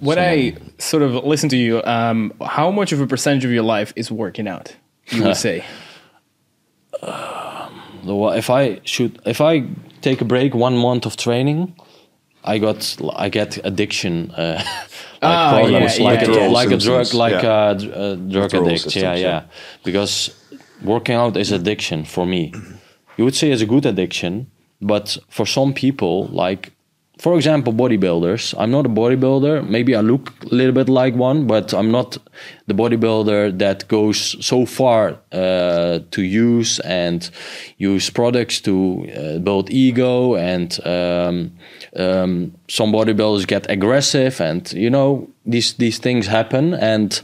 When 0.00 0.18
I 0.18 0.54
sort 0.78 1.02
of 1.02 1.24
listen 1.30 1.48
to 1.50 1.56
you, 1.56 1.82
um, 1.84 2.32
how 2.56 2.70
much 2.70 2.92
of 2.92 3.00
a 3.00 3.06
percentage 3.06 3.44
of 3.44 3.50
your 3.52 3.64
life 3.78 3.92
is 3.96 4.10
working 4.10 4.48
out? 4.48 4.76
You 5.10 5.22
would 5.24 5.36
say. 5.46 5.62
the- 8.04 8.32
if 8.36 8.48
I 8.50 8.80
should, 8.84 9.18
if 9.26 9.40
I 9.40 9.64
take 10.00 10.20
a 10.20 10.24
break, 10.24 10.54
one 10.54 10.76
month 10.76 11.06
of 11.06 11.16
training, 11.16 11.74
I 12.46 12.58
got, 12.58 12.96
I 13.16 13.28
get 13.28 13.58
addiction, 13.64 14.30
uh, 14.30 14.62
like 15.22 15.22
Ah, 15.22 15.50
problems, 15.58 15.98
yeah, 15.98 16.04
like 16.04 16.26
yeah, 16.28 16.48
like 16.48 16.70
a 16.70 16.76
drug, 16.78 17.14
like 17.14 17.42
a, 17.42 17.70
a 17.70 18.16
drug 18.16 18.42
Withdrawal 18.44 18.66
addict. 18.68 18.84
yeah, 18.84 18.90
systems, 18.90 19.02
yeah, 19.02 19.14
yeah. 19.16 19.42
Because 19.84 20.30
working 20.82 21.16
out 21.16 21.36
is 21.36 21.52
addiction 21.52 22.04
for 22.04 22.26
me. 22.26 22.52
You 23.16 23.24
would 23.24 23.34
say 23.34 23.50
it's 23.50 23.62
a 23.62 23.66
good 23.66 23.86
addiction, 23.86 24.50
but 24.80 25.16
for 25.28 25.46
some 25.46 25.72
people, 25.72 26.26
like 26.28 26.72
for 27.18 27.34
example, 27.34 27.72
bodybuilders. 27.72 28.54
I'm 28.58 28.70
not 28.70 28.84
a 28.84 28.90
bodybuilder. 28.90 29.66
Maybe 29.66 29.94
I 29.94 30.00
look 30.00 30.32
a 30.44 30.54
little 30.54 30.74
bit 30.74 30.90
like 30.90 31.14
one, 31.14 31.46
but 31.46 31.72
I'm 31.72 31.90
not 31.90 32.18
the 32.66 32.74
bodybuilder 32.74 33.58
that 33.58 33.88
goes 33.88 34.36
so 34.44 34.66
far 34.66 35.18
uh, 35.32 36.00
to 36.10 36.22
use 36.22 36.78
and 36.80 37.28
use 37.78 38.10
products 38.10 38.60
to 38.62 39.08
uh, 39.08 39.38
build 39.38 39.70
ego. 39.70 40.34
And 40.34 40.78
um, 40.84 41.52
um, 41.96 42.52
some 42.68 42.92
bodybuilders 42.92 43.46
get 43.46 43.70
aggressive, 43.70 44.38
and 44.42 44.70
you 44.74 44.90
know 44.90 45.26
these 45.46 45.72
these 45.74 45.98
things 45.98 46.26
happen. 46.26 46.74
And 46.74 47.14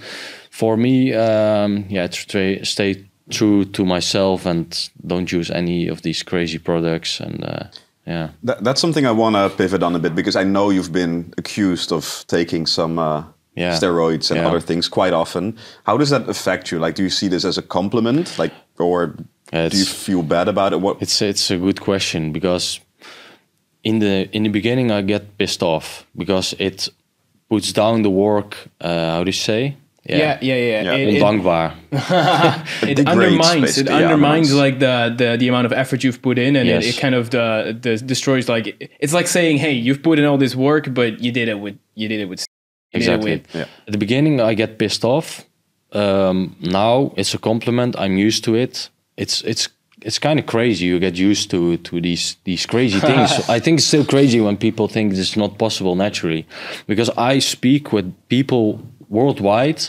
for 0.51 0.79
me, 0.79 1.13
um, 1.13 1.85
yeah, 1.91 2.07
tra- 2.07 2.65
stay 2.65 3.05
true 3.29 3.67
to 3.67 3.85
myself 3.85 4.47
and 4.47 4.91
don't 5.07 5.31
use 5.31 5.51
any 5.51 5.87
of 5.89 6.01
these 6.01 6.23
crazy 6.23 6.59
products 6.59 7.21
and. 7.21 7.45
Uh, 7.45 7.65
yeah. 8.07 8.29
That, 8.43 8.65
that's 8.65 8.81
something 8.81 9.07
I 9.07 9.13
want 9.13 9.37
to 9.37 9.49
pivot 9.57 9.83
on 9.83 9.95
a 9.95 9.99
bit 9.99 10.15
because 10.15 10.37
I 10.37 10.45
know 10.45 10.71
you've 10.71 10.93
been 10.93 11.33
accused 11.39 11.93
of 11.93 12.25
taking 12.27 12.67
some 12.67 12.99
uh, 12.99 13.23
Yeah. 13.55 13.77
steroids 13.79 14.31
and 14.31 14.39
Yeah. 14.41 14.49
other 14.49 14.61
things 14.61 14.89
quite 14.89 15.13
often. 15.15 15.57
How 15.85 15.99
does 15.99 16.09
that 16.11 16.29
affect 16.29 16.71
you? 16.73 16.79
Like, 16.85 16.95
do 16.97 17.03
you 17.03 17.11
see 17.11 17.29
this 17.29 17.45
as 17.45 17.59
a 17.59 17.63
compliment, 17.63 18.39
like, 18.39 18.53
or 18.79 19.07
do 19.53 19.77
you 19.77 19.85
feel 19.85 20.23
bad 20.23 20.49
about 20.49 20.73
it? 20.73 20.81
What? 20.81 20.97
It's 21.03 21.21
it's 21.23 21.51
a 21.51 21.57
good 21.59 21.81
question 21.81 22.33
because 22.33 22.81
in 23.85 23.99
the 23.99 24.29
in 24.33 24.43
the 24.45 24.51
beginning 24.51 24.91
I 24.91 25.03
get 25.03 25.23
pissed 25.39 25.63
off 25.63 26.07
because 26.17 26.57
it 26.59 26.89
puts 27.51 27.73
down 27.73 28.03
the 28.03 28.11
work. 28.11 28.57
Uh, 28.81 28.89
how 29.17 29.25
do 29.25 29.29
you 29.29 29.33
say? 29.33 29.77
Yeah, 30.05 30.39
yeah, 30.43 30.55
yeah. 30.57 30.83
Yeah. 30.83 30.93
It, 30.95 31.15
it, 31.15 31.23
Ondankbaar. 31.23 31.75
it 32.89 32.95
degrades, 32.97 33.09
undermines 33.09 33.79
it 33.79 33.89
undermines 33.89 34.51
undermines. 34.51 34.55
like 34.55 34.79
the, 34.81 35.15
the 35.17 35.37
the 35.37 35.49
amount 35.49 35.67
of 35.67 35.73
effort 35.73 36.03
you've 36.05 36.21
put 36.21 36.39
in 36.39 36.57
and 36.57 36.67
Yes. 36.67 36.85
it, 36.85 36.97
it 36.97 37.01
kind 37.01 37.15
of 37.15 37.31
the, 37.31 37.77
the 37.81 37.97
destroys 37.99 38.49
like 38.49 38.67
it's 39.01 39.13
like 39.13 39.29
saying 39.29 39.59
hey 39.59 39.73
you've 39.73 40.03
put 40.03 40.19
in 40.19 40.25
all 40.25 40.39
this 40.39 40.57
work 40.57 40.93
but 40.93 41.21
you 41.21 41.31
did 41.31 41.49
it 41.49 41.61
with 41.61 41.79
you 41.95 42.09
did 42.09 42.21
it 42.21 42.29
with 42.29 42.41
you 42.41 42.47
did 42.47 42.95
it 42.95 42.99
Exactly. 42.99 43.31
with- 43.37 43.55
Yeah. 43.55 43.67
At 43.87 43.93
the 43.93 43.99
beginning, 43.99 44.41
I 44.41 44.55
get 44.55 44.79
pissed 44.79 45.05
off. 45.05 45.47
Um, 45.93 46.57
now 46.61 47.13
it's 47.17 47.35
a 47.35 47.39
compliment. 47.39 47.95
I'm 47.99 48.17
used 48.19 48.45
to 48.45 48.55
it. 48.55 48.91
It's 49.17 49.43
it's 49.43 49.69
it's 50.05 50.19
kind 50.19 50.39
of 50.41 50.47
crazy. 50.47 50.87
You 50.87 50.99
get 50.99 51.17
used 51.17 51.51
to 51.51 51.77
to 51.77 52.01
these 52.01 52.37
these 52.45 52.67
crazy 52.67 52.99
things. 53.11 53.31
I 53.49 53.61
think 53.61 53.79
it's 53.79 53.87
still 53.87 54.05
crazy 54.05 54.41
when 54.41 54.57
people 54.57 54.89
think 54.89 55.13
it's 55.15 55.37
not 55.37 55.59
possible 55.59 55.95
naturally, 55.95 56.45
because 56.87 57.11
I 57.17 57.41
speak 57.41 57.93
with 57.93 58.13
people 58.29 58.81
worldwide. 59.13 59.81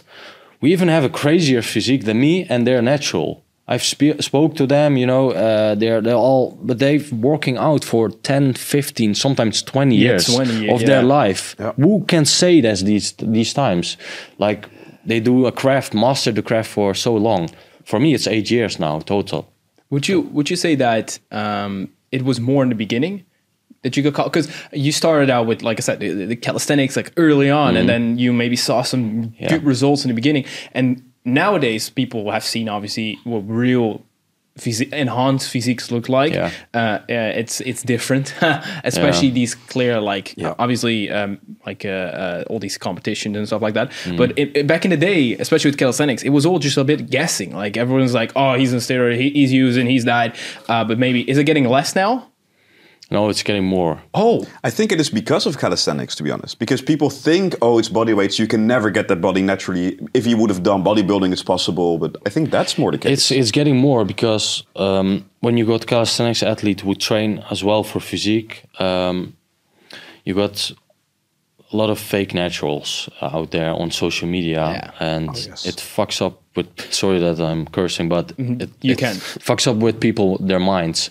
We 0.62 0.72
even 0.72 0.88
have 0.88 1.04
a 1.04 1.10
crazier 1.10 1.62
physique 1.62 2.06
than 2.06 2.20
me, 2.20 2.46
and 2.50 2.66
they're 2.66 2.82
natural. 2.82 3.44
I've 3.68 3.84
spe- 3.84 4.22
spoke 4.22 4.56
to 4.56 4.68
them, 4.68 4.98
you 4.98 5.08
know, 5.08 5.32
uh, 5.32 5.76
they're 5.76 6.02
they're 6.02 6.24
all, 6.30 6.58
but 6.62 6.80
they've 6.80 7.10
working 7.14 7.58
out 7.58 7.84
for 7.86 8.10
10, 8.10 8.54
15, 8.56 9.16
sometimes 9.16 9.62
20 9.62 9.96
Yeah, 9.96 10.02
years 10.10 10.26
20, 10.26 10.70
of 10.70 10.82
their 10.86 11.02
life. 11.02 11.56
Yeah. 11.60 11.72
Who 11.78 12.04
can 12.06 12.26
say 12.26 12.62
that 12.62 12.80
these 12.80 13.14
these 13.14 13.54
times? 13.54 13.98
Like 14.38 14.68
they 15.06 15.22
do 15.22 15.46
a 15.46 15.52
craft, 15.52 15.94
master 15.94 16.34
the 16.34 16.42
craft 16.42 16.70
for 16.70 16.94
so 16.94 17.16
long. 17.16 17.50
For 17.86 18.00
me, 18.00 18.14
it's 18.14 18.28
eight 18.28 18.52
years 18.52 18.80
now 18.80 19.00
total. 19.00 19.46
Would 19.90 20.08
you 20.10 20.22
would 20.34 20.50
you 20.50 20.58
say 20.58 20.76
that 20.76 21.20
um, 21.32 21.90
it 22.12 22.24
was 22.24 22.40
more 22.40 22.64
in 22.64 22.70
the 22.70 22.76
beginning 22.76 23.24
that 23.84 23.96
you 23.98 24.04
could 24.04 24.14
call 24.14 24.26
because 24.26 24.50
you 24.72 24.92
started 24.92 25.30
out 25.30 25.46
with 25.46 25.62
like 25.62 25.80
I 25.80 25.82
said 25.82 26.00
the, 26.00 26.26
the 26.26 26.36
calisthenics 26.36 26.96
like 26.96 27.12
early 27.18 27.50
on 27.50 27.76
and 27.78 27.88
then 27.88 28.18
you 28.18 28.34
maybe 28.34 28.56
saw 28.56 28.82
some 28.82 29.04
Mm-hmm. 29.04 29.44
Yeah. 29.44 29.50
good 29.50 29.64
results 29.66 30.04
in 30.06 30.10
the 30.10 30.16
beginning 30.16 30.46
and 30.74 31.02
nowadays 31.26 31.90
people 31.90 32.32
have 32.32 32.44
seen 32.44 32.68
obviously 32.70 33.20
what 33.24 33.40
real 33.48 34.04
physi- 34.60 34.92
enhanced 34.94 35.50
physiques 35.50 35.90
look 35.92 36.08
like 36.10 36.34
Yeah. 36.34 36.52
uh, 36.74 36.78
uh, 36.78 37.40
it's 37.42 37.60
it's 37.62 37.82
different 37.84 38.34
especially 38.84 39.30
Yeah. 39.30 39.34
these 39.34 39.56
clear 39.56 40.00
like 40.00 40.34
Yeah. 40.38 40.54
obviously 40.60 41.10
um, 41.10 41.40
like 41.66 41.86
uh, 41.86 41.90
uh, 41.90 42.44
all 42.50 42.60
these 42.60 42.78
competitions 42.78 43.36
and 43.38 43.48
stuff 43.48 43.62
like 43.62 43.74
that 43.74 43.90
Mm. 44.06 44.18
but 44.18 44.38
it, 44.38 44.56
it- 44.58 44.68
back 44.68 44.86
in 44.86 44.92
the 44.92 44.98
day 44.98 45.34
especially 45.40 45.70
with 45.72 45.78
calisthenics 45.80 46.24
it 46.24 46.30
was 46.30 46.46
all 46.46 46.60
just 46.60 46.78
a 46.78 46.84
bit 46.84 47.10
guessing 47.10 47.56
like 47.56 47.78
everyone's 47.78 48.14
like 48.14 48.32
oh 48.36 48.54
he's 48.54 48.74
on 48.74 48.80
steroid 48.80 49.18
he, 49.18 49.30
he's 49.32 49.52
using 49.52 49.88
he's 49.88 50.06
died 50.06 50.36
uh, 50.70 50.84
but 50.84 50.98
maybe 51.00 51.28
is 51.30 51.38
it 51.38 51.46
getting 51.46 51.68
less 51.68 51.96
now 51.96 52.30
No, 53.12 53.30
it's 53.30 53.44
getting 53.44 53.66
more. 53.66 54.02
oh 54.14 54.46
I 54.64 54.70
think 54.72 54.92
it 54.92 55.00
is 55.00 55.10
because 55.10 55.46
of 55.46 55.58
calisthenics, 55.58 56.16
to 56.16 56.24
be 56.24 56.32
honest. 56.32 56.58
Because 56.58 56.82
people 56.82 57.10
think, 57.10 57.54
oh, 57.62 57.78
it's 57.80 57.90
body 57.90 58.14
weights. 58.14 58.40
You 58.40 58.48
can 58.48 58.66
never 58.66 58.90
get 58.92 59.08
that 59.08 59.22
body 59.22 59.42
naturally. 59.42 60.00
If 60.14 60.26
you 60.26 60.38
would 60.38 60.50
have 60.50 60.64
done 60.64 60.84
bodybuilding, 60.84 61.32
it's 61.32 61.44
possible. 61.44 61.98
But 62.00 62.16
I 62.26 62.30
think 62.30 62.50
that's 62.50 62.78
more 62.78 62.92
the 62.92 62.98
case. 62.98 63.12
It's 63.12 63.32
it's 63.32 63.52
getting 63.52 63.76
more 63.78 64.06
because 64.06 64.64
um, 64.76 65.26
when 65.42 65.58
you 65.58 65.66
got 65.66 65.86
calisthenics 65.86 66.42
athlete 66.44 66.82
who 66.82 66.96
train 66.96 67.44
as 67.52 67.64
well 67.64 67.84
for 67.84 68.00
physique, 68.00 68.64
um, 68.80 69.34
you 70.26 70.34
got 70.34 70.72
a 71.72 71.76
lot 71.78 71.90
of 71.90 72.00
fake 72.00 72.34
naturals 72.34 73.10
out 73.22 73.52
there 73.52 73.72
on 73.74 73.92
social 73.92 74.28
media, 74.30 74.60
Yeah. 74.60 74.92
and 75.00 75.30
Oh, 75.30 75.34
yes. 75.50 75.66
it 75.66 75.76
fucks 75.76 76.22
up 76.22 76.42
with. 76.56 76.68
Sorry 76.94 77.20
that 77.20 77.40
I'm 77.40 77.66
cursing, 77.68 78.10
but 78.10 78.32
it, 78.32 78.38
Mm-hmm. 78.38 78.62
You 78.82 78.94
it 78.94 78.98
can. 79.00 79.16
fucks 79.40 79.68
up 79.68 79.78
with 79.78 80.00
people 80.00 80.38
their 80.48 80.60
minds. 80.60 81.10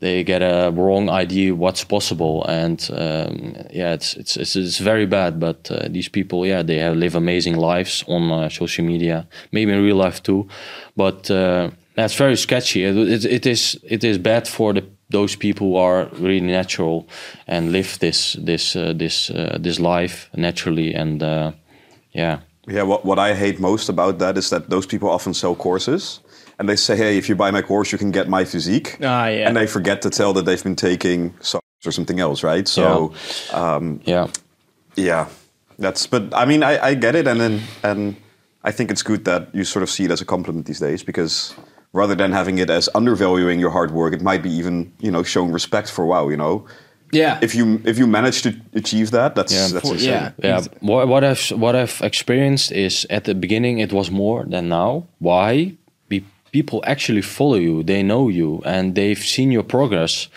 They 0.00 0.24
get 0.24 0.42
a 0.42 0.70
wrong 0.74 1.10
idea 1.10 1.54
what's 1.54 1.84
possible, 1.84 2.44
and 2.48 2.80
um, 2.92 3.54
yeah, 3.70 3.92
it's, 3.92 4.14
it's 4.14 4.36
it's 4.36 4.56
it's 4.56 4.78
very 4.78 5.06
bad. 5.06 5.38
But 5.38 5.70
uh, 5.70 5.88
these 5.90 6.08
people, 6.08 6.46
yeah, 6.46 6.62
they 6.62 6.78
have, 6.78 6.96
live 6.96 7.14
amazing 7.14 7.56
lives 7.56 8.04
on 8.08 8.30
uh, 8.30 8.48
social 8.48 8.84
media, 8.84 9.26
maybe 9.52 9.72
in 9.72 9.82
real 9.82 9.96
life 9.96 10.22
too. 10.22 10.48
But 10.96 11.30
uh, 11.30 11.70
that's 11.94 12.14
very 12.16 12.36
sketchy. 12.36 12.84
It, 12.84 12.96
it, 12.96 13.24
it 13.24 13.46
is 13.46 13.78
it 13.84 14.02
is 14.02 14.18
bad 14.18 14.48
for 14.48 14.72
the 14.72 14.82
those 15.10 15.36
people 15.36 15.66
who 15.66 15.76
are 15.76 16.08
really 16.18 16.40
natural 16.40 17.06
and 17.46 17.70
live 17.72 17.98
this 17.98 18.36
this 18.46 18.74
uh, 18.76 18.94
this 18.96 19.30
uh, 19.30 19.58
this 19.60 19.78
life 19.78 20.30
naturally, 20.34 20.94
and 20.94 21.22
uh, 21.22 21.52
yeah, 22.12 22.38
Yeah, 22.66 22.82
what, 22.82 23.04
what 23.04 23.18
I 23.18 23.34
hate 23.34 23.58
most 23.58 23.88
about 23.88 24.18
that 24.18 24.36
is 24.36 24.50
that 24.50 24.70
those 24.70 24.86
people 24.86 25.08
often 25.08 25.34
sell 25.34 25.54
courses 25.54 26.20
and 26.60 26.68
they 26.68 26.76
say, 26.76 26.94
hey, 26.94 27.16
if 27.16 27.26
you 27.26 27.34
buy 27.34 27.50
my 27.50 27.62
course, 27.62 27.90
you 27.90 27.96
can 27.96 28.10
get 28.10 28.28
my 28.28 28.44
physique. 28.44 28.98
Ah, 29.02 29.28
yeah. 29.28 29.48
And 29.48 29.56
they 29.56 29.66
forget 29.66 30.02
to 30.02 30.10
tell 30.10 30.34
that 30.34 30.44
they've 30.44 30.62
been 30.62 30.76
taking 30.76 31.32
supplements 31.40 31.86
or 31.86 31.90
something 31.90 32.20
else, 32.20 32.42
right? 32.44 32.68
So, 32.68 33.14
um, 33.54 34.00
yeah. 34.04 34.26
yeah, 34.94 35.28
that's, 35.78 36.06
but 36.06 36.22
I 36.34 36.44
mean, 36.44 36.62
I, 36.62 36.78
I 36.88 36.94
get 36.94 37.14
it. 37.16 37.26
And 37.26 37.40
then, 37.40 37.62
and 37.82 38.14
I 38.62 38.72
think 38.72 38.90
it's 38.90 39.02
good 39.02 39.24
that 39.24 39.48
you 39.54 39.64
sort 39.64 39.82
of 39.82 39.88
see 39.88 40.04
it 40.04 40.10
as 40.10 40.20
a 40.20 40.26
compliment 40.26 40.66
these 40.66 40.80
days 40.80 41.02
because 41.02 41.54
rather 41.94 42.14
than 42.14 42.30
having 42.32 42.58
it 42.58 42.68
as 42.68 42.90
undervaluing 42.94 43.58
your 43.58 43.70
hard 43.70 43.90
work, 43.92 44.12
it 44.12 44.20
might 44.20 44.42
be 44.42 44.50
even, 44.52 44.92
you 45.00 45.10
know, 45.10 45.22
showing 45.22 45.52
respect 45.52 45.90
for, 45.90 46.04
wow, 46.04 46.28
you 46.28 46.36
know, 46.36 46.66
yeah 47.12 47.38
if 47.42 47.54
you, 47.56 47.80
if 47.84 47.98
you 47.98 48.06
manage 48.06 48.42
to 48.42 48.50
achieve 48.74 49.10
that, 49.12 49.34
that's, 49.34 49.52
Yeah. 49.52 49.68
that's 49.72 49.90
insane. 49.90 50.10
yeah. 50.10 50.32
Yeah, 50.38 50.60
what, 50.80 51.08
what 51.08 51.24
I've 51.24 51.48
what 51.58 51.74
I've 51.74 52.00
experienced 52.02 52.70
is 52.70 53.06
at 53.10 53.24
the 53.24 53.34
beginning 53.34 53.80
it 53.80 53.92
was 53.92 54.10
more 54.10 54.44
than 54.44 54.68
now. 54.68 55.06
Why? 55.18 55.76
Be, 56.52 56.62
people 56.62 56.82
actually 56.86 57.22
follow 57.22 57.56
you, 57.56 57.82
they 57.82 58.02
know 58.02 58.28
you, 58.28 58.62
and 58.64 58.94
they've 58.94 59.18
seen 59.18 59.52
your 59.52 59.64
progress. 59.64 60.28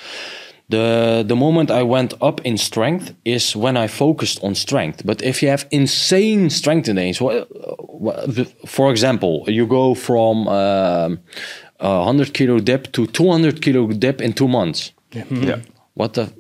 the 0.70 1.24
the 1.28 1.36
moment 1.36 1.70
I 1.70 1.84
went 1.84 2.14
up 2.22 2.42
in 2.44 2.58
strength 2.58 3.14
is 3.24 3.56
when 3.56 3.78
I 3.78 3.88
focused 3.88 4.44
on 4.44 4.56
strength. 4.56 5.04
But 5.06 5.22
if 5.22 5.42
you 5.42 5.50
have 5.50 5.66
insane 5.70 6.50
strength 6.50 6.94
days, 6.96 7.22
well, 7.22 7.46
uh, 8.08 8.46
for 8.66 8.92
example, 8.92 9.44
you 9.48 9.68
go 9.68 9.94
from 9.96 10.48
um, 10.48 11.20
a 11.80 12.04
hundred 12.04 12.34
kilo 12.34 12.60
dip 12.60 12.92
to 12.94 13.06
two 13.08 13.32
hundred 13.32 13.62
kilo 13.62 13.88
dip 13.88 14.22
in 14.22 14.34
two 14.34 14.48
months. 14.48 14.94
Yeah. 15.12 15.60
What 15.94 16.14
the 16.14 16.34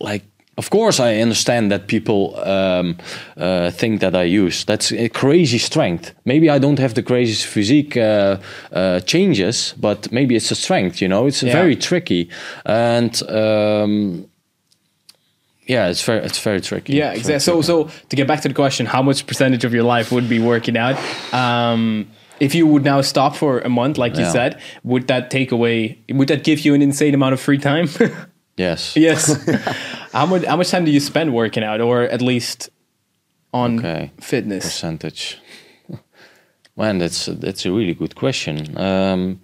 like? 0.00 0.24
Of 0.58 0.70
course, 0.70 0.98
I 0.98 1.20
understand 1.22 1.70
that 1.70 1.86
people 1.86 2.34
um, 2.40 2.96
uh, 3.36 3.70
think 3.70 4.00
that 4.00 4.16
I 4.16 4.24
use. 4.24 4.64
That's 4.64 4.90
a 4.92 5.08
crazy 5.08 5.58
strength. 5.58 6.12
Maybe 6.24 6.50
I 6.50 6.58
don't 6.58 6.80
have 6.80 6.94
the 6.94 7.02
craziest 7.02 7.46
physique 7.46 7.96
uh, 7.96 8.38
uh, 8.72 8.98
changes, 9.06 9.74
but 9.80 10.10
maybe 10.10 10.34
it's 10.34 10.50
a 10.50 10.56
strength. 10.56 11.00
You 11.00 11.08
know, 11.08 11.26
it's 11.28 11.42
Yeah. 11.44 11.52
very 11.52 11.76
tricky, 11.76 12.28
and 12.66 13.22
um, 13.30 14.26
yeah, 15.68 15.90
it's 15.90 16.02
very 16.02 16.24
it's 16.24 16.42
very 16.42 16.60
tricky. 16.60 16.94
Yeah, 16.94 17.10
It's 17.10 17.28
exactly. 17.28 17.62
So, 17.62 17.84
so 17.84 17.90
to 18.08 18.16
get 18.16 18.26
back 18.26 18.40
to 18.40 18.48
the 18.48 18.54
question, 18.54 18.86
how 18.86 19.02
much 19.02 19.26
percentage 19.26 19.64
of 19.64 19.72
your 19.72 19.84
life 19.84 20.10
would 20.10 20.28
be 20.28 20.40
working 20.40 20.76
out? 20.76 20.96
Um, 21.32 22.06
if 22.40 22.54
you 22.54 22.66
would 22.66 22.84
now 22.84 23.00
stop 23.02 23.36
for 23.36 23.60
a 23.60 23.68
month, 23.68 23.98
like 23.98 24.16
you 24.16 24.24
said, 24.24 24.60
would 24.82 25.06
that 25.08 25.30
take 25.30 25.52
away? 25.52 25.98
Would 26.08 26.28
that 26.28 26.42
give 26.44 26.60
you 26.64 26.74
an 26.74 26.82
insane 26.82 27.14
amount 27.14 27.34
of 27.34 27.40
free 27.40 27.58
time? 27.58 27.88
Yes. 28.58 28.96
yes. 28.96 29.32
how 30.12 30.26
much? 30.26 30.44
How 30.44 30.56
much 30.56 30.70
time 30.70 30.84
do 30.84 30.90
you 30.90 31.00
spend 31.00 31.32
working 31.32 31.62
out, 31.64 31.80
or 31.80 32.02
at 32.02 32.20
least 32.20 32.70
on 33.52 33.78
Okay. 33.78 34.10
fitness? 34.20 34.64
Percentage. 34.64 35.38
Man, 36.76 36.98
that's 36.98 37.26
that's 37.26 37.64
a 37.66 37.70
really 37.72 37.94
good 37.94 38.14
question. 38.14 38.76
Um, 38.78 39.40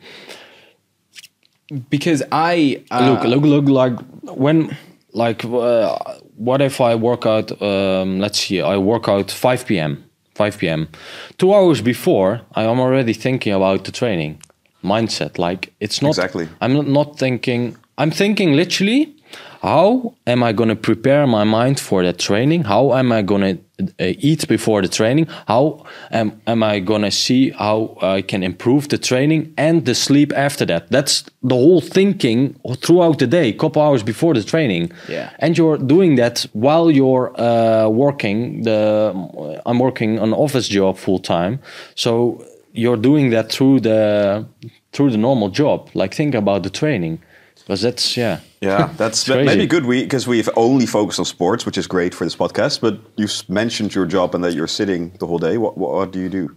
Because 1.90 2.22
I 2.30 2.82
uh, 2.90 3.08
look, 3.10 3.24
look, 3.24 3.42
look, 3.44 3.68
like 3.68 3.98
when, 4.36 4.76
like, 5.12 5.44
uh, 5.44 5.96
what 6.36 6.60
if 6.60 6.80
I 6.80 6.94
work 6.94 7.24
out? 7.26 7.50
Um, 7.62 8.20
let's 8.20 8.38
see, 8.38 8.60
I 8.60 8.76
work 8.76 9.08
out 9.08 9.30
5 9.30 9.66
p.m. 9.66 10.04
5 10.34 10.58
p.m. 10.58 10.88
Two 11.38 11.54
hours 11.54 11.80
before, 11.80 12.40
I 12.54 12.64
am 12.64 12.78
already 12.80 13.14
thinking 13.14 13.54
about 13.54 13.84
the 13.84 13.92
training 13.92 14.42
mindset. 14.82 15.38
Like, 15.38 15.72
it's 15.80 16.02
not. 16.02 16.10
Exactly. 16.10 16.48
I'm 16.60 16.74
not, 16.74 16.86
not 16.86 17.18
thinking. 17.18 17.76
I'm 17.98 18.10
thinking 18.10 18.54
literally. 18.54 19.16
How 19.62 20.14
am 20.26 20.42
I 20.42 20.52
going 20.52 20.68
to 20.68 20.76
prepare 20.76 21.26
my 21.26 21.44
mind 21.44 21.80
for 21.80 22.02
that 22.02 22.18
training? 22.18 22.64
How 22.64 22.92
am 22.92 23.10
I 23.10 23.22
going 23.22 23.40
to 23.40 23.58
uh, 23.98 24.12
eat 24.18 24.46
before 24.46 24.82
the 24.82 24.88
training? 24.88 25.26
How 25.48 25.86
am, 26.10 26.38
am 26.46 26.62
I 26.62 26.80
going 26.80 27.00
to 27.00 27.10
see 27.10 27.48
how 27.50 27.96
I 28.02 28.20
can 28.20 28.42
improve 28.42 28.90
the 28.90 28.98
training 28.98 29.54
and 29.56 29.86
the 29.86 29.94
sleep 29.94 30.34
after 30.36 30.66
that? 30.66 30.90
That's 30.90 31.24
the 31.42 31.54
whole 31.54 31.80
thinking 31.80 32.60
throughout 32.76 33.18
the 33.20 33.26
day, 33.26 33.54
couple 33.54 33.80
hours 33.80 34.02
before 34.02 34.34
the 34.34 34.42
training. 34.42 34.92
Yeah. 35.08 35.30
And 35.38 35.56
you're 35.56 35.78
doing 35.78 36.16
that 36.16 36.46
while 36.52 36.90
you're 36.90 37.32
uh, 37.40 37.88
working. 37.88 38.64
The 38.64 39.14
I'm 39.64 39.78
working 39.78 40.18
an 40.18 40.34
office 40.34 40.68
job 40.68 40.98
full 40.98 41.20
time, 41.20 41.58
so 41.94 42.44
you're 42.72 42.98
doing 42.98 43.30
that 43.30 43.50
through 43.50 43.80
the 43.80 44.46
through 44.92 45.10
the 45.10 45.16
normal 45.16 45.48
job. 45.48 45.88
Like 45.94 46.14
think 46.14 46.34
about 46.34 46.64
the 46.64 46.70
training, 46.70 47.22
because 47.64 47.80
that's 47.82 48.16
yeah. 48.16 48.40
Yeah, 48.60 48.92
that's 48.96 49.28
maybe 49.28 49.66
good 49.66 49.86
because 49.86 50.26
we've 50.26 50.48
only 50.56 50.86
focused 50.86 51.18
on 51.18 51.24
sports, 51.24 51.66
which 51.66 51.78
is 51.78 51.86
great 51.86 52.14
for 52.14 52.24
this 52.24 52.36
podcast. 52.36 52.80
But 52.80 52.98
you 53.16 53.26
mentioned 53.48 53.94
your 53.94 54.06
job 54.06 54.34
and 54.34 54.44
that 54.44 54.54
you're 54.54 54.66
sitting 54.66 55.10
the 55.18 55.26
whole 55.26 55.38
day. 55.38 55.58
What, 55.58 55.76
what, 55.76 55.92
what 55.92 56.12
do 56.12 56.20
you 56.20 56.28
do? 56.28 56.56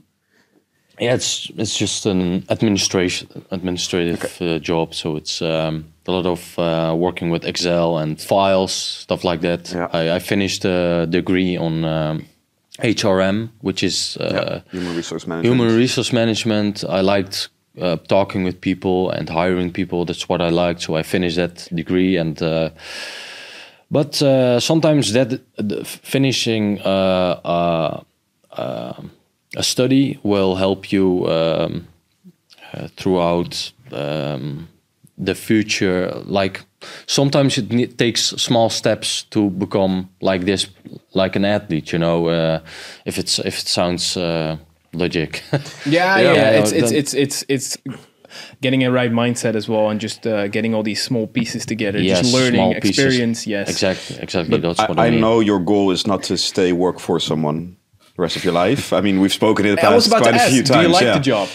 Yeah, 0.99 1.14
it's 1.14 1.51
it's 1.58 1.78
just 1.78 2.05
an 2.05 2.43
administration 2.49 3.28
administrative 3.51 4.41
uh, 4.41 4.60
job, 4.60 4.93
so 4.95 5.16
it's 5.16 5.41
um, 5.41 5.86
a 6.08 6.12
lot 6.12 6.26
of 6.26 6.58
uh, 6.58 6.95
working 6.97 7.30
with 7.30 7.45
Excel 7.45 7.97
and 7.99 8.20
files, 8.20 8.74
stuff 8.74 9.24
like 9.24 9.41
that. 9.41 9.72
Yeah. 9.72 9.89
I, 9.93 10.16
I 10.16 10.20
finished 10.20 10.66
a 10.66 11.05
degree 11.08 11.55
on 11.55 11.84
um, 11.86 12.26
HRM, 12.80 13.49
which 13.62 13.84
is 13.84 14.18
uh, 14.18 14.62
Human 14.72 14.95
resource 14.95 15.28
management. 15.28 15.55
human 15.55 15.78
resource 15.78 16.12
management. 16.12 16.84
I 16.84 17.01
liked 17.01 17.49
uh, 17.80 17.97
talking 18.07 18.43
with 18.43 18.59
people 18.61 19.09
and 19.11 19.30
hiring 19.30 19.71
people. 19.71 20.05
That's 20.05 20.28
what 20.30 20.41
I 20.41 20.49
liked. 20.49 20.82
So 20.82 20.95
I 20.95 21.03
finished 21.03 21.36
that 21.38 21.67
degree 21.73 22.17
and. 22.17 22.41
Uh, 22.41 22.69
but 23.89 24.21
uh, 24.21 24.59
sometimes 24.59 25.13
that 25.13 25.39
finishing 25.86 26.82
uh, 26.82 28.01
uh, 28.51 28.93
a 29.55 29.63
study 29.63 30.19
will 30.23 30.55
help 30.55 30.91
you 30.91 31.25
um, 31.28 31.88
throughout 32.97 33.71
um, 33.91 34.67
the 35.17 35.36
future. 35.36 36.11
Like 36.25 36.65
sometimes 37.05 37.57
it 37.57 37.97
takes 37.97 38.21
small 38.21 38.69
steps 38.69 39.23
to 39.30 39.49
become 39.49 40.09
like 40.19 40.43
this, 40.43 40.67
like 41.13 41.38
an 41.38 41.45
athlete. 41.45 41.93
You 41.93 41.99
know, 41.99 42.61
if 43.05 43.17
it's 43.17 43.39
if 43.39 43.59
it 43.59 43.67
sounds 43.67 44.17
logic. 44.98 45.41
Yeah, 45.86 46.20
yeah, 46.20 46.20
Yeah, 46.20 46.34
yeah. 46.34 46.60
It's 46.60 46.72
it's 46.72 46.91
it's 46.91 47.14
it's 47.14 47.43
it's 47.48 47.78
getting 48.62 48.84
a 48.84 48.91
right 48.91 49.12
mindset 49.12 49.56
as 49.56 49.68
well, 49.70 49.89
and 49.89 50.00
just 50.02 50.26
uh, 50.28 50.48
getting 50.48 50.74
all 50.76 50.84
these 50.84 51.02
small 51.02 51.28
pieces 51.28 51.66
together, 51.66 52.00
Yes, 52.00 52.20
just 52.22 52.34
learning, 52.34 52.60
small 52.60 52.74
pieces. 52.74 52.89
experience. 53.06 53.48
Yes, 53.48 53.70
exactly, 53.70 54.18
exactly. 54.22 54.58
That's 54.60 54.80
what 54.80 55.00
I, 55.00 55.04
I, 55.04 55.08
I 55.08 55.12
mean. 55.12 55.22
know 55.22 55.39
your 55.39 55.60
goal 55.60 55.91
is 55.91 56.06
not 56.06 56.24
to 56.24 56.38
stay 56.38 56.72
work 56.74 57.00
for 57.00 57.20
someone 57.20 57.78
the 58.16 58.22
rest 58.22 58.36
of 58.36 58.43
your 58.43 58.54
life. 58.54 58.91
I 58.93 59.02
mean, 59.02 59.20
we've 59.22 59.34
spoken 59.34 59.66
in 59.66 59.76
the 59.76 59.86
I 59.86 59.93
was 59.95 60.08
past 60.08 60.08
about 60.08 60.22
quite 60.24 60.32
to 60.32 60.38
a 60.38 60.41
ask, 60.41 60.52
few 60.54 60.64
do 60.64 60.74
times. 60.74 60.88
you 60.88 60.93
like 60.93 61.04
yeah. 61.04 61.14
the 61.14 61.20
job? 61.32 61.48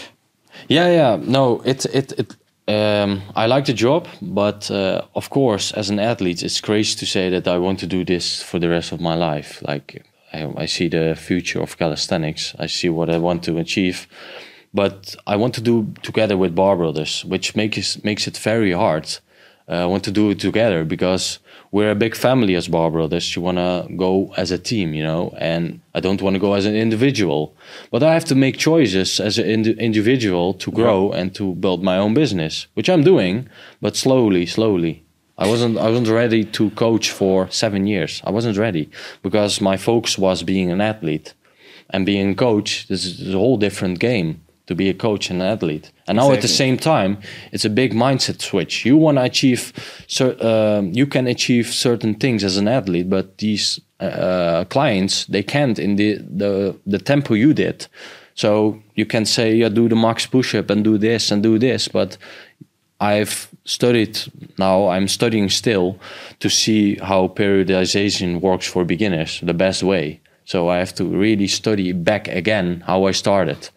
Yeah, 0.69 0.91
yeah. 0.91 1.17
No, 1.21 1.61
it 1.65 1.85
it 1.87 2.13
it. 2.19 2.37
Um, 2.69 3.23
I 3.35 3.47
like 3.47 3.65
the 3.65 3.73
job, 3.75 4.07
but 4.23 4.71
uh, 4.71 5.03
of 5.15 5.29
course, 5.31 5.73
as 5.73 5.91
an 5.91 5.99
athlete, 5.99 6.43
it's 6.45 6.61
crazy 6.61 6.97
to 6.99 7.07
say 7.07 7.29
that 7.31 7.47
I 7.49 7.59
want 7.59 7.81
to 7.81 7.87
do 7.87 8.05
this 8.05 8.41
for 8.43 8.61
the 8.61 8.69
rest 8.69 8.93
of 8.93 9.01
my 9.01 9.15
life. 9.17 9.61
Like 9.69 10.05
I, 10.33 10.53
I 10.57 10.67
see 10.67 10.89
the 10.89 11.15
future 11.17 11.61
of 11.61 11.77
calisthenics. 11.79 12.55
I 12.59 12.67
see 12.67 12.89
what 12.89 13.11
I 13.11 13.19
want 13.19 13.43
to 13.45 13.59
achieve, 13.59 14.07
but 14.73 15.15
I 15.27 15.37
want 15.37 15.55
to 15.55 15.61
do 15.61 15.93
together 16.03 16.37
with 16.37 16.55
Bar 16.55 16.77
Brothers, 16.77 17.25
which 17.25 17.55
makes 17.55 18.03
makes 18.05 18.27
it 18.27 18.37
very 18.39 18.73
hard. 18.73 19.07
Uh, 19.69 19.75
I 19.75 19.87
want 19.87 20.05
to 20.05 20.11
do 20.11 20.31
it 20.31 20.41
together 20.41 20.85
because 20.85 21.39
we're 21.71 21.91
a 21.91 21.95
big 21.95 22.17
family 22.17 22.55
as 22.57 22.69
Bar 22.69 22.91
Brothers. 22.91 23.35
You 23.35 23.43
want 23.43 23.59
to 23.59 23.87
go 23.97 24.33
as 24.37 24.51
a 24.51 24.59
team, 24.59 24.93
you 24.93 25.03
know, 25.03 25.35
and 25.39 25.81
I 25.95 26.01
don't 26.01 26.21
want 26.21 26.35
to 26.35 26.41
go 26.41 26.55
as 26.55 26.67
an 26.67 26.75
individual. 26.75 27.55
But 27.91 28.03
I 28.03 28.13
have 28.13 28.25
to 28.27 28.35
make 28.35 28.59
choices 28.59 29.21
as 29.21 29.39
an 29.39 29.47
indi- 29.47 29.79
individual 29.79 30.55
to 30.55 30.71
grow 30.71 31.13
and 31.13 31.35
to 31.37 31.55
build 31.55 31.83
my 31.83 31.97
own 31.97 32.13
business, 32.13 32.67
which 32.75 32.91
I'm 32.91 33.05
doing, 33.05 33.49
but 33.81 33.97
slowly, 33.97 34.47
slowly. 34.47 35.05
I 35.43 35.49
wasn't 35.49 35.77
I 35.79 35.89
wasn't 35.89 36.09
ready 36.09 36.45
to 36.45 36.71
coach 36.71 37.11
for 37.11 37.51
seven 37.51 37.87
years. 37.87 38.23
I 38.29 38.31
wasn't 38.31 38.57
ready 38.57 38.85
because 39.23 39.61
my 39.61 39.77
focus 39.77 40.17
was 40.17 40.43
being 40.43 40.71
an 40.71 40.81
athlete 40.81 41.35
and 41.91 42.07
being 42.07 42.31
a 42.31 42.35
coach. 42.35 42.87
This 42.89 43.05
is 43.05 43.35
a 43.35 43.39
whole 43.39 43.57
different 43.57 43.99
game 43.99 44.31
to 44.67 44.75
be 44.77 44.89
a 44.89 44.95
coach 44.95 45.31
and 45.31 45.43
an 45.43 45.49
athlete. 45.49 45.91
And 46.07 46.17
now 46.17 46.31
at 46.33 46.43
the 46.43 46.49
same 46.49 46.77
time, 46.77 47.19
it's 47.51 47.65
a 47.65 47.71
big 47.71 47.93
mindset 47.93 48.41
switch. 48.41 48.85
You 48.85 48.97
want 48.97 49.19
to 49.19 49.25
achieve, 49.25 49.73
um, 50.41 50.93
you 50.93 51.07
can 51.07 51.27
achieve 51.27 51.67
certain 51.67 52.15
things 52.15 52.45
as 52.45 52.57
an 52.57 52.69
athlete, 52.69 53.11
but 53.11 53.39
these 53.39 53.81
uh, 53.99 54.65
clients 54.67 55.27
they 55.27 55.43
can't 55.43 55.79
in 55.79 55.97
the 55.97 56.19
the 56.43 56.77
the 56.87 56.99
tempo 56.99 57.35
you 57.35 57.53
did. 57.53 57.87
So 58.35 58.83
you 58.95 59.07
can 59.07 59.25
say, 59.27 59.55
yeah, 59.55 59.69
do 59.69 59.89
the 59.89 59.97
max 59.97 60.27
push 60.27 60.55
up 60.55 60.71
and 60.71 60.83
do 60.83 60.97
this 60.99 61.31
and 61.31 61.43
do 61.43 61.59
this, 61.59 61.89
but 61.89 62.17
I've 63.03 63.49
studied 63.65 64.19
now, 64.59 64.89
I'm 64.89 65.09
studying 65.09 65.51
still 65.51 65.99
to 66.39 66.49
see 66.49 66.97
how 66.97 67.29
periodization 67.29 68.41
works 68.41 68.67
for 68.67 68.85
beginners 68.85 69.41
the 69.43 69.55
best 69.55 69.83
way. 69.83 70.21
So 70.45 70.69
I 70.69 70.79
have 70.79 70.95
to 70.95 71.05
really 71.05 71.49
study 71.49 71.93
back 71.93 72.29
again 72.29 72.83
how 72.87 73.09
I 73.09 73.13
started 73.13 73.69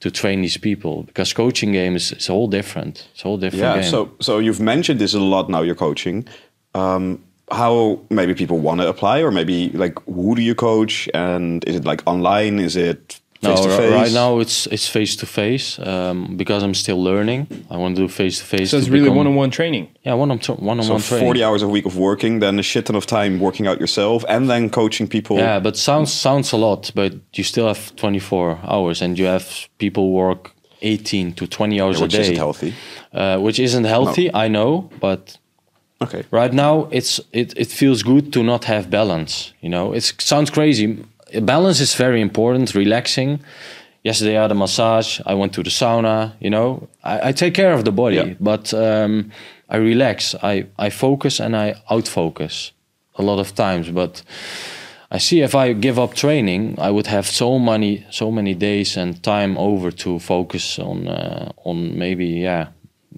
to 0.00 0.10
train 0.10 0.42
these 0.42 0.58
people 0.58 1.02
because 1.04 1.32
coaching 1.32 1.72
game 1.72 1.96
is, 1.96 2.12
is 2.12 2.28
a 2.28 2.32
whole 2.32 2.48
different. 2.48 3.08
It's 3.14 3.24
all 3.24 3.38
different 3.38 3.62
Yeah. 3.62 3.80
game. 3.80 3.90
So, 3.90 4.10
so 4.20 4.38
you've 4.38 4.60
mentioned 4.60 5.00
this 5.00 5.14
a 5.14 5.20
lot 5.20 5.48
now. 5.48 5.62
You're 5.62 5.74
coaching. 5.74 6.26
Um, 6.74 7.18
how 7.50 8.00
maybe 8.10 8.34
people 8.34 8.58
want 8.58 8.80
to 8.80 8.88
apply, 8.88 9.22
or 9.22 9.30
maybe 9.30 9.70
like 9.70 9.98
who 10.06 10.34
do 10.34 10.42
you 10.42 10.54
coach, 10.54 11.08
and 11.14 11.62
is 11.68 11.76
it 11.76 11.84
like 11.84 12.02
online? 12.06 12.58
Is 12.58 12.74
it 12.76 13.20
face 13.42 13.60
to 13.60 13.68
no, 13.68 13.76
face? 13.76 13.92
right 13.92 14.12
now 14.12 14.38
it's 14.40 14.66
it's 14.68 14.88
face 14.88 15.16
to 15.16 15.26
face 15.26 15.78
um, 15.78 16.36
because 16.36 16.62
I'm 16.62 16.74
still 16.74 17.02
learning. 17.02 17.46
I 17.70 17.76
want 17.76 17.96
to 17.96 18.02
do 18.02 18.08
face 18.08 18.38
to 18.38 18.44
face. 18.44 18.70
So 18.70 18.78
it's 18.78 18.88
really 18.88 19.08
one-on-one 19.10 19.50
training. 19.50 19.88
Yeah, 20.04 20.14
one 20.14 20.30
on 20.30 20.38
one 20.38 20.78
on 20.78 20.84
So 20.84 20.92
one 20.94 21.02
training. 21.02 21.26
40 21.26 21.44
hours 21.44 21.62
a 21.62 21.68
week 21.68 21.86
of 21.86 21.96
working, 21.96 22.40
then 22.40 22.58
a 22.58 22.62
shit 22.62 22.86
ton 22.86 22.96
of 22.96 23.06
time 23.06 23.38
working 23.40 23.66
out 23.66 23.78
yourself, 23.80 24.24
and 24.28 24.48
then 24.48 24.70
coaching 24.70 25.08
people. 25.08 25.36
Yeah, 25.36 25.60
but 25.60 25.76
sounds 25.76 26.12
sounds 26.12 26.52
a 26.52 26.56
lot, 26.56 26.90
but 26.94 27.12
you 27.34 27.44
still 27.44 27.66
have 27.66 27.94
24 27.96 28.58
hours, 28.64 29.02
and 29.02 29.18
you 29.18 29.26
have 29.26 29.68
people 29.78 30.12
work 30.12 30.52
18 30.82 31.32
to 31.34 31.46
20 31.46 31.80
hours 31.80 32.00
which 32.00 32.14
a 32.14 32.16
day, 32.16 32.18
which 32.18 32.24
isn't 32.26 32.36
healthy. 32.36 32.74
Uh, 33.12 33.38
which 33.38 33.58
isn't 33.58 33.84
healthy. 33.84 34.30
I 34.34 34.48
know, 34.48 34.90
but 35.00 35.38
Okay. 36.02 36.24
right 36.30 36.52
now 36.52 36.88
it's 36.90 37.20
it, 37.32 37.54
it 37.56 37.68
feels 37.68 38.02
good 38.02 38.32
to 38.32 38.42
not 38.42 38.64
have 38.64 38.88
balance. 38.90 39.52
You 39.62 39.70
know, 39.70 39.94
it 39.94 40.02
sounds 40.18 40.50
crazy. 40.50 40.98
Balance 41.42 41.80
is 41.80 41.94
very 41.94 42.20
important. 42.20 42.74
Relaxing. 42.74 43.40
Yesterday 44.02 44.36
I 44.38 44.42
had 44.42 44.50
a 44.50 44.54
massage. 44.54 45.20
I 45.26 45.34
went 45.34 45.52
to 45.54 45.62
the 45.62 45.70
sauna. 45.70 46.32
You 46.40 46.50
know, 46.50 46.88
I, 47.02 47.28
I 47.28 47.32
take 47.32 47.54
care 47.54 47.72
of 47.72 47.84
the 47.84 47.92
body, 47.92 48.16
Yeah. 48.16 48.34
but 48.40 48.72
um, 48.74 49.30
I 49.68 49.76
relax. 49.78 50.34
I 50.42 50.66
I 50.78 50.90
focus 50.90 51.40
and 51.40 51.54
I 51.56 51.74
outfocus 51.90 52.72
a 53.18 53.22
lot 53.22 53.38
of 53.38 53.54
times, 53.54 53.90
but. 53.90 54.22
I 55.10 55.18
see 55.18 55.42
if 55.42 55.54
I 55.54 55.74
give 55.74 55.96
up 56.02 56.14
training, 56.14 56.74
I 56.78 56.90
would 56.90 57.06
have 57.06 57.26
so 57.26 57.58
many 57.58 58.04
so 58.10 58.30
many 58.32 58.54
days 58.54 58.96
and 58.96 59.22
time 59.22 59.56
over 59.58 59.92
to 59.92 60.18
focus 60.18 60.78
on 60.78 61.06
uh, 61.06 61.52
on 61.64 61.96
maybe 61.96 62.24
yeah 62.24 62.66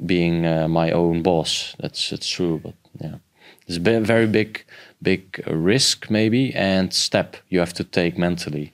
being 0.04 0.44
uh, 0.46 0.68
my 0.68 0.90
own 0.92 1.22
boss. 1.22 1.74
That's 1.80 2.10
that's 2.10 2.28
true, 2.28 2.60
but 2.62 2.74
yeah, 3.00 3.14
it's 3.66 3.78
a 3.78 4.00
very 4.06 4.26
big 4.26 4.64
big 5.02 5.42
risk 5.46 6.10
maybe 6.10 6.52
and 6.54 6.92
step 6.92 7.36
you 7.48 7.58
have 7.58 7.72
to 7.74 7.84
take 7.84 8.18
mentally. 8.18 8.72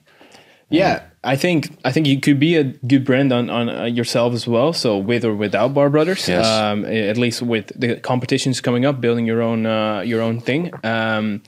Yeah, 0.69 1.03
I 1.23 1.35
think 1.35 1.77
I 1.85 1.91
think 1.91 2.07
you 2.07 2.19
could 2.19 2.39
be 2.39 2.55
a 2.55 2.63
good 2.63 3.05
brand 3.05 3.31
on 3.31 3.49
on 3.49 3.69
uh, 3.69 3.83
yourself 3.85 4.33
as 4.33 4.47
well. 4.47 4.73
So 4.73 4.97
with 4.97 5.23
or 5.23 5.35
without 5.35 5.73
Bar 5.73 5.89
Brothers, 5.89 6.27
Yes. 6.27 6.45
um, 6.45 6.83
at 6.85 7.17
least 7.17 7.41
with 7.41 7.71
the 7.79 7.97
competitions 7.97 8.59
coming 8.61 8.83
up, 8.85 8.99
building 8.99 9.27
your 9.27 9.41
own 9.41 9.65
uh, 9.65 10.01
your 10.01 10.21
own 10.21 10.39
thing, 10.39 10.71
um, 10.83 11.41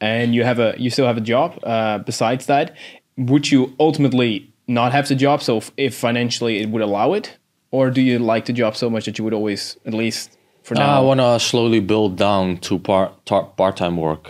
and 0.00 0.34
you 0.34 0.42
have 0.44 0.58
a 0.58 0.74
you 0.78 0.90
still 0.90 1.06
have 1.06 1.16
a 1.16 1.20
job. 1.20 1.58
Uh, 1.62 1.98
besides 1.98 2.46
that, 2.46 2.74
would 3.16 3.52
you 3.52 3.72
ultimately 3.78 4.52
not 4.66 4.90
have 4.92 5.06
the 5.06 5.14
job? 5.14 5.42
So 5.42 5.58
if, 5.58 5.70
if 5.76 5.94
financially 5.94 6.58
it 6.58 6.68
would 6.70 6.82
allow 6.82 7.12
it, 7.12 7.38
or 7.70 7.90
do 7.90 8.00
you 8.00 8.18
like 8.18 8.46
the 8.46 8.52
job 8.52 8.74
so 8.76 8.90
much 8.90 9.04
that 9.04 9.16
you 9.18 9.24
would 9.24 9.34
always 9.34 9.76
at 9.86 9.94
least 9.94 10.35
for 10.66 10.76
I 10.76 10.80
now? 10.86 11.04
want 11.08 11.20
to 11.20 11.38
slowly 11.40 11.80
build 11.80 12.16
down 12.16 12.56
to 12.66 12.78
part 12.78 13.10
part 13.56 13.76
time 13.76 13.96
work, 13.96 14.24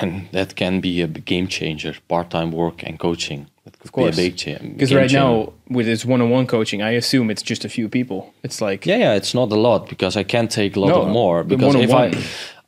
and 0.00 0.10
that 0.32 0.54
can 0.54 0.80
be 0.80 1.02
a 1.02 1.06
game 1.06 1.46
changer. 1.48 1.94
Part 2.08 2.28
time 2.30 2.50
work 2.52 2.82
and 2.86 2.98
coaching. 2.98 3.46
That 3.64 3.78
could 3.78 3.86
of 3.88 3.92
course, 3.92 4.16
be 4.16 4.22
a 4.22 4.24
big 4.30 4.36
cha- 4.42 4.62
because 4.76 4.94
right 4.94 5.10
changer. 5.10 5.18
now 5.18 5.52
with 5.76 5.86
this 5.86 6.04
one-on-one 6.04 6.46
coaching, 6.46 6.80
I 6.82 6.96
assume 6.96 7.30
it's 7.32 7.42
just 7.50 7.64
a 7.64 7.68
few 7.68 7.88
people. 7.88 8.20
It's 8.42 8.60
like 8.60 8.80
Yeah, 8.90 8.98
yeah, 9.04 9.16
it's 9.20 9.34
not 9.34 9.52
a 9.52 9.60
lot 9.68 9.88
because 9.88 10.20
I 10.20 10.24
can't 10.24 10.50
take 10.50 10.76
a 10.76 10.80
lot 10.80 10.88
No, 10.88 11.06
more. 11.20 11.44
Because 11.44 11.74
if 11.74 11.90
I. 11.92 12.12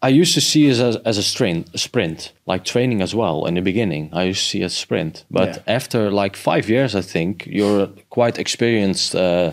I 0.03 0.09
used 0.23 0.33
to 0.35 0.41
see 0.41 0.65
it 0.71 0.79
as, 0.81 0.97
as 1.05 1.19
a 1.19 1.23
sprint, 1.23 1.69
a 1.75 1.79
sprint, 1.79 2.33
like 2.47 2.65
training 2.65 3.03
as 3.03 3.15
well. 3.15 3.47
In 3.49 3.55
the 3.55 3.61
beginning, 3.63 4.09
I 4.15 4.23
used 4.31 4.41
to 4.45 4.49
see 4.51 4.61
it 4.63 4.65
as 4.65 4.75
sprint, 4.75 5.25
but 5.31 5.49
Yeah. 5.49 5.77
after 5.77 6.11
like 6.23 6.37
five 6.37 6.65
years, 6.71 6.95
I 6.95 7.03
think 7.03 7.47
you're 7.47 7.81
a 7.83 7.89
quite 8.09 8.39
experienced 8.39 9.15
uh, 9.15 9.51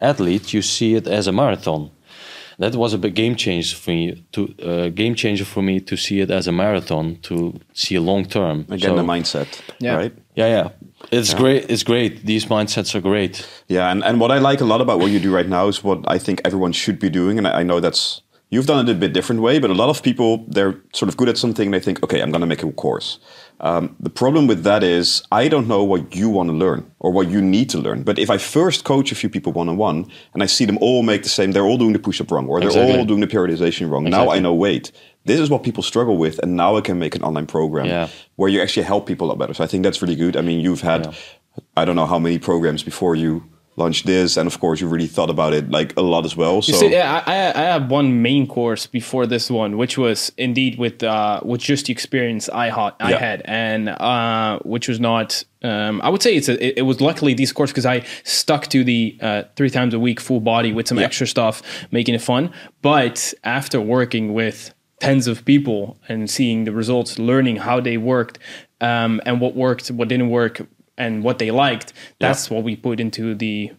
athlete. 0.00 0.54
You 0.54 0.62
see 0.62 0.94
it 0.94 1.06
as 1.08 1.26
a 1.26 1.32
marathon. 1.32 1.90
That 2.58 2.74
was 2.74 2.92
a 2.92 2.98
big 2.98 3.14
game 3.14 3.36
changer 3.36 3.76
for 3.76 3.90
me. 3.90 4.24
To 4.32 4.40
uh, 4.62 4.88
game 4.88 5.14
changer 5.14 5.44
for 5.44 5.62
me 5.62 5.80
to 5.80 5.96
see 5.96 6.20
it 6.20 6.30
as 6.30 6.48
a 6.48 6.52
marathon 6.52 7.16
to 7.22 7.54
see 7.72 7.94
a 7.96 8.00
long 8.00 8.24
term. 8.24 8.60
Again, 8.68 8.90
So- 8.90 8.96
the 8.96 9.02
mindset, 9.02 9.46
Yeah. 9.80 9.96
right? 9.96 10.12
Yeah, 10.34 10.46
yeah, 10.56 10.68
it's 11.10 11.34
great. 11.34 11.70
It's 11.70 11.82
great. 11.84 12.24
These 12.26 12.46
mindsets 12.46 12.94
are 12.94 13.00
great. 13.00 13.46
Yeah, 13.68 13.90
and, 13.90 14.04
and 14.04 14.20
what 14.20 14.30
I 14.30 14.38
like 14.38 14.60
a 14.60 14.64
lot 14.64 14.80
about 14.80 14.98
what 15.00 15.10
you 15.10 15.18
do 15.20 15.34
right 15.34 15.48
now 15.48 15.68
is 15.68 15.82
what 15.84 15.98
I 16.06 16.18
think 16.18 16.40
everyone 16.44 16.72
should 16.72 16.98
be 17.00 17.10
doing. 17.10 17.38
And 17.38 17.46
I, 17.48 17.60
I 17.60 17.62
know 17.64 17.80
that's 17.80 18.22
you've 18.50 18.66
done 18.66 18.88
it 18.88 18.92
a 18.92 18.94
bit 18.94 19.12
different 19.12 19.42
way, 19.42 19.58
but 19.58 19.70
a 19.70 19.74
lot 19.74 19.88
of 19.90 20.02
people 20.02 20.44
they're 20.48 20.74
sort 20.94 21.08
of 21.08 21.16
good 21.16 21.28
at 21.28 21.36
something 21.38 21.66
and 21.66 21.74
they 21.74 21.80
think, 21.80 22.02
okay, 22.04 22.20
I'm 22.22 22.30
going 22.30 22.40
to 22.40 22.46
make 22.46 22.62
a 22.62 22.72
course. 22.72 23.18
Um, 23.60 23.96
the 23.98 24.10
problem 24.10 24.46
with 24.46 24.62
that 24.64 24.82
is 24.84 25.22
I 25.32 25.48
don't 25.48 25.66
know 25.66 25.82
what 25.82 26.14
you 26.14 26.28
want 26.30 26.48
to 26.48 26.52
learn 26.54 26.88
or 27.00 27.10
what 27.10 27.28
you 27.28 27.40
need 27.42 27.68
to 27.70 27.78
learn. 27.78 28.02
But 28.04 28.18
if 28.18 28.30
I 28.30 28.38
first 28.38 28.84
coach 28.84 29.10
a 29.10 29.14
few 29.16 29.28
people 29.28 29.52
one 29.52 29.68
on 29.68 29.76
one 29.76 30.06
and 30.34 30.42
I 30.42 30.46
see 30.46 30.64
them 30.64 30.78
all 30.80 31.02
make 31.02 31.22
the 31.24 31.28
same, 31.28 31.52
they're 31.52 31.64
all 31.64 31.76
doing 31.78 31.92
the 31.92 31.98
push 31.98 32.20
up 32.20 32.30
wrong 32.30 32.46
or 32.46 32.60
they're 32.60 32.68
Exactly. 32.68 32.98
all 32.98 33.04
doing 33.04 33.20
the 33.20 33.26
periodization 33.26 33.90
wrong. 33.90 34.04
Now 34.04 34.30
I 34.30 34.38
know, 34.38 34.54
wait, 34.54 34.92
this 35.24 35.40
is 35.40 35.50
what 35.50 35.62
people 35.64 35.82
struggle 35.82 36.16
with, 36.16 36.38
and 36.38 36.56
now 36.56 36.76
I 36.76 36.80
can 36.80 36.98
make 36.98 37.14
an 37.16 37.22
online 37.22 37.46
program 37.46 37.86
Yeah. 37.86 38.08
where 38.36 38.48
you 38.48 38.60
actually 38.62 38.84
help 38.84 39.06
people 39.06 39.26
a 39.26 39.28
lot 39.30 39.38
better. 39.38 39.54
So 39.54 39.64
I 39.64 39.66
think 39.66 39.82
that's 39.82 40.00
really 40.00 40.16
good. 40.16 40.36
I 40.36 40.40
mean, 40.40 40.60
you've 40.60 40.82
had 40.82 41.14
I 41.76 41.84
don't 41.84 41.96
know 41.96 42.06
how 42.06 42.20
many 42.20 42.38
programs 42.38 42.84
before 42.84 43.16
you 43.16 43.42
launched 43.78 44.04
this, 44.06 44.36
and 44.36 44.46
of 44.46 44.58
course 44.60 44.80
you 44.80 44.88
really 44.88 45.06
thought 45.06 45.30
about 45.30 45.52
it 45.54 45.70
like 45.70 45.96
a 45.96 46.02
lot 46.02 46.24
as 46.24 46.36
well. 46.36 46.60
So 46.62 46.72
see, 46.72 46.90
yeah, 46.90 47.22
I, 47.26 47.32
I 47.58 47.64
have 47.74 47.90
one 47.90 48.20
main 48.22 48.46
course 48.46 48.86
before 48.86 49.26
this 49.26 49.50
one, 49.50 49.76
which 49.78 49.96
was 49.96 50.30
indeed 50.36 50.78
with 50.78 51.02
uh, 51.02 51.40
with 51.44 51.60
just 51.60 51.86
the 51.86 51.92
experience 51.92 52.48
I 52.48 52.66
had, 52.70 52.92
I 53.00 53.10
Yeah. 53.10 53.18
had, 53.18 53.42
and 53.44 53.88
uh, 53.88 54.58
which 54.64 54.88
was 54.88 55.00
not. 55.00 55.44
Um, 55.62 56.00
I 56.02 56.08
would 56.08 56.22
say 56.22 56.36
it's 56.36 56.48
a, 56.48 56.54
it, 56.64 56.78
it 56.78 56.82
was 56.82 57.00
luckily 57.00 57.34
this 57.34 57.52
course 57.52 57.70
because 57.72 57.86
I 57.86 58.04
stuck 58.24 58.66
to 58.68 58.84
the 58.84 59.18
uh, 59.20 59.42
three 59.56 59.70
times 59.70 59.92
a 59.94 59.98
week 59.98 60.20
full 60.20 60.40
body 60.40 60.72
with 60.72 60.86
some 60.86 60.98
Yeah. 60.98 61.06
extra 61.06 61.26
stuff, 61.26 61.62
making 61.90 62.14
it 62.14 62.22
fun. 62.22 62.52
But 62.82 63.34
after 63.42 63.80
working 63.80 64.34
with 64.34 64.72
tens 65.00 65.26
of 65.28 65.44
people 65.44 65.96
and 66.08 66.28
seeing 66.30 66.64
the 66.64 66.72
results, 66.72 67.18
learning 67.18 67.56
how 67.56 67.80
they 67.80 67.96
worked, 67.96 68.38
um, 68.80 69.20
and 69.26 69.40
what 69.40 69.54
worked, 69.56 69.88
what 69.90 70.06
didn't 70.08 70.30
work, 70.30 70.60
and 70.98 71.22
what 71.22 71.38
they 71.38 71.50
liked, 71.50 71.92
that's 72.20 72.50
what 72.50 72.62
we 72.64 72.76
put 72.76 73.00
into 73.00 73.34
the 73.34 73.70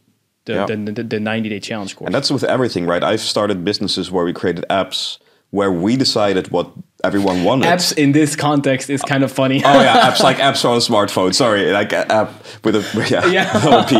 the, 0.45 0.53
Yeah. 0.53 0.65
the, 0.65 0.77
the, 0.91 1.03
the 1.03 1.19
90 1.19 1.49
day 1.49 1.59
challenge 1.59 1.95
course. 1.95 2.07
And 2.07 2.15
that's 2.15 2.31
with 2.31 2.43
everything, 2.43 2.87
right? 2.87 3.03
I've 3.03 3.19
started 3.21 3.63
businesses 3.63 4.09
where 4.09 4.25
we 4.25 4.33
created 4.33 4.65
apps 4.69 5.19
where 5.51 5.71
we 5.71 5.95
decided 5.97 6.51
what 6.51 6.71
everyone 7.03 7.43
wanted. 7.43 7.65
apps 7.67 7.95
in 7.97 8.11
this 8.11 8.35
context 8.35 8.87
is 8.89 9.01
kind 9.01 9.23
of 9.23 9.31
funny. 9.31 9.63
Oh 9.65 9.81
yeah, 9.81 10.09
apps 10.11 10.21
like 10.21 10.37
apps 10.37 10.63
on 10.63 10.75
a 10.75 10.79
smartphone. 10.79 11.33
Sorry, 11.33 11.71
like 11.71 11.91
a 11.91 12.11
app 12.11 12.31
with 12.63 12.75
a 12.75 12.83
yeah, 13.09 13.25
Yeah. 13.25 13.85
P. 13.89 13.95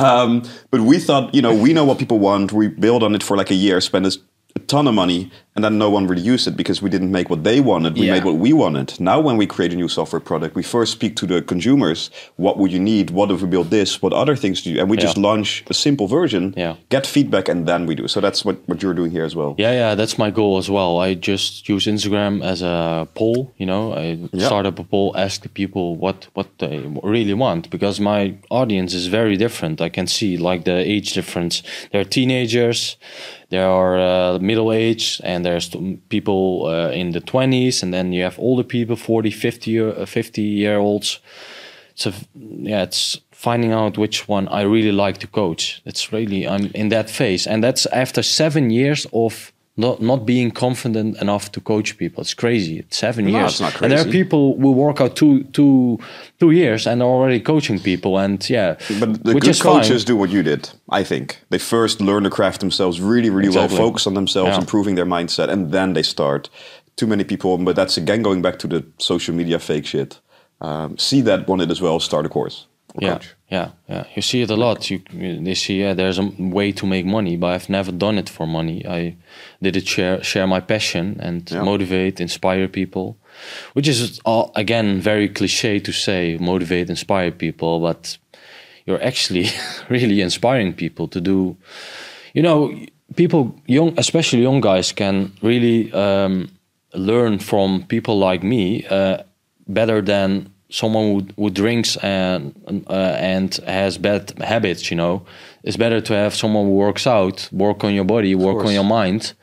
Um, 0.00 0.42
but 0.70 0.80
we 0.80 0.98
thought, 0.98 1.34
you 1.34 1.42
know, 1.42 1.54
we 1.54 1.72
know 1.74 1.84
what 1.84 1.98
people 1.98 2.18
want. 2.18 2.52
We 2.52 2.68
build 2.68 3.02
on 3.02 3.14
it 3.14 3.22
for 3.22 3.36
like 3.36 3.50
a 3.50 3.54
year, 3.54 3.80
spend 3.82 4.06
a 4.06 4.12
ton 4.66 4.86
of 4.88 4.94
money, 4.94 5.30
and 5.56 5.64
then 5.64 5.78
no 5.78 5.88
one 5.88 6.06
really 6.08 6.22
used 6.22 6.48
it 6.48 6.56
because 6.56 6.82
we 6.82 6.90
didn't 6.90 7.12
make 7.12 7.30
what 7.30 7.44
they 7.44 7.60
wanted. 7.60 7.96
We 7.96 8.06
Yeah. 8.06 8.14
made 8.14 8.24
what 8.24 8.36
we 8.36 8.52
wanted. 8.52 8.98
Now, 8.98 9.20
when 9.20 9.36
we 9.36 9.46
create 9.46 9.72
a 9.72 9.76
new 9.76 9.86
software 9.88 10.18
product, 10.20 10.56
we 10.56 10.64
first 10.64 10.90
speak 10.92 11.14
to 11.16 11.26
the 11.26 11.42
consumers. 11.42 12.10
What 12.36 12.58
would 12.58 12.72
you 12.72 12.80
need? 12.80 13.10
What 13.10 13.30
if 13.30 13.40
we 13.40 13.46
build 13.48 13.70
this? 13.70 14.02
What 14.02 14.12
other 14.12 14.34
things 14.34 14.62
do 14.62 14.70
you? 14.70 14.80
And 14.80 14.90
we 14.90 14.96
just 14.96 15.16
launch 15.16 15.62
a 15.70 15.74
simple 15.74 16.08
version, 16.08 16.54
Yeah. 16.56 16.74
get 16.88 17.06
feedback, 17.06 17.48
and 17.48 17.66
then 17.66 17.86
we 17.86 17.94
do. 17.94 18.08
So 18.08 18.20
that's 18.20 18.44
what 18.44 18.56
what 18.66 18.82
you're 18.82 18.94
doing 18.94 19.12
here 19.12 19.24
as 19.24 19.36
well. 19.36 19.54
Yeah, 19.58 19.72
yeah, 19.72 19.94
that's 19.94 20.18
my 20.18 20.30
goal 20.30 20.58
as 20.58 20.68
well. 20.68 20.98
I 20.98 21.14
just 21.14 21.68
use 21.68 21.86
Instagram 21.86 22.42
as 22.42 22.60
a 22.62 23.06
poll. 23.14 23.52
You 23.56 23.66
know, 23.66 23.92
I 23.94 24.18
Yeah. 24.32 24.46
start 24.46 24.66
up 24.66 24.78
a 24.80 24.84
poll, 24.84 25.12
ask 25.16 25.42
the 25.42 25.48
people 25.48 25.94
what 25.96 26.26
what 26.34 26.46
they 26.58 26.80
really 27.02 27.34
want 27.34 27.70
because 27.70 28.00
my 28.02 28.34
audience 28.50 28.92
is 28.96 29.06
very 29.06 29.36
different. 29.36 29.80
I 29.80 29.88
can 29.88 30.06
see 30.08 30.36
like 30.36 30.64
the 30.64 30.78
age 30.94 31.12
difference. 31.12 31.62
There 31.92 32.00
are 32.00 32.08
teenagers, 32.18 32.96
there 33.50 33.68
are 33.68 33.94
uh, 33.98 34.38
middle 34.40 34.72
age, 34.72 35.20
and 35.22 35.43
there's 35.44 35.70
people 36.08 36.66
uh, 36.66 36.90
in 36.90 37.12
the 37.12 37.20
twenties, 37.20 37.82
and 37.82 37.92
then 37.92 38.12
you 38.12 38.22
have 38.22 38.38
older 38.38 38.64
people, 38.64 38.96
40, 38.96 39.30
50 39.30 39.70
year, 39.70 39.88
uh, 39.90 40.06
50 40.06 40.42
year 40.42 40.78
olds. 40.78 41.20
So 41.94 42.12
yeah, 42.34 42.82
it's 42.82 43.20
finding 43.30 43.72
out 43.72 43.98
which 43.98 44.28
one 44.28 44.48
I 44.48 44.62
really 44.62 44.92
like 44.92 45.18
to 45.18 45.26
coach. 45.26 45.80
It's 45.84 46.12
really 46.12 46.46
I'm 46.48 46.70
in 46.74 46.88
that 46.88 47.10
phase, 47.10 47.46
and 47.46 47.62
that's 47.62 47.86
after 47.86 48.22
seven 48.22 48.70
years 48.70 49.06
of 49.12 49.52
not 49.76 50.00
not 50.00 50.24
being 50.24 50.50
confident 50.52 51.16
enough 51.20 51.50
to 51.52 51.60
coach 51.60 51.96
people. 51.98 52.20
It's 52.22 52.34
crazy. 52.34 52.78
It's 52.78 52.96
seven 52.96 53.24
No, 53.24 53.30
years, 53.38 53.50
it's 53.52 53.60
not 53.60 53.82
and 53.82 53.90
there 53.92 54.00
are 54.00 54.10
people 54.10 54.56
who 54.60 54.72
work 54.72 55.00
out 55.00 55.16
two 55.16 55.42
two 55.52 55.98
two 56.38 56.50
years 56.52 56.86
and 56.86 57.02
are 57.02 57.08
already 57.08 57.40
coaching 57.40 57.80
people, 57.80 58.18
and 58.18 58.38
yeah, 58.48 58.76
But 59.00 59.24
the 59.24 59.32
good 59.34 59.48
is 59.48 59.60
fine. 59.60 59.82
coaches 59.82 60.04
do 60.04 60.16
what 60.16 60.30
you 60.30 60.42
did, 60.42 60.70
I 60.90 61.04
think. 61.04 61.38
They 61.50 61.58
first 61.58 62.00
learn 62.00 62.22
to 62.24 62.30
craft 62.30 62.60
themselves 62.60 63.00
really, 63.00 63.30
really 63.30 63.48
Exactly. 63.48 63.78
well, 63.78 63.88
focus 63.88 64.06
on 64.06 64.14
themselves, 64.14 64.50
Yeah. 64.50 64.60
improving 64.60 64.94
their 64.96 65.06
mindset, 65.06 65.48
and 65.50 65.72
then 65.72 65.92
they 65.94 66.02
start. 66.04 66.50
Too 66.96 67.06
many 67.08 67.24
people, 67.24 67.58
but 67.58 67.74
that's 67.74 67.96
again 67.96 68.22
going 68.22 68.42
back 68.42 68.58
to 68.60 68.68
the 68.68 68.84
social 68.98 69.34
media 69.34 69.58
fake 69.58 69.86
shit. 69.86 70.20
Um, 70.60 70.96
see 70.98 71.22
that 71.22 71.48
wanted 71.48 71.70
as 71.70 71.80
well, 71.80 71.98
start 72.00 72.24
a 72.26 72.28
course. 72.28 72.66
Yeah, 73.00 73.14
coach. 73.14 73.34
yeah, 73.50 73.68
yeah. 73.88 74.04
You 74.14 74.22
see 74.22 74.42
it 74.42 74.50
a 74.50 74.56
lot. 74.56 74.90
You, 74.90 75.00
you 75.12 75.40
they 75.44 75.54
see, 75.54 75.80
yeah, 75.80 75.94
there's 75.94 76.18
a 76.18 76.30
way 76.38 76.72
to 76.72 76.86
make 76.86 77.04
money, 77.06 77.36
but 77.36 77.48
I've 77.48 77.68
never 77.68 77.92
done 77.92 78.18
it 78.18 78.28
for 78.28 78.46
money. 78.46 78.84
I 78.86 79.16
did 79.62 79.76
it 79.76 79.86
share 79.86 80.22
share 80.22 80.46
my 80.46 80.60
passion 80.60 81.16
and 81.20 81.50
Yeah. 81.50 81.64
motivate, 81.64 82.20
inspire 82.20 82.68
people, 82.68 83.16
which 83.74 83.88
is 83.88 84.20
all, 84.24 84.52
again 84.54 85.00
very 85.00 85.28
cliche 85.28 85.80
to 85.80 85.92
say 85.92 86.36
motivate, 86.40 86.88
inspire 86.90 87.30
people, 87.32 87.80
but 87.80 88.18
you're 88.86 89.02
actually 89.02 89.46
really 89.88 90.20
inspiring 90.20 90.72
people 90.74 91.08
to 91.08 91.20
do. 91.20 91.56
You 92.34 92.42
know, 92.42 92.72
people 93.16 93.54
young, 93.66 93.94
especially 93.98 94.42
young 94.42 94.60
guys, 94.60 94.92
can 94.92 95.32
really 95.42 95.92
um, 95.92 96.48
learn 96.94 97.38
from 97.38 97.84
people 97.88 98.18
like 98.18 98.42
me 98.46 98.84
uh, 98.90 99.18
better 99.66 100.02
than 100.02 100.50
someone 100.74 101.04
who, 101.36 101.42
who 101.42 101.50
drinks 101.50 101.96
and 101.98 102.52
uh, 102.88 103.16
and 103.32 103.54
has 103.66 103.98
bad 103.98 104.32
habits. 104.42 104.90
You 104.90 104.96
know, 104.96 105.22
it's 105.62 105.76
better 105.76 106.00
to 106.00 106.14
have 106.14 106.34
someone 106.34 106.66
who 106.66 106.74
works 106.74 107.06
out, 107.06 107.48
work 107.52 107.84
on 107.84 107.94
your 107.94 108.04
body, 108.04 108.34
work 108.34 108.64
on 108.64 108.72
your 108.72 108.84
mind. 108.84 109.34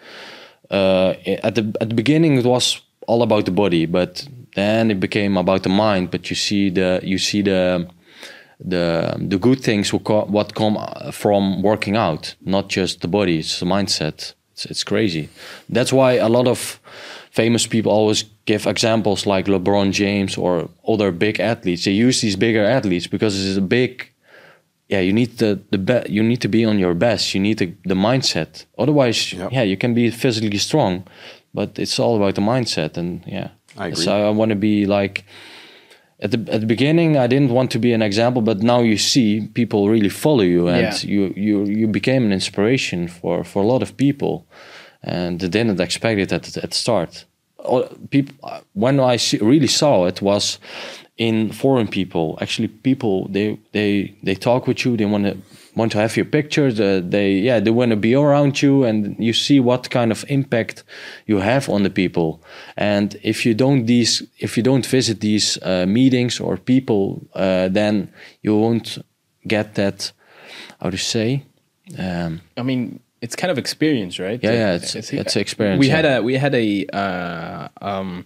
Uh, 0.69 1.13
at 1.43 1.55
the 1.55 1.73
at 1.81 1.89
the 1.89 1.95
beginning, 1.95 2.37
it 2.37 2.45
was 2.45 2.81
all 3.07 3.21
about 3.23 3.45
the 3.45 3.51
body, 3.51 3.85
but 3.85 4.27
then 4.55 4.91
it 4.91 4.99
became 4.99 5.37
about 5.37 5.63
the 5.63 5.69
mind. 5.69 6.11
But 6.11 6.29
you 6.29 6.35
see 6.35 6.69
the 6.69 6.99
you 7.03 7.17
see 7.17 7.41
the 7.41 7.87
the 8.59 9.15
the 9.17 9.37
good 9.37 9.61
things 9.61 9.91
co- 9.91 10.25
what 10.25 10.53
come 10.53 10.77
from 11.11 11.61
working 11.61 11.95
out, 11.95 12.35
not 12.41 12.69
just 12.69 13.01
the 13.01 13.07
body. 13.07 13.39
It's 13.39 13.59
the 13.59 13.65
mindset. 13.65 14.33
It's, 14.53 14.65
it's 14.65 14.83
crazy. 14.83 15.29
That's 15.69 15.93
why 15.93 16.13
a 16.13 16.27
lot 16.27 16.47
of 16.47 16.79
famous 17.31 17.67
people 17.67 17.91
always 17.91 18.25
give 18.45 18.67
examples 18.69 19.25
like 19.25 19.45
LeBron 19.51 19.91
James 19.91 20.37
or 20.37 20.69
other 20.87 21.11
big 21.11 21.39
athletes. 21.39 21.83
They 21.83 21.91
use 22.07 22.21
these 22.21 22.37
bigger 22.37 22.63
athletes 22.65 23.07
because 23.07 23.47
it's 23.47 23.57
a 23.57 23.61
big 23.67 24.07
yeah, 24.89 24.99
you 25.03 25.13
need 25.13 25.37
the 25.37 25.59
the 25.71 25.77
be- 25.77 26.09
you 26.13 26.23
need 26.23 26.41
to 26.41 26.49
be 26.49 26.65
on 26.65 26.77
your 26.79 26.93
best. 26.93 27.33
You 27.33 27.41
need 27.41 27.57
the, 27.57 27.73
the 27.87 27.95
mindset. 27.95 28.65
Otherwise, 28.77 29.33
Yep. 29.33 29.51
yeah, 29.51 29.63
you 29.65 29.77
can 29.77 29.93
be 29.93 30.11
physically 30.11 30.57
strong, 30.59 31.03
but 31.53 31.79
it's 31.79 31.97
all 31.99 32.15
about 32.17 32.35
the 32.35 32.41
mindset. 32.41 32.97
And 32.97 33.21
yeah, 33.25 33.47
I 33.77 33.87
agree. 33.87 34.03
So 34.03 34.11
I 34.27 34.29
want 34.31 34.49
to 34.49 34.55
be 34.57 34.85
like 34.85 35.23
at 36.19 36.31
the 36.31 36.37
at 36.53 36.59
the 36.59 36.67
beginning. 36.67 37.15
I 37.15 37.27
didn't 37.27 37.51
want 37.53 37.71
to 37.71 37.79
be 37.79 37.93
an 37.93 38.01
example, 38.01 38.41
but 38.41 38.61
now 38.61 38.81
you 38.83 38.97
see 38.97 39.47
people 39.53 39.87
really 39.89 40.09
follow 40.09 40.43
you, 40.43 40.67
and 40.67 40.81
Yeah. 41.03 41.09
you 41.09 41.33
you 41.37 41.65
you 41.79 41.87
became 41.87 42.25
an 42.25 42.33
inspiration 42.33 43.07
for 43.07 43.43
for 43.45 43.63
a 43.63 43.67
lot 43.67 43.81
of 43.81 43.95
people, 43.95 44.43
and 45.03 45.39
they 45.39 45.47
didn't 45.49 45.79
expect 45.79 46.19
it 46.19 46.31
at 46.31 46.57
at 46.57 46.69
the 46.71 46.75
start. 46.75 47.25
All- 47.57 47.89
People, 48.09 48.35
when 48.73 48.99
I 48.99 49.17
see, 49.17 49.37
really 49.37 49.67
saw 49.67 50.05
it 50.07 50.21
was 50.21 50.59
in 51.17 51.51
foreign 51.51 51.87
people. 51.87 52.37
Actually, 52.41 52.67
people 52.69 53.27
they 53.29 53.57
they 53.71 54.15
they 54.23 54.35
talk 54.35 54.67
with 54.67 54.85
you. 54.85 54.97
They 54.97 55.05
want 55.05 55.25
to 55.25 55.37
want 55.75 55.91
to 55.91 55.97
have 55.99 56.17
your 56.17 56.25
pictures. 56.25 56.79
Uh, 56.79 57.01
they 57.09 57.33
yeah 57.33 57.59
they 57.63 57.71
want 57.71 57.91
to 57.91 57.95
be 57.97 58.15
around 58.15 58.61
you, 58.61 58.83
and 58.83 59.15
you 59.19 59.33
see 59.33 59.59
what 59.59 59.89
kind 59.89 60.11
of 60.11 60.25
impact 60.27 60.83
you 61.27 61.39
have 61.41 61.69
on 61.69 61.83
the 61.83 61.89
people. 61.89 62.41
And 62.75 63.15
if 63.21 63.45
you 63.45 63.53
don't 63.53 63.85
these 63.85 64.23
if 64.39 64.57
you 64.57 64.63
don't 64.63 64.85
visit 64.85 65.19
these 65.19 65.57
uh, 65.61 65.85
meetings 65.87 66.39
or 66.39 66.57
people, 66.57 67.21
uh, 67.35 67.67
then 67.69 68.09
you 68.41 68.57
won't 68.57 68.97
get 69.47 69.75
that. 69.75 70.13
How 70.81 70.89
to 70.89 70.97
say? 70.97 71.43
Um, 71.97 72.41
I 72.57 72.63
mean, 72.63 72.99
it's 73.21 73.35
kind 73.35 73.51
of 73.51 73.57
experience, 73.57 74.19
right? 74.19 74.39
Yeah, 74.43 74.51
yeah, 74.51 74.75
it's- 74.75 74.95
it's 74.95 75.35
experience, 75.35 75.79
We 75.79 75.87
yeah. 75.87 75.95
had 75.95 76.05
a 76.05 76.21
we 76.23 76.33
had 76.35 76.53
a 76.55 76.85
uh, 76.87 77.67
um, 77.81 78.25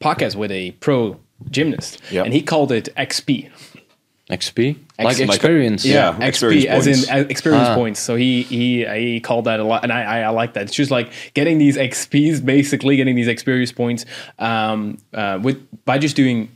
podcast 0.00 0.36
with 0.36 0.50
a 0.52 0.70
pro 0.80 1.18
gymnast, 1.50 2.00
Yep. 2.10 2.24
and 2.26 2.34
he 2.34 2.42
called 2.42 2.72
it 2.72 2.88
XP. 2.96 3.50
XP 4.28 4.76
like 4.98 5.06
like 5.06 5.20
a- 5.20 5.24
experience. 5.24 5.84
Yeah. 5.84 6.12
XP 6.18 6.26
experience 6.28 6.66
as 6.68 6.86
in 7.08 7.14
uh, 7.14 7.28
experience 7.28 7.68
Ah. 7.68 7.74
points. 7.76 8.00
So 8.00 8.16
he 8.16 8.42
he 8.42 8.84
he 8.84 9.20
called 9.20 9.44
that 9.44 9.60
a 9.60 9.64
lot, 9.64 9.84
and 9.84 9.92
I, 9.92 10.02
I 10.02 10.18
I 10.22 10.28
like 10.30 10.54
that. 10.54 10.64
It's 10.64 10.74
just 10.74 10.90
like 10.90 11.10
getting 11.34 11.58
these 11.58 11.76
XPs, 11.76 12.44
basically 12.44 12.96
getting 12.96 13.14
these 13.14 13.28
experience 13.28 13.70
points, 13.70 14.04
um, 14.40 14.98
uh, 15.14 15.38
with 15.40 15.58
by 15.84 15.98
just 15.98 16.16
doing 16.16 16.48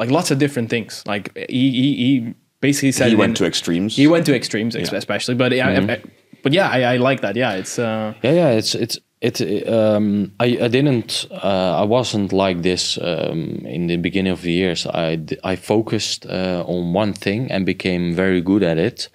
like 0.00 0.10
lots 0.10 0.32
of 0.32 0.38
different 0.38 0.68
things. 0.68 1.04
Like 1.06 1.30
he 1.48 1.70
he, 1.70 1.94
he 1.94 2.34
basically 2.60 2.90
said 2.90 3.06
He 3.08 3.12
in- 3.12 3.18
went 3.20 3.36
to 3.36 3.44
extremes. 3.46 3.94
He 3.94 4.08
went 4.08 4.26
to 4.26 4.34
extremes, 4.34 4.74
Yeah. 4.74 4.82
especially. 4.92 5.36
But 5.36 5.52
I, 5.52 5.76
I- 5.76 6.02
but 6.42 6.52
yeah, 6.52 6.68
I, 6.68 6.94
I 6.94 6.96
like 6.96 7.20
that. 7.20 7.36
Yeah, 7.36 7.52
it's 7.52 7.78
uh, 7.78 8.14
Yeah, 8.22 8.32
yeah, 8.32 8.50
it's 8.50 8.74
it's 8.74 8.98
it. 9.20 9.40
Um, 9.68 10.32
I 10.40 10.58
I 10.60 10.68
didn't. 10.68 11.26
Uh, 11.30 11.80
I 11.80 11.84
wasn't 11.84 12.32
like 12.32 12.62
this 12.62 12.98
um, 12.98 13.64
in 13.64 13.86
the 13.86 13.96
beginning 13.96 14.32
of 14.32 14.42
the 14.42 14.52
years. 14.52 14.86
I 14.86 15.56
focused 15.56 16.26
uh, 16.26 16.64
on 16.66 16.92
one 16.92 17.12
thing 17.12 17.50
and 17.50 17.64
became 17.64 18.14
very 18.14 18.40
good 18.40 18.62
at 18.62 18.78
it. 18.78 19.08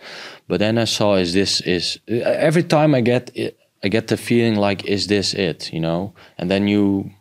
But 0.48 0.60
then 0.60 0.78
I 0.78 0.86
saw 0.86 1.16
is 1.16 1.34
this 1.34 1.62
is 1.62 2.00
every 2.08 2.64
time 2.64 2.96
I 2.96 3.02
get 3.02 3.32
it, 3.36 3.58
I 3.84 3.90
get 3.90 4.08
the 4.08 4.18
feeling 4.18 4.56
like 4.56 4.86
is 4.86 5.08
this 5.08 5.34
it, 5.34 5.72
you 5.74 5.80
know? 5.80 6.14
And 6.38 6.50
then 6.50 6.68
you, 6.68 7.12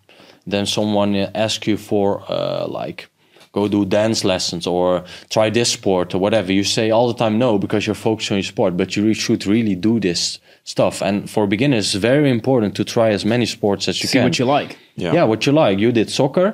then 0.47 0.67
someone 0.67 1.15
asks 1.17 1.67
you 1.67 1.77
for 1.77 2.23
uh, 2.29 2.67
like 2.67 3.11
go 3.57 3.69
do 3.69 3.85
dance 4.01 4.21
lessons 4.33 4.67
or 4.67 4.87
try 5.35 5.47
this 5.51 5.71
sport 5.79 6.15
or 6.15 6.19
whatever. 6.25 6.53
You 6.53 6.65
say 6.65 6.87
all 6.97 7.09
the 7.13 7.19
time 7.25 7.35
no 7.39 7.59
because 7.59 7.83
you're 7.87 8.03
focused 8.09 8.31
on 8.33 8.37
your 8.39 8.51
sport, 8.55 8.73
but 8.77 8.89
you 8.95 9.05
re- 9.07 9.15
should 9.25 9.47
really 9.47 9.75
do 9.89 9.99
this 10.01 10.39
stuff. 10.65 11.03
And 11.03 11.29
for 11.35 11.47
beginners, 11.47 11.85
it's 11.95 12.03
very 12.13 12.31
important 12.31 12.75
to 12.77 12.85
try 12.85 13.09
as 13.15 13.25
many 13.25 13.47
sports 13.47 13.89
as 13.89 13.97
you 14.03 14.09
see 14.09 14.19
can. 14.19 14.25
what 14.27 14.37
you 14.39 14.45
like. 14.59 14.71
Yeah. 14.97 15.15
Yeah. 15.15 15.25
what 15.31 15.41
you 15.47 15.53
like. 15.65 15.79
You 15.85 15.93
did 15.93 16.09
soccer, 16.11 16.49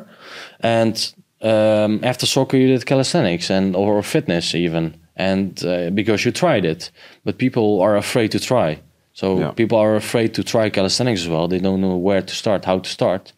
and 0.61 0.95
um, 1.41 2.01
after 2.03 2.27
soccer 2.27 2.57
you 2.57 2.69
did 2.69 2.85
calisthenics 2.87 3.51
and 3.51 3.75
or 3.77 4.03
fitness 4.03 4.55
even, 4.55 4.95
and 5.17 5.51
uh, 5.65 5.91
because 5.91 6.25
you 6.25 6.33
tried 6.33 6.65
it. 6.65 6.91
But 7.25 7.37
people 7.39 7.81
are 7.85 7.97
afraid 7.97 8.31
to 8.33 8.39
try. 8.39 8.79
So 9.15 9.27
Yeah. 9.39 9.51
people 9.55 9.79
are 9.79 9.97
afraid 9.97 10.29
to 10.35 10.43
try 10.43 10.71
calisthenics 10.71 11.21
as 11.23 11.29
well. 11.29 11.49
They 11.49 11.61
don't 11.61 11.81
know 11.81 11.97
where 12.09 12.23
to 12.23 12.35
start, 12.35 12.65
how 12.65 12.79
to 12.81 12.89
start. 12.89 13.33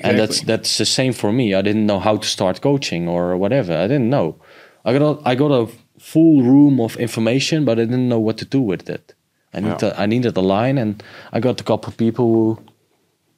And 0.00 0.18
that's 0.18 0.40
that's 0.42 0.78
the 0.78 0.84
same 0.84 1.12
for 1.12 1.32
me. 1.32 1.54
I 1.54 1.62
didn't 1.62 1.86
know 1.86 1.98
how 2.00 2.16
to 2.16 2.26
start 2.26 2.60
coaching 2.60 3.08
or 3.08 3.36
whatever. 3.36 3.72
I 3.72 3.86
didn't 3.86 4.10
know. 4.10 4.36
I 4.84 4.92
got 4.98 5.02
a, 5.02 5.28
I 5.28 5.34
got 5.34 5.50
a 5.50 5.66
full 5.98 6.42
room 6.42 6.80
of 6.80 6.96
information, 6.96 7.64
but 7.64 7.78
I 7.78 7.84
didn't 7.84 8.08
know 8.08 8.20
what 8.20 8.36
to 8.38 8.44
do 8.44 8.60
with 8.60 8.88
it. 8.90 9.14
I 9.54 9.60
need 9.60 9.82
Yeah. 9.82 10.02
I 10.02 10.06
needed 10.06 10.36
a 10.36 10.40
line, 10.40 10.78
and 10.78 11.02
I 11.32 11.40
got 11.40 11.60
a 11.60 11.64
couple 11.64 11.88
of 11.88 11.96
people 11.96 12.24
who 12.24 12.58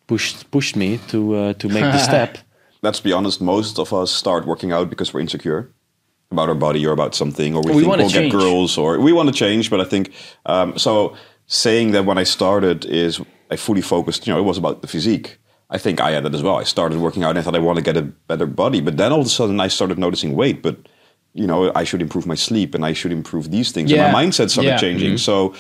pushed 0.07 0.51
pushed 0.51 0.77
me 0.77 0.99
to 1.09 1.35
uh, 1.35 1.53
to 1.55 1.69
make 1.69 1.85
the 1.85 1.99
step. 2.11 2.39
Let's 2.83 3.01
be 3.01 3.13
honest, 3.13 3.41
most 3.41 3.79
of 3.79 3.93
us 3.93 4.11
start 4.11 4.47
working 4.47 4.73
out 4.73 4.89
because 4.91 5.15
we're 5.15 5.23
insecure 5.23 5.69
about 6.31 6.49
our 6.49 6.55
body 6.55 6.87
or 6.87 6.93
about 6.93 7.15
something, 7.15 7.55
or 7.57 7.63
we, 7.63 7.75
We 7.75 7.83
think 7.83 7.97
we'll 7.97 8.11
change. 8.11 8.33
get 8.33 8.39
girls, 8.41 8.79
or 8.79 8.99
we 8.99 9.13
want 9.13 9.29
to 9.29 9.35
change. 9.35 9.71
But 9.71 9.81
I 9.81 9.85
think 9.89 10.11
um, 10.47 10.79
so. 10.79 11.15
Saying 11.49 11.93
that 11.93 12.05
when 12.05 12.19
I 12.19 12.25
started 12.25 12.85
is 12.85 13.21
I 13.53 13.57
fully 13.57 13.81
focused. 13.83 14.27
You 14.27 14.33
know, 14.33 14.41
it 14.41 14.45
was 14.45 14.59
about 14.59 14.81
the 14.83 14.89
physique. 14.89 15.39
I 15.69 15.79
think 15.79 16.01
I 16.01 16.13
had 16.13 16.25
that 16.25 16.35
as 16.35 16.43
well. 16.43 16.57
I 16.57 16.65
started 16.65 16.99
working 16.99 17.25
out 17.25 17.31
and 17.31 17.39
I 17.39 17.43
thought 17.43 17.57
I 17.57 17.59
want 17.59 17.77
to 17.77 17.83
get 17.83 17.97
a 17.97 18.03
better 18.03 18.47
body, 18.47 18.81
but 18.81 18.97
then 18.97 19.13
all 19.13 19.21
of 19.21 19.27
a 19.27 19.31
sudden 19.31 19.59
I 19.61 19.69
started 19.69 19.99
noticing 19.99 20.35
weight. 20.37 20.63
But 20.63 20.77
you 21.35 21.47
know, 21.47 21.71
I 21.75 21.85
should 21.85 22.01
improve 22.01 22.27
my 22.27 22.37
sleep 22.37 22.75
and 22.75 22.85
I 22.85 22.93
should 22.95 23.13
improve 23.13 23.51
these 23.51 23.73
things. 23.73 23.91
Yeah. 23.91 24.05
And 24.05 24.13
my 24.13 24.25
mindset 24.25 24.51
started 24.51 24.71
Yeah. 24.71 24.79
changing. 24.79 25.19
So 25.19 25.55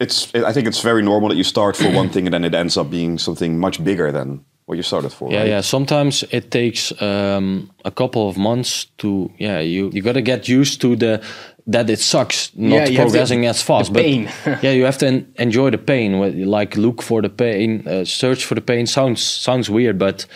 it's. 0.00 0.32
I 0.34 0.52
think 0.52 0.66
it's 0.66 0.80
very 0.80 1.02
normal 1.02 1.28
that 1.28 1.36
you 1.36 1.44
start 1.44 1.76
for 1.76 1.90
one 1.90 2.08
thing 2.12 2.26
and 2.26 2.32
then 2.34 2.44
it 2.44 2.54
ends 2.54 2.76
up 2.76 2.88
being 2.90 3.18
something 3.18 3.58
much 3.58 3.82
bigger 3.84 4.10
than 4.12 4.44
what 4.66 4.76
you 4.76 4.82
started 4.82 5.12
for. 5.12 5.30
Yeah, 5.30 5.40
right? 5.40 5.48
yeah. 5.48 5.60
Sometimes 5.60 6.24
it 6.30 6.50
takes 6.50 6.92
um, 7.02 7.70
a 7.84 7.90
couple 7.90 8.28
of 8.28 8.36
months 8.36 8.86
to 8.98 9.30
yeah. 9.38 9.60
You 9.60 9.90
you 9.92 10.02
got 10.02 10.14
to 10.14 10.22
get 10.22 10.48
used 10.48 10.80
to 10.80 10.96
the 10.96 11.20
that 11.66 11.88
it 11.90 12.00
sucks 12.00 12.50
not 12.56 12.90
Yeah, 12.90 13.02
progressing 13.02 13.46
as 13.46 13.62
fast. 13.62 13.92
But 13.92 14.04
yeah, 14.62 14.70
you 14.72 14.84
have 14.84 14.98
to 14.98 15.06
en- 15.06 15.32
enjoy 15.38 15.70
the 15.70 15.78
pain. 15.78 16.18
Like 16.46 16.76
look 16.76 17.02
for 17.02 17.22
the 17.22 17.28
pain, 17.30 17.86
uh, 17.86 18.04
search 18.04 18.44
for 18.44 18.54
the 18.54 18.60
pain. 18.60 18.86
Sounds 18.86 19.22
sounds 19.22 19.68
weird, 19.70 19.98
but 19.98 20.26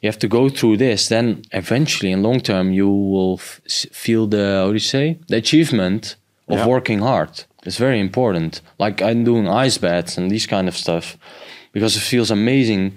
you 0.00 0.08
have 0.08 0.18
to 0.20 0.28
go 0.28 0.48
through 0.48 0.78
this. 0.78 1.08
Then 1.08 1.42
eventually, 1.52 2.10
in 2.12 2.22
long 2.22 2.40
term, 2.40 2.72
you 2.72 2.88
will 2.88 3.36
feel 3.38 4.26
the 4.26 4.62
how 4.62 4.66
do 4.68 4.72
you 4.72 4.78
say 4.78 5.18
the 5.28 5.36
achievement 5.36 6.16
of 6.48 6.58
Yeah. 6.58 6.66
working 6.66 7.00
hard. 7.00 7.44
It's 7.66 7.78
very 7.78 8.00
important. 8.00 8.60
Like 8.78 9.00
I'm 9.02 9.24
doing 9.24 9.46
ice 9.48 9.78
baths 9.78 10.18
and 10.18 10.30
these 10.30 10.46
kind 10.46 10.68
of 10.68 10.76
stuff 10.76 11.16
because 11.72 11.96
it 11.96 12.00
feels 12.02 12.30
amazing. 12.30 12.96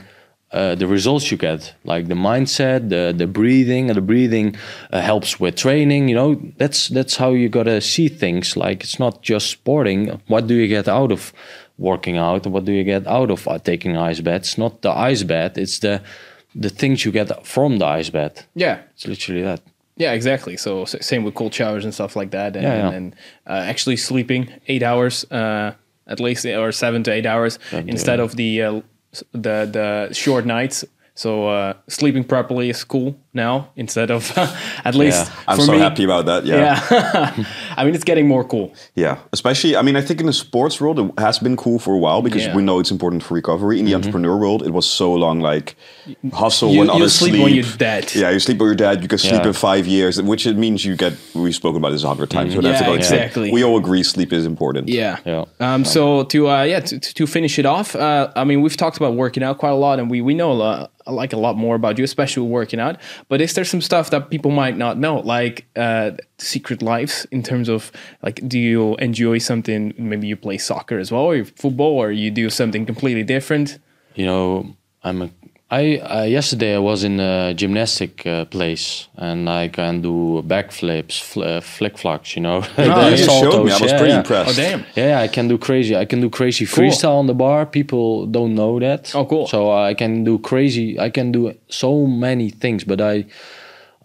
Uh, 0.56 0.74
the 0.82 0.88
results 0.88 1.26
you 1.32 1.38
get, 1.38 1.76
like 1.84 2.08
the 2.08 2.16
mindset, 2.16 2.80
the 2.90 3.14
the 3.22 3.28
breathing, 3.28 3.90
and 3.90 3.98
the 3.98 4.02
breathing 4.14 4.56
uh, 4.94 5.02
helps 5.02 5.40
with 5.42 5.56
training. 5.56 6.10
You 6.10 6.16
know, 6.16 6.30
that's 6.62 6.88
that's 6.98 7.16
how 7.18 7.32
you 7.42 7.50
gotta 7.50 7.80
see 7.82 8.08
things. 8.10 8.56
Like 8.56 8.78
it's 8.86 8.98
not 9.00 9.22
just 9.32 9.46
sporting. 9.50 10.22
What 10.28 10.48
do 10.48 10.54
you 10.54 10.68
get 10.68 10.88
out 10.88 11.12
of 11.12 11.34
working 11.78 12.18
out? 12.18 12.48
What 12.48 12.64
do 12.66 12.72
you 12.72 12.84
get 12.86 13.06
out 13.08 13.30
of 13.32 13.48
uh, 13.48 13.60
taking 13.60 13.98
ice 14.12 14.22
baths? 14.22 14.58
Not 14.58 14.82
the 14.82 14.92
ice 15.12 15.24
bath. 15.24 15.58
It's 15.58 15.80
the 15.80 16.00
the 16.62 16.70
things 16.70 17.04
you 17.04 17.12
get 17.12 17.46
from 17.46 17.78
the 17.80 17.86
ice 18.00 18.10
bath. 18.12 18.48
Yeah, 18.56 18.78
It's 18.94 19.06
literally 19.06 19.44
that. 19.44 19.62
Yeah, 19.98 20.14
exactly. 20.16 20.58
So 20.58 20.86
same 20.86 21.24
with 21.26 21.36
cold 21.36 21.54
showers 21.54 21.84
and 21.86 21.94
stuff 21.94 22.16
like 22.16 22.32
that, 22.32 22.56
and, 22.56 22.64
Yeah, 22.64 22.78
yeah. 22.90 22.98
and 22.98 23.16
uh, 23.48 23.72
actually 23.72 23.98
sleeping 23.98 24.50
eight 24.68 24.84
hours 24.84 25.26
uh, 25.32 25.72
at 26.08 26.20
least, 26.20 26.46
or 26.46 26.72
seven 26.72 27.04
to 27.04 27.12
eight 27.12 27.26
hours 27.26 27.60
instead 27.88 28.20
of 28.20 28.36
the 28.36 28.62
uh, 28.62 28.82
the 29.32 29.68
the 29.72 30.14
short 30.14 30.46
nights. 30.46 30.86
So 31.14 31.48
uh, 31.48 31.74
sleeping 31.88 32.24
properly 32.26 32.70
is 32.70 32.84
cool 32.84 33.16
now 33.36 33.70
instead 33.76 34.10
of 34.12 34.32
at 34.86 34.96
least 34.96 35.28
Yeah. 35.28 35.36
I'm 35.48 35.58
for 35.58 35.64
so 35.66 35.72
me. 35.74 35.80
happy 35.80 36.04
about 36.04 36.26
that. 36.26 36.46
Yeah. 36.46 36.56
Yeah, 36.92 37.46
I 37.78 37.84
mean 37.86 37.94
it's 37.96 38.04
getting 38.04 38.28
more 38.28 38.44
cool. 38.44 38.74
Yeah, 38.96 39.18
especially 39.34 39.76
I 39.76 39.82
mean 39.82 39.96
I 39.96 40.02
think 40.02 40.20
in 40.20 40.26
the 40.26 40.34
sports 40.34 40.80
world 40.82 41.00
it 41.00 41.12
has 41.20 41.40
been 41.40 41.56
cool 41.58 41.80
for 41.80 41.94
a 41.94 41.98
while 42.00 42.22
because 42.22 42.44
Yeah. 42.46 42.56
we 42.56 42.62
know 42.64 42.80
it's 42.80 42.92
important 42.92 43.24
for 43.24 43.34
recovery. 43.36 43.80
In 43.80 43.86
the 43.86 43.96
entrepreneur 43.96 44.38
world, 44.38 44.64
it 44.64 44.72
was 44.72 44.86
so 44.90 45.14
long 45.14 45.40
like 45.42 45.76
hustle 46.34 46.72
You- 46.72 46.80
when 46.80 46.88
you 46.88 46.94
others 46.94 47.14
sleep 47.16 47.32
sleep. 47.32 47.44
when 47.44 47.54
you're 47.54 47.78
dead. 47.78 48.14
Yeah, 48.16 48.30
you 48.32 48.40
sleep 48.40 48.58
when 48.60 48.68
you're 48.68 48.76
dead. 48.76 49.02
You 49.02 49.08
can 49.08 49.18
sleep 49.20 49.42
Yeah. 49.42 49.48
in 49.48 49.54
five 49.54 49.86
years, 49.88 50.22
which 50.22 50.46
it 50.48 50.58
means 50.58 50.86
you 50.86 50.96
get. 50.96 51.14
We've 51.34 51.54
spoken 51.56 51.78
about 51.78 51.92
this 51.92 52.04
a 52.04 52.08
hundred 52.08 52.30
times. 52.30 52.56
We 52.56 52.62
don't 52.62 52.72
have 52.74 52.80
to 52.80 52.84
Yeah, 52.86 52.90
go 52.90 52.96
into 52.96 53.14
it. 53.16 53.18
exactly. 53.18 53.52
We 53.52 53.64
all 53.64 53.78
agree 53.78 54.04
sleep 54.04 54.32
is 54.34 54.46
important. 54.46 54.88
Yeah. 54.90 55.18
Yeah. 55.26 55.46
Um, 55.60 55.84
so 55.86 56.24
to 56.24 56.50
uh, 56.50 56.64
yeah 56.64 56.80
to, 56.80 57.00
to 57.00 57.28
finish 57.28 57.60
it 57.60 57.66
off, 57.66 57.96
uh, 57.96 58.32
I 58.36 58.44
mean 58.44 58.62
we've 58.62 58.78
talked 58.78 58.98
about 58.98 59.14
working 59.16 59.44
out 59.44 59.58
quite 59.58 59.72
a 59.72 59.82
lot, 59.88 60.00
and 60.00 60.10
we 60.10 60.22
we 60.22 60.34
know 60.34 60.52
a 60.52 60.60
lot, 60.64 60.92
like 61.08 61.34
a 61.34 61.38
lot 61.38 61.56
more 61.58 61.76
about 61.76 61.98
you, 61.98 62.04
especially 62.04 62.48
working 62.48 62.80
out. 62.80 62.96
But 63.28 63.42
is 63.42 63.54
there 63.54 63.66
some 63.66 63.82
stuff 63.82 64.10
that 64.12 64.30
people 64.30 64.52
might 64.52 64.78
not 64.78 64.98
know, 64.98 65.20
like 65.20 65.66
uh, 65.76 66.12
secret 66.38 66.82
lives 66.82 67.26
in 67.32 67.42
terms 67.42 67.70
of 67.70 67.92
like, 68.22 68.40
do 68.48 68.60
you 68.60 68.96
enjoy 68.98 69.40
something? 69.40 69.94
Maybe 69.98 70.28
you 70.28 70.36
play 70.36 70.58
soccer 70.58 71.00
as 71.00 71.12
well, 71.12 71.24
or 71.32 71.44
football, 71.46 71.98
or 71.98 72.12
you 72.12 72.30
do 72.30 72.50
something 72.50 72.86
completely 72.86 73.24
different. 73.24 73.80
you 74.16 74.26
know, 74.26 74.76
I'm 75.04 75.22
a. 75.24 75.30
I 75.80 75.98
uh, 75.98 76.24
yesterday 76.24 76.76
I 76.76 76.80
was 76.80 77.04
in 77.04 77.20
a 77.20 77.54
gymnastic 77.54 78.26
uh, 78.26 78.46
place 78.46 79.08
and 79.18 79.50
I 79.50 79.68
can 79.68 80.02
do 80.02 80.42
backflips, 80.54 81.20
fl- 81.22 81.44
uh, 81.44 81.62
flick 81.62 81.98
flocks. 81.98 82.36
You 82.36 82.44
know, 82.44 82.58
Yeah, 82.78 83.10
you 83.10 83.18
just 83.18 83.30
showed 83.30 83.66
me. 83.66 83.72
I 83.72 83.78
was 83.80 83.92
yeah, 83.92 83.98
pretty 83.98 84.14
yeah. 84.14 84.20
impressed. 84.20 84.52
Oh 84.52 84.62
damn! 84.64 84.86
Yeah, 84.96 85.20
I 85.26 85.28
can 85.28 85.48
do 85.48 85.58
crazy. 85.58 85.94
I 86.04 86.06
can 86.06 86.22
do 86.22 86.30
crazy 86.30 86.66
Cool. 86.66 86.86
freestyle 86.86 87.18
on 87.20 87.28
the 87.28 87.34
bar. 87.34 87.66
People 87.66 88.26
don't 88.28 88.54
know 88.56 88.80
that. 88.80 89.14
Oh, 89.16 89.26
cool. 89.26 89.48
So 89.48 89.72
I 89.90 89.94
can 89.96 90.24
do 90.24 90.40
crazy. 90.40 91.00
I 91.00 91.10
can 91.10 91.32
do 91.32 91.54
so 91.70 92.06
many 92.08 92.50
things, 92.52 92.84
but 92.86 93.02
I, 93.02 93.26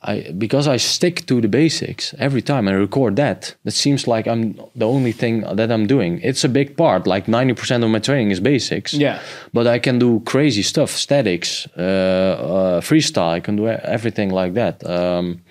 I 0.03 0.33
because 0.39 0.67
I 0.67 0.79
stick 0.79 1.27
to 1.27 1.41
the 1.41 1.49
basics 1.49 2.15
every 2.19 2.41
time 2.43 2.69
and 2.69 2.79
record 2.79 3.17
that. 3.17 3.55
That 3.65 3.73
seems 3.73 4.07
like 4.07 4.27
I'm 4.27 4.55
the 4.75 4.87
only 4.87 5.13
thing 5.13 5.43
that 5.57 5.71
I'm 5.71 5.87
doing. 5.87 6.21
It's 6.23 6.43
a 6.45 6.49
big 6.49 6.75
part. 6.77 7.07
Like 7.07 7.29
ninety 7.29 7.55
percent 7.55 7.85
of 7.85 7.91
my 7.91 7.99
training 7.99 8.31
is 8.31 8.41
basics. 8.41 8.95
Yeah. 8.95 9.19
But 9.53 9.67
I 9.67 9.79
can 9.79 9.99
do 9.99 10.21
crazy 10.21 10.63
stuff, 10.63 10.91
statics, 10.91 11.67
uh, 11.77 11.81
uh, 11.81 12.81
freestyle. 12.81 13.29
I 13.37 13.41
can 13.41 13.57
do 13.57 13.69
everything 13.69 14.31
like 14.31 14.55
that. 14.55 14.83
Um, 14.89 15.43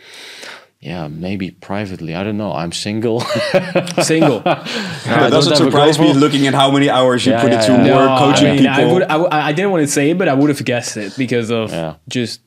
yeah, 0.81 1.09
maybe 1.09 1.51
privately. 1.51 2.15
I 2.15 2.23
don't 2.23 2.37
know. 2.37 2.53
I'm 2.53 2.71
single. 2.71 3.19
Single. 4.01 4.41
I 4.45 4.63
that 5.05 5.29
don't 5.29 5.31
doesn't 5.31 5.57
surprise 5.57 5.99
me 5.99 6.13
looking 6.13 6.47
at 6.47 6.53
how 6.53 6.71
many 6.71 6.89
hours 6.89 7.25
you 7.25 7.33
Yeah, 7.33 7.41
put 7.41 7.51
yeah, 7.51 7.59
into 7.65 7.85
yeah. 7.87 7.95
work 7.97 8.09
No, 8.09 8.17
coaching 8.17 8.47
I 8.47 8.55
mean, 8.55 8.67
I, 8.67 8.75
people. 8.77 8.93
would, 8.93 9.03
I, 9.03 9.17
would- 9.17 9.31
I 9.33 9.51
didn't 9.51 9.71
want 9.71 9.83
to 9.85 9.91
say 9.91 10.09
it, 10.11 10.17
but 10.17 10.27
I 10.29 10.33
would 10.33 10.49
have 10.49 10.63
guessed 10.63 10.95
it 10.97 11.15
because 11.17 11.51
of 11.51 11.71
Yeah. 11.71 11.95
just 12.07 12.39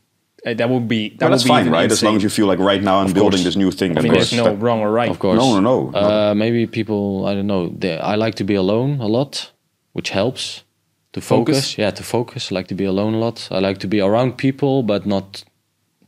uh, 0.45 0.55
that 0.55 0.69
would 0.69 0.89
be 0.89 1.11
that 1.11 1.19
but 1.21 1.29
that's 1.31 1.45
would 1.45 1.49
be 1.49 1.55
fine, 1.55 1.61
even 1.63 1.73
right? 1.73 1.91
As 1.93 2.03
long 2.03 2.17
as 2.17 2.23
you 2.23 2.29
feel 2.31 2.47
like 2.47 2.59
right 2.59 2.83
now 2.83 3.01
I'm 3.01 3.13
building 3.13 3.45
this 3.45 3.57
new 3.57 3.71
thing. 3.71 3.97
I 3.97 4.01
mean, 4.01 4.13
there's 4.13 4.33
no 4.33 4.45
step- 4.45 4.63
wrong 4.63 4.81
or 4.81 4.91
right. 4.91 5.11
Of 5.11 5.19
course. 5.19 5.39
No, 5.39 5.61
no, 5.61 5.91
no. 5.91 5.99
Uh, 5.99 6.35
maybe 6.35 6.67
people, 6.67 7.27
I 7.27 7.35
don't 7.35 7.47
know. 7.47 7.69
They, 7.69 7.99
I 7.99 8.17
like 8.17 8.35
to 8.37 8.45
be 8.45 8.55
alone 8.55 9.01
a 9.01 9.07
lot, 9.07 9.53
which 9.93 10.11
helps 10.11 10.65
to 11.13 11.21
focus. 11.21 11.57
Focus? 11.57 11.79
Yeah, 11.79 11.91
to 11.93 12.03
focus. 12.03 12.51
I 12.51 12.55
like 12.57 12.69
to 12.69 12.75
be 12.75 12.85
alone 12.85 13.15
a 13.15 13.19
lot. 13.19 13.49
I 13.51 13.59
like 13.61 13.79
to 13.79 13.87
be 13.89 14.01
around 14.01 14.37
people, 14.37 14.83
but 14.83 15.07
not 15.07 15.45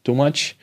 too 0.03 0.15
much. 0.15 0.57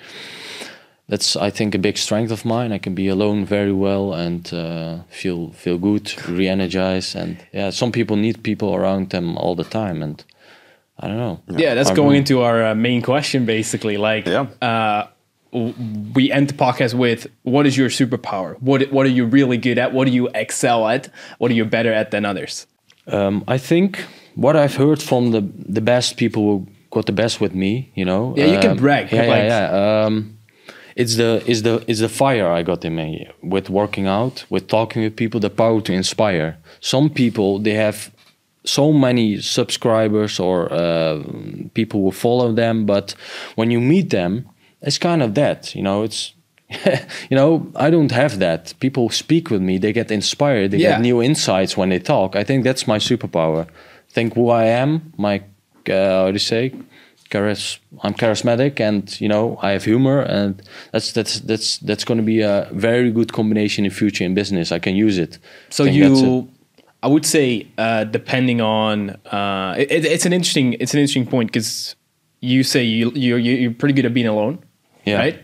That's, 1.08 1.36
I 1.36 1.50
think, 1.50 1.76
a 1.76 1.78
big 1.78 1.98
strength 1.98 2.32
of 2.32 2.46
mine. 2.46 2.72
I 2.72 2.78
can 2.78 2.96
be 2.96 3.10
alone 3.10 3.46
very 3.46 3.74
well 3.74 4.14
and 4.14 4.54
uh, 4.54 5.00
feel 5.10 5.52
feel 5.52 5.78
good, 5.78 6.14
re-energized, 6.30 7.18
and 7.18 7.38
yeah. 7.52 7.70
Some 7.72 7.92
people 7.92 8.16
need 8.16 8.44
people 8.44 8.74
around 8.74 9.10
them 9.10 9.38
all 9.38 9.56
the 9.56 9.66
time, 9.66 10.02
and 10.02 10.24
I 11.02 11.08
don't 11.08 11.18
know. 11.18 11.40
Yeah, 11.48 11.74
that's 11.76 11.90
I 11.92 11.96
going 11.96 12.18
into 12.18 12.42
our 12.42 12.64
uh, 12.68 12.76
main 12.76 13.02
question, 13.02 13.46
basically. 13.46 13.98
Like, 13.98 14.26
Yeah. 14.28 14.46
uh, 14.62 15.08
we 16.16 16.32
end 16.32 16.48
the 16.50 16.54
podcast 16.54 16.94
with 16.94 17.28
what 17.44 17.66
is 17.68 17.78
your 17.78 17.90
superpower? 17.90 18.56
What 18.62 18.92
What 18.92 19.06
are 19.06 19.10
you 19.10 19.26
really 19.26 19.58
good 19.58 19.78
at? 19.78 19.92
What 19.94 20.08
do 20.08 20.14
you 20.14 20.30
excel 20.34 20.88
at? 20.88 21.10
What 21.40 21.52
are 21.52 21.56
you 21.56 21.66
better 21.66 21.92
at 21.94 22.12
than 22.12 22.26
others? 22.26 22.68
Um, 23.08 23.44
I 23.48 23.58
think 23.58 24.06
what 24.36 24.56
I've 24.56 24.76
heard 24.76 25.02
from 25.02 25.32
the 25.32 25.42
the 25.74 25.82
best 25.82 26.18
people 26.18 26.42
who 26.44 26.68
got 26.90 27.06
the 27.06 27.12
best 27.14 27.42
with 27.42 27.54
me, 27.54 27.92
you 27.96 28.06
know. 28.06 28.34
Yeah, 28.38 28.46
you 28.54 28.60
can 28.60 28.72
um, 28.72 28.78
brag, 28.78 29.12
Yeah, 29.12 29.28
like- 29.28 29.44
yeah, 29.50 29.72
yeah. 29.72 30.06
Um, 30.06 30.38
it's 30.96 31.16
the 31.16 31.42
is 31.48 31.62
the 31.64 31.84
is 31.88 32.00
the 32.00 32.10
fire 32.10 32.48
I 32.60 32.64
got 32.64 32.86
in 32.86 32.96
me 32.96 33.28
with 33.42 33.70
working 33.70 34.08
out, 34.08 34.46
with 34.50 34.68
talking 34.68 35.04
with 35.04 35.16
people, 35.16 35.40
the 35.40 35.50
power 35.50 35.82
to 35.82 35.92
inspire. 35.94 36.58
Some 36.80 37.10
people 37.10 37.60
they 37.60 37.74
have 37.76 38.12
so 38.64 38.92
many 38.94 39.42
subscribers 39.42 40.40
or 40.40 40.72
uh, 40.72 41.24
people 41.74 42.02
who 42.02 42.12
follow 42.12 42.52
them, 42.54 42.86
but 42.86 43.16
when 43.56 43.72
you 43.72 43.80
meet 43.82 44.10
them, 44.10 44.48
it's 44.82 44.98
kind 44.98 45.22
of 45.24 45.34
that, 45.36 45.74
you 45.76 45.82
know. 45.84 46.04
It's 46.04 46.34
you 47.30 47.36
know, 47.38 47.68
I 47.76 47.90
don't 47.90 48.12
have 48.12 48.40
that. 48.40 48.74
People 48.80 49.10
speak 49.10 49.50
with 49.50 49.62
me, 49.62 49.78
they 49.78 49.92
get 49.94 50.10
inspired, 50.12 50.72
they 50.72 50.78
Yeah. 50.78 50.92
get 50.92 51.02
new 51.02 51.22
insights 51.22 51.76
when 51.76 51.90
they 51.90 52.00
talk. 52.00 52.36
I 52.36 52.44
think 52.44 52.64
that's 52.64 52.88
my 52.88 52.98
superpower. 53.00 53.66
Think 54.10 54.36
who 54.36 54.50
I 54.50 54.66
am, 54.66 55.12
my 55.18 55.42
uh, 55.90 55.94
how 55.94 56.28
do 56.28 56.34
you 56.34 56.40
say, 56.40 56.72
charis. 57.30 57.80
I'm 58.04 58.14
charismatic, 58.14 58.80
and 58.80 59.20
you 59.22 59.28
know 59.28 59.58
I 59.62 59.72
have 59.72 59.84
humor, 59.86 60.22
and 60.22 60.62
that's 60.92 61.12
that's 61.14 61.40
that's 61.42 61.78
that's 61.80 62.04
going 62.06 62.18
to 62.20 62.26
be 62.26 62.42
a 62.42 62.68
very 62.72 63.12
good 63.12 63.32
combination 63.34 63.86
in 63.86 63.92
future 63.92 64.24
in 64.26 64.34
business. 64.34 64.72
I 64.72 64.80
can 64.80 64.96
use 64.96 65.18
it. 65.18 65.40
So 65.70 65.84
I 65.84 65.88
think 65.88 66.02
that's 66.04 66.22
it. 66.22 66.26
you, 66.26 66.48
I 67.04 67.08
would 67.08 67.26
say, 67.26 67.68
uh, 67.78 68.04
depending 68.04 68.62
on, 68.62 69.12
uh, 69.32 69.76
it, 69.78 69.92
it- 69.92 70.06
it's 70.06 70.26
an 70.26 70.34
interesting, 70.34 70.74
it's 70.80 70.94
an 70.94 71.00
interesting 71.00 71.26
point 71.28 71.50
because 71.52 71.96
you 72.42 72.64
say 72.64 72.84
you 72.84 73.12
you're 73.16 73.38
you're 73.40 73.74
pretty 73.74 73.94
good 73.94 74.06
at 74.06 74.14
being 74.14 74.28
alone, 74.28 74.60
Yeah. 75.06 75.18
right? 75.18 75.40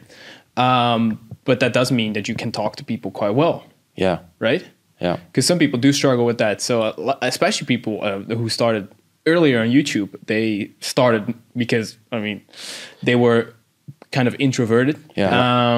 Um, 0.56 1.20
but 1.46 1.60
that 1.60 1.74
does 1.74 1.92
mean 1.92 2.14
that 2.14 2.28
you 2.28 2.36
can 2.36 2.52
talk 2.52 2.76
to 2.78 2.84
people 2.84 3.12
quite 3.12 3.36
well, 3.36 3.64
yeah, 3.96 4.20
right? 4.40 4.64
yeah, 5.00 5.18
because 5.28 5.46
some 5.46 5.60
people 5.60 5.80
do 5.80 5.92
struggle 5.94 6.26
with 6.26 6.38
that. 6.40 6.62
So 6.62 6.82
uh, 6.82 7.18
especially 7.22 7.68
people 7.68 8.00
uh, 8.04 8.20
who 8.36 8.50
started 8.50 8.88
earlier 9.28 9.60
on 9.62 9.68
YouTube, 9.70 10.10
they 10.26 10.72
started 10.80 11.34
because 11.56 11.98
I 12.12 12.20
mean 12.20 12.42
they 13.04 13.16
were 13.16 13.54
kind 14.12 14.28
of 14.28 14.36
introverted, 14.40 14.98
Yeah. 15.16 15.32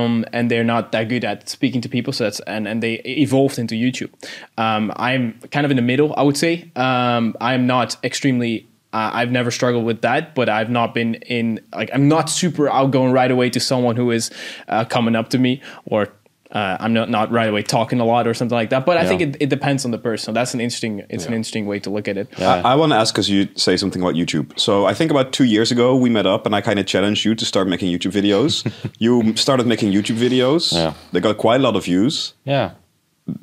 um, 0.04 0.24
and 0.34 0.52
they're 0.52 0.64
not 0.64 0.92
that 0.92 1.10
good 1.10 1.26
at 1.26 1.50
speaking 1.50 1.82
to 1.82 1.90
people. 1.90 2.14
So 2.14 2.26
that's 2.26 2.40
and 2.42 2.68
and 2.68 2.84
they 2.84 2.96
evolved 3.06 3.58
into 3.58 3.76
YouTube. 3.76 4.10
Um, 4.58 4.92
I'm 4.96 5.40
kind 5.52 5.66
of 5.66 5.72
in 5.72 5.78
the 5.78 5.84
middle, 5.84 6.14
I 6.18 6.22
would 6.24 6.38
say. 6.38 6.70
Um, 6.76 7.36
I'm 7.42 7.66
not 7.68 7.98
extremely. 8.04 8.66
Uh, 8.92 9.12
I've 9.14 9.32
never 9.32 9.52
struggled 9.52 9.86
with 9.86 10.02
that, 10.02 10.34
but 10.34 10.50
I've 10.50 10.70
not 10.72 10.94
been 10.96 11.16
in 11.28 11.60
like 11.76 11.90
I'm 11.94 12.08
not 12.08 12.30
super 12.30 12.68
outgoing 12.70 13.12
right 13.12 13.30
away 13.32 13.50
to 13.52 13.60
someone 13.60 13.96
who 13.96 14.10
is 14.12 14.32
uh, 14.68 14.86
coming 14.86 15.16
up 15.16 15.30
to 15.30 15.38
me 15.38 15.62
or 15.86 16.08
uh, 16.52 16.78
I'm 16.80 16.94
not, 16.94 17.10
not 17.10 17.32
right 17.32 17.48
away 17.48 17.62
talking 17.62 18.00
a 18.00 18.06
lot 18.06 18.28
or 18.28 18.34
something 18.34 18.56
like 18.56 18.72
that. 18.72 18.86
But 18.86 18.98
I 18.98 19.06
think 19.08 19.22
it, 19.22 19.38
it 19.40 19.50
depends 19.50 19.86
on 19.86 19.92
the 19.92 19.98
person. 20.00 20.34
That's 20.34 20.54
an 20.54 20.62
interesting 20.62 21.04
it's 21.10 21.26
an 21.26 21.34
interesting 21.34 21.68
way 21.68 21.80
to 21.80 21.90
look 21.90 22.08
at 22.08 22.18
it. 22.18 22.28
Yeah. 22.38 22.56
I, 22.66 22.72
I 22.72 22.76
want 22.76 22.92
to 22.92 22.96
ask 22.98 23.14
because 23.14 23.30
you 23.30 23.48
say 23.56 23.78
something 23.78 24.02
about 24.02 24.16
YouTube. 24.16 24.60
So 24.60 24.86
I 24.86 24.94
think 24.94 25.12
about 25.12 25.32
two 25.32 25.44
years 25.44 25.72
ago 25.72 25.96
we 25.96 26.10
met 26.10 26.26
up 26.26 26.46
and 26.46 26.56
I 26.56 26.62
kind 26.62 26.80
of 26.80 26.86
challenged 26.88 27.24
you 27.24 27.36
to 27.36 27.46
start 27.46 27.68
making 27.68 27.92
YouTube 27.96 28.14
videos. 28.14 28.66
you 29.00 29.36
started 29.36 29.68
making 29.68 29.92
YouTube 29.92 30.18
videos. 30.18 30.74
Yeah. 30.74 30.94
They 31.12 31.20
got 31.20 31.38
quite 31.38 31.60
a 31.60 31.64
lot 31.64 31.76
of 31.76 31.86
views. 31.86 32.34
yeah. 32.46 32.72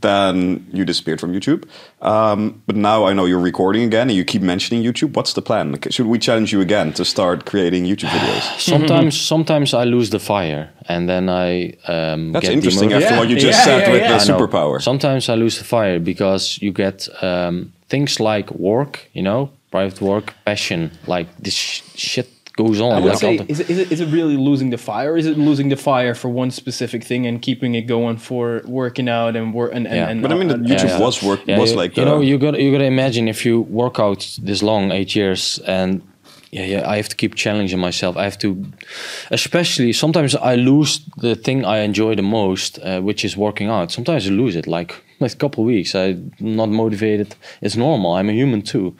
Then 0.00 0.66
you 0.72 0.84
disappeared 0.84 1.20
from 1.20 1.32
YouTube. 1.32 1.64
Um, 2.02 2.62
but 2.66 2.76
now 2.76 3.06
I 3.06 3.12
know 3.12 3.24
you're 3.26 3.40
recording 3.40 3.84
again 3.84 4.08
and 4.08 4.16
you 4.16 4.24
keep 4.24 4.42
mentioning 4.42 4.82
YouTube. 4.82 5.16
What's 5.16 5.32
the 5.32 5.42
plan? 5.42 5.78
Should 5.90 6.06
we 6.06 6.18
challenge 6.18 6.52
you 6.52 6.60
again 6.60 6.92
to 6.94 7.04
start 7.04 7.46
creating 7.46 7.84
YouTube 7.84 8.10
videos? 8.10 8.60
Sometimes, 8.72 9.20
sometimes 9.20 9.74
I 9.74 9.84
lose 9.84 10.10
the 10.10 10.18
fire, 10.18 10.70
and 10.88 11.08
then 11.08 11.28
I 11.28 11.74
um, 11.88 12.32
That's 12.32 12.48
interesting 12.48 12.92
after 12.92 13.14
Yeah, 13.14 13.18
what 13.18 13.28
you 13.28 13.36
just 13.36 13.58
yeah, 13.58 13.64
said 13.64 13.80
yeah, 13.80 13.92
with 13.92 14.26
the 14.26 14.32
superpower. 14.32 14.80
Sometimes 14.82 15.28
I 15.28 15.34
lose 15.34 15.58
the 15.58 15.64
fire 15.64 15.98
because 15.98 16.58
you 16.60 16.72
get 16.72 17.08
um, 17.22 17.72
things 17.88 18.20
like 18.20 18.50
work, 18.52 19.08
you 19.12 19.22
know, 19.22 19.50
private 19.70 20.00
work, 20.00 20.34
passion, 20.44 20.90
like 21.06 21.26
this 21.38 21.54
sh- 21.54 21.82
shit 21.94 22.28
goes 22.56 22.80
on. 22.80 22.92
I 22.92 23.00
would 23.00 23.18
say, 23.18 23.34
is 23.48 23.60
it, 23.60 23.70
is, 23.70 23.78
it, 23.78 23.92
is 23.92 24.00
it 24.00 24.06
really 24.06 24.36
losing 24.36 24.70
the 24.70 24.78
fire? 24.78 25.16
Is 25.16 25.26
it 25.26 25.36
losing 25.38 25.68
the 25.68 25.76
fire 25.76 26.14
for 26.14 26.28
one 26.28 26.50
specific 26.50 27.04
thing 27.04 27.26
and 27.26 27.40
keeping 27.40 27.74
it 27.74 27.82
going 27.82 28.16
for 28.16 28.62
working 28.64 29.08
out 29.08 29.36
and 29.36 29.52
work 29.54 29.72
and, 29.74 29.86
and, 29.86 29.96
Yeah. 29.96 30.08
and 30.10 30.22
But 30.22 30.32
I 30.32 30.34
mean, 30.36 30.48
the 30.48 30.54
and- 30.54 30.66
YouTube 30.66 30.88
Yeah, 30.88 30.98
yeah. 30.98 31.06
was 31.06 31.22
work 31.22 31.40
Yeah, 31.46 31.58
was 31.58 31.70
you, 31.72 31.76
like 31.82 31.96
you 31.96 32.04
the- 32.04 32.10
know 32.10 32.20
you 32.20 32.38
got 32.38 32.58
you 32.58 32.72
got 32.72 32.78
to 32.78 32.84
imagine 32.96 33.28
if 33.28 33.44
you 33.46 33.60
work 33.82 34.00
out 34.00 34.20
this 34.42 34.62
long 34.62 34.90
eight 34.90 35.14
years 35.14 35.60
and 35.66 36.00
yeah 36.50 36.64
yeah 36.72 36.92
I 36.92 36.96
have 36.96 37.08
to 37.08 37.16
keep 37.16 37.34
challenging 37.34 37.80
myself 37.80 38.16
I 38.16 38.24
have 38.24 38.38
to 38.38 38.48
especially 39.30 39.92
sometimes 39.92 40.34
I 40.34 40.54
lose 40.56 41.00
the 41.16 41.34
thing 41.34 41.64
I 41.64 41.78
enjoy 41.78 42.14
the 42.14 42.22
most 42.22 42.78
uh, 42.78 43.00
which 43.00 43.24
is 43.24 43.36
working 43.36 43.68
out 43.68 43.92
sometimes 43.92 44.26
I 44.26 44.30
lose 44.30 44.56
it 44.56 44.66
like 44.66 44.92
a 45.20 45.28
couple 45.36 45.64
of 45.64 45.66
weeks 45.66 45.94
I'm 45.94 46.32
not 46.40 46.68
motivated. 46.68 47.34
It's 47.60 47.76
normal. 47.76 48.14
I'm 48.14 48.28
a 48.28 48.32
human 48.32 48.62
too. 48.62 48.94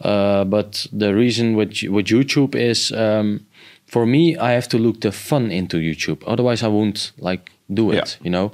Uh, 0.00 0.44
but 0.44 0.86
the 0.92 1.14
reason 1.14 1.54
with 1.56 1.82
with 1.90 2.06
YouTube 2.06 2.54
is 2.54 2.92
um, 2.92 3.40
for 3.86 4.06
me 4.06 4.36
I 4.36 4.52
have 4.52 4.68
to 4.68 4.78
look 4.78 5.00
the 5.00 5.12
fun 5.12 5.50
into 5.50 5.76
YouTube. 5.78 6.22
Otherwise 6.26 6.62
I 6.62 6.68
won't 6.68 7.12
like 7.18 7.50
do 7.72 7.90
it 7.92 7.96
Yeah. 7.96 8.24
you 8.24 8.30
know? 8.30 8.52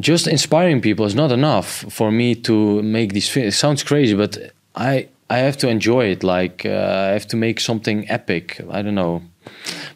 Just 0.00 0.26
inspiring 0.26 0.80
people 0.80 1.04
is 1.06 1.14
not 1.14 1.32
enough 1.32 1.84
for 1.90 2.10
me 2.10 2.34
to 2.34 2.82
make 2.82 3.12
these 3.12 3.36
it 3.36 3.52
sounds 3.54 3.82
crazy 3.84 4.14
but 4.16 4.38
i 4.74 5.06
i 5.28 5.38
have 5.38 5.56
to 5.58 5.68
enjoy 5.68 6.06
it. 6.12 6.22
Like 6.24 6.64
uh, 6.64 7.08
i 7.10 7.12
have 7.12 7.26
to 7.28 7.36
make 7.36 7.60
something 7.60 8.08
epic. 8.08 8.60
I 8.70 8.82
don't 8.82 8.94
know 8.94 9.20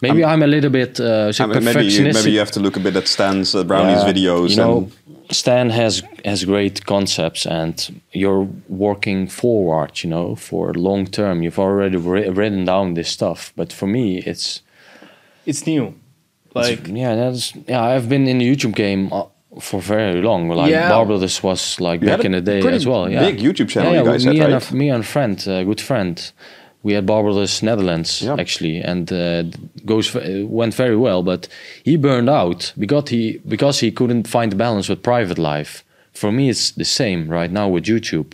maybe 0.03 0.24
i'm, 0.24 0.42
a 0.42 0.47
little 0.47 0.70
bit 0.70 1.01
uh, 1.01 1.32
I 1.38 1.47
mean, 1.47 1.64
maybe 1.64 1.84
you, 1.86 2.01
perfectionistic. 2.01 2.14
maybe 2.14 2.32
you 2.32 2.38
have 2.38 2.51
to 2.53 2.61
look 2.61 2.76
a 2.76 2.80
bit 2.80 2.97
at 2.97 3.09
Stan's 3.09 3.55
uh, 3.55 3.64
Browney's 3.64 4.03
Yeah, 4.05 4.12
videos. 4.12 4.51
you 4.51 4.57
know 4.57 4.78
and 4.78 4.92
stan 5.30 5.70
has 5.70 6.03
has 6.24 6.44
great 6.44 6.84
concepts 6.86 7.47
and 7.47 8.01
you're 8.12 8.47
working 8.68 9.26
forward 9.28 10.03
you 10.03 10.11
know 10.11 10.36
for 10.36 10.72
long 10.74 11.07
term 11.07 11.42
you've 11.42 11.59
already 11.59 11.97
wri- 11.99 12.36
written 12.36 12.64
down 12.64 12.94
this 12.94 13.09
stuff 13.09 13.53
but 13.57 13.72
for 13.72 13.86
me 13.88 14.18
it's 14.26 14.62
it's 15.47 15.66
new. 15.66 15.94
Like 16.55 16.88
yeah 16.88 17.14
that's 17.14 17.55
yeah 17.68 17.82
i've 17.82 18.09
been 18.09 18.26
in 18.28 18.38
the 18.38 18.47
youtube 18.57 18.74
game 18.74 19.12
uh, 19.12 19.24
for 19.61 19.80
very 19.80 20.22
long 20.22 20.49
like 20.49 20.70
Yeah. 20.70 20.88
Barbara 20.88 21.18
was 21.42 21.80
like 21.80 22.01
You 22.03 22.09
back 22.09 22.24
in 22.24 22.32
the 22.32 22.40
day 22.40 22.61
as 22.74 22.86
well 22.86 23.11
yeah 23.11 23.20
big 23.30 23.38
YouTube 23.38 23.68
channel 23.68 23.92
yeah, 23.92 24.01
you 24.01 24.07
yeah, 24.07 24.12
guys 24.12 24.26
me 24.26 24.36
had, 24.38 24.44
and 24.47 24.55
right? 24.55 24.70
a, 24.70 24.76
me 24.76 24.90
and 24.90 25.05
friend 25.05 25.47
a 25.49 25.64
good 25.64 25.80
friend 25.80 26.32
we 26.87 26.95
had 26.97 27.05
Barbados 27.07 27.62
Netherlands 27.62 28.11
Yeah. 28.22 28.37
actually 28.45 28.76
and 28.91 29.07
uh, 29.12 29.43
goes 29.93 30.07
went 30.61 30.74
very 30.74 30.97
well 31.07 31.22
but 31.22 31.49
he 31.89 31.97
burned 31.99 32.30
out 32.30 32.72
because 32.78 33.11
he 33.14 33.22
because 33.55 33.76
he 33.84 33.91
couldn't 33.99 34.26
find 34.28 34.49
the 34.53 34.57
balance 34.57 34.87
with 34.91 35.01
private 35.03 35.39
life 35.53 35.72
for 36.20 36.30
me 36.32 36.45
it's 36.53 36.70
the 36.82 36.84
same 36.84 37.20
right 37.39 37.53
now 37.61 37.68
with 37.74 37.84
YouTube 37.93 38.30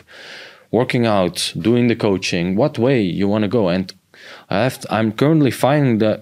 working 0.71 1.07
out 1.07 1.53
doing 1.69 1.89
the 1.89 1.97
coaching 1.97 2.57
what 2.57 2.79
way 2.79 2.99
you 3.21 3.27
want 3.33 3.43
to 3.45 3.49
go 3.59 3.69
and 3.69 3.93
I 4.51 4.57
have 4.67 4.77
to, 4.81 4.87
I'm 4.97 5.11
currently 5.13 5.51
finding 5.51 5.99
the 5.99 6.13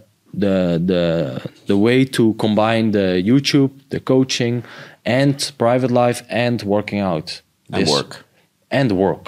the 0.45 0.57
the 0.93 1.05
the 1.67 1.77
way 1.87 2.05
to 2.17 2.35
combine 2.45 2.87
the 2.99 3.09
YouTube 3.31 3.71
the 3.95 4.01
coaching 4.01 4.63
and 5.05 5.35
private 5.59 5.91
life 5.91 6.23
and 6.29 6.63
working 6.63 7.01
out 7.01 7.29
And 7.73 7.83
This- 7.83 7.91
work. 7.97 8.13
and 8.71 8.89
work 8.93 9.25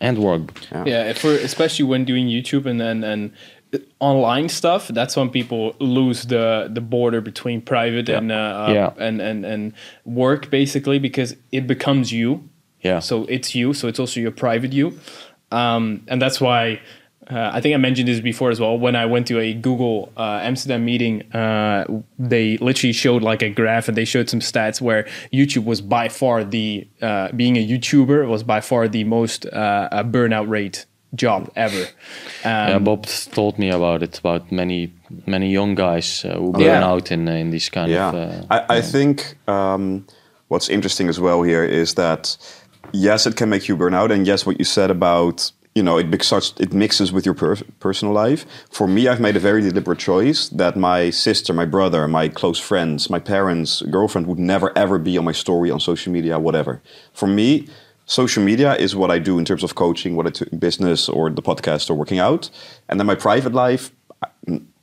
and 0.00 0.18
work 0.18 0.52
yeah, 0.86 1.12
for 1.14 1.30
especially 1.32 1.84
when 1.86 2.04
doing 2.04 2.26
YouTube 2.28 2.66
and 2.66 2.80
and 2.82 3.04
and 3.04 3.32
online 4.00 4.48
stuff, 4.48 4.88
that's 4.88 5.16
when 5.16 5.30
people 5.30 5.74
lose 5.80 6.24
the 6.26 6.68
the 6.72 6.80
border 6.80 7.20
between 7.20 7.60
private 7.60 8.08
and 8.08 8.30
uh, 8.32 8.66
Yeah. 8.72 8.92
and 8.98 9.20
and 9.20 9.44
and 9.44 9.72
work 10.04 10.50
basically 10.50 10.98
because 10.98 11.36
it 11.52 11.66
becomes 11.66 12.12
you. 12.12 12.48
Yeah. 12.82 13.00
So 13.00 13.24
it's 13.28 13.54
you. 13.54 13.74
So 13.74 13.88
it's 13.88 13.98
also 13.98 14.20
your 14.20 14.32
private 14.32 14.72
you, 14.72 14.98
um, 15.50 16.02
and 16.08 16.20
that's 16.22 16.40
why. 16.40 16.80
Uh, 17.28 17.50
I 17.52 17.60
think 17.60 17.74
I 17.74 17.78
mentioned 17.78 18.06
this 18.08 18.20
before 18.20 18.50
as 18.50 18.60
well. 18.60 18.78
When 18.78 18.94
I 18.94 19.06
went 19.06 19.26
to 19.28 19.40
a 19.40 19.52
Google 19.52 20.12
uh, 20.16 20.40
Amsterdam 20.42 20.84
meeting, 20.84 21.22
uh, 21.32 21.84
they 22.18 22.56
literally 22.58 22.92
showed 22.92 23.22
like 23.22 23.42
a 23.42 23.50
graph 23.50 23.88
and 23.88 23.96
they 23.96 24.04
showed 24.04 24.30
some 24.30 24.40
stats 24.40 24.80
where 24.80 25.08
YouTube 25.32 25.64
was 25.64 25.80
by 25.80 26.08
far 26.08 26.44
the 26.44 26.86
uh, 27.02 27.32
being 27.32 27.56
a 27.56 27.66
YouTuber 27.66 28.28
was 28.28 28.42
by 28.44 28.60
far 28.60 28.86
the 28.86 29.02
most 29.04 29.44
uh, 29.46 29.88
burnout 30.04 30.48
rate 30.48 30.86
job 31.14 31.50
ever. 31.56 31.80
Um, 32.44 32.68
yeah, 32.68 32.78
Bob 32.78 33.06
told 33.06 33.58
me 33.58 33.70
about 33.70 34.02
it 34.02 34.18
about 34.18 34.52
many 34.52 34.92
many 35.26 35.50
young 35.50 35.74
guys 35.74 36.24
uh, 36.24 36.36
who 36.36 36.52
burn 36.52 36.62
Yeah. 36.62 36.84
out 36.86 37.10
in 37.10 37.26
in 37.28 37.50
this 37.50 37.68
kind 37.68 37.90
yeah. 37.90 38.08
of. 38.08 38.14
Uh, 38.14 38.42
I, 38.50 38.76
I 38.78 38.80
think 38.82 39.36
um, 39.48 40.06
what's 40.48 40.68
interesting 40.68 41.08
as 41.08 41.18
well 41.18 41.42
here 41.42 41.64
is 41.64 41.94
that 41.94 42.36
yes, 42.92 43.26
it 43.26 43.36
can 43.36 43.48
make 43.48 43.66
you 43.68 43.76
burn 43.76 43.94
out, 43.94 44.12
and 44.12 44.26
yes, 44.26 44.46
what 44.46 44.58
you 44.58 44.64
said 44.64 44.90
about 44.90 45.50
you 45.76 45.82
know 45.82 45.98
it 45.98 46.22
starts 46.22 46.54
it 46.58 46.72
mixes 46.72 47.12
with 47.12 47.24
your 47.26 47.34
per- 47.34 47.62
personal 47.80 48.14
life. 48.14 48.46
For 48.70 48.86
me, 48.88 49.06
I've 49.08 49.20
made 49.20 49.36
a 49.36 49.44
very 49.50 49.62
deliberate 49.62 49.98
choice 49.98 50.48
that 50.48 50.74
my 50.76 51.10
sister, 51.10 51.52
my 51.52 51.66
brother, 51.66 52.08
my 52.08 52.28
close 52.28 52.58
friends, 52.58 53.10
my 53.10 53.20
parents, 53.20 53.82
girlfriend 53.82 54.26
would 54.26 54.38
never 54.38 54.68
ever 54.76 54.98
be 54.98 55.18
on 55.18 55.24
my 55.24 55.32
story 55.32 55.70
on 55.70 55.78
social 55.78 56.12
media, 56.12 56.38
whatever. 56.38 56.82
For 57.12 57.28
me. 57.28 57.68
Social 58.08 58.44
media 58.44 58.76
is 58.76 58.94
what 58.94 59.10
I 59.10 59.18
do 59.18 59.36
in 59.36 59.44
terms 59.44 59.64
of 59.64 59.74
coaching, 59.74 60.14
what 60.14 60.28
I 60.28 60.30
do 60.30 60.44
in 60.52 60.60
business 60.60 61.08
or 61.08 61.28
the 61.28 61.42
podcast 61.42 61.90
or 61.90 61.94
working 61.94 62.20
out, 62.20 62.50
and 62.88 63.00
then 63.00 63.06
my 63.08 63.16
private 63.16 63.52
life 63.52 63.90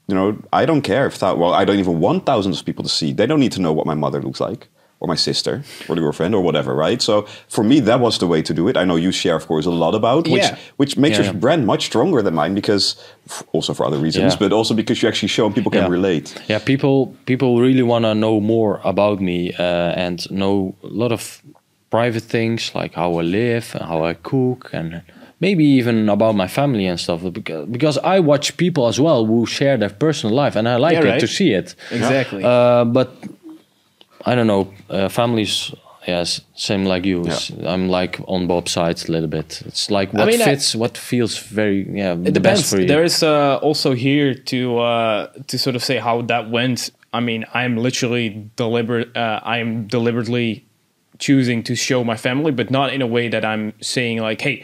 you 0.08 0.16
know, 0.16 0.38
I 0.52 0.66
don't 0.66 0.82
care 0.82 1.06
if 1.06 1.20
that. 1.20 1.38
Well, 1.38 1.54
I 1.54 1.66
don't 1.66 1.80
even 1.80 2.00
want 2.00 2.26
thousands 2.26 2.60
of 2.60 2.66
people 2.66 2.84
to 2.84 2.90
see. 2.90 3.14
They 3.14 3.26
don't 3.26 3.40
need 3.40 3.54
to 3.54 3.62
know 3.62 3.72
what 3.72 3.86
my 3.86 3.94
mother 3.94 4.22
looks 4.22 4.40
like, 4.40 4.68
or 5.04 5.08
my 5.08 5.16
sister, 5.16 5.64
or 5.90 5.96
the 5.96 6.02
girlfriend, 6.02 6.34
or 6.34 6.42
whatever, 6.42 6.74
right? 6.74 7.02
So 7.02 7.24
for 7.50 7.64
me, 7.64 7.82
that 7.82 8.00
was 8.00 8.18
the 8.20 8.26
way 8.28 8.42
to 8.42 8.54
do 8.54 8.70
it. 8.70 8.78
I 8.78 8.86
know 8.86 8.96
you 8.96 9.12
share, 9.12 9.36
of 9.36 9.46
course, 9.48 9.66
a 9.66 9.70
lot 9.86 9.94
about, 9.96 10.24
which 10.30 10.44
Yeah. 10.44 10.56
which 10.78 10.96
makes 10.98 11.18
Yeah, 11.18 11.26
your 11.26 11.34
yeah. 11.34 11.40
brand 11.40 11.66
much 11.66 11.84
stronger 11.92 12.22
than 12.24 12.34
mine 12.34 12.54
because, 12.56 12.96
f- 13.30 13.44
also 13.52 13.74
for 13.74 13.86
other 13.86 13.98
reasons, 14.08 14.34
Yeah. 14.34 14.40
but 14.40 14.54
also 14.54 14.74
because 14.74 15.02
you 15.04 15.10
actually 15.10 15.28
show 15.38 15.46
and 15.46 15.54
people 15.56 15.72
can 15.72 15.82
Yeah. 15.84 15.98
relate. 16.00 16.28
yeah, 16.50 16.60
people 16.72 17.14
people 17.26 17.50
really 17.68 17.84
want 17.84 18.06
to 18.06 18.14
know 18.14 18.40
more 18.40 18.80
about 18.84 19.20
me 19.20 19.40
uh, 19.60 20.06
and 20.06 20.18
know 20.32 20.74
a 20.84 20.88
lot 21.04 21.12
of 21.12 21.42
private 21.90 22.24
things 22.24 22.72
like 22.82 22.92
how 22.96 23.20
I 23.20 23.24
live, 23.24 23.66
and 23.76 23.84
how 23.92 24.00
I 24.10 24.14
cook, 24.32 24.70
and 24.74 25.02
maybe 25.40 25.64
even 25.80 26.10
about 26.10 26.34
my 26.36 26.48
family 26.48 26.86
and 26.92 26.98
stuff. 27.00 27.20
Because 27.34 27.66
because 27.72 27.98
I 28.16 28.20
watch 28.22 28.56
people 28.58 28.84
as 28.88 28.98
well 29.00 29.26
who 29.26 29.46
share 29.46 29.78
their 29.78 29.94
personal 30.06 30.36
life, 30.44 30.56
and 30.60 30.66
I 30.68 30.78
like 30.78 30.94
Yeah, 30.96 31.04
it 31.08 31.12
right. 31.12 31.20
to 31.20 31.28
see 31.28 31.52
it. 31.60 31.76
exactly. 31.92 32.42
Uh, 32.44 32.86
but 32.86 33.10
I 34.26 34.36
don't 34.36 34.48
know. 34.48 34.74
Uh, 34.90 35.10
families, 35.10 35.74
yes, 36.08 36.42
same 36.56 36.86
like 36.86 37.06
you. 37.06 37.22
It's- 37.22 37.52
I'm 37.66 37.90
like 37.90 38.20
on 38.28 38.48
Bob's 38.48 38.72
side 38.72 38.98
a 39.08 39.12
little 39.12 39.28
bit. 39.30 39.62
It's 39.66 39.90
like 39.92 40.14
what 40.14 40.28
mean, 40.28 40.42
I- 40.42 40.46
fits, 40.46 40.76
what 40.76 40.98
feels 40.98 41.38
very 41.38 41.86
yeah 41.92 42.14
it 42.14 42.24
the 42.24 42.32
depends. 42.32 42.62
best 42.62 42.70
for 42.74 42.82
you. 42.82 42.88
There 42.88 43.04
is 43.04 43.22
uh, 43.24 43.58
also 43.62 43.94
here 43.94 44.34
to 44.34 44.80
uh, 44.80 45.28
to 45.48 45.58
sort 45.58 45.76
of 45.76 45.84
say 45.84 45.98
how 46.00 46.22
that 46.24 46.50
went. 46.50 46.92
I 47.12 47.20
mean, 47.20 47.46
I'm 47.54 47.78
literally 47.78 48.50
deliberate. 48.56 49.16
Uh, 49.16 49.40
I'm 49.44 49.88
deliberately 49.88 50.66
choosing 51.20 51.62
to 51.64 51.76
show 51.76 52.04
my 52.04 52.18
family, 52.18 52.52
but 52.52 52.70
not 52.72 52.92
in 52.92 53.02
a 53.02 53.08
way 53.08 53.30
that 53.30 53.46
I'm 53.46 53.74
saying 53.82 54.18
like, 54.20 54.42
"Hey, 54.42 54.64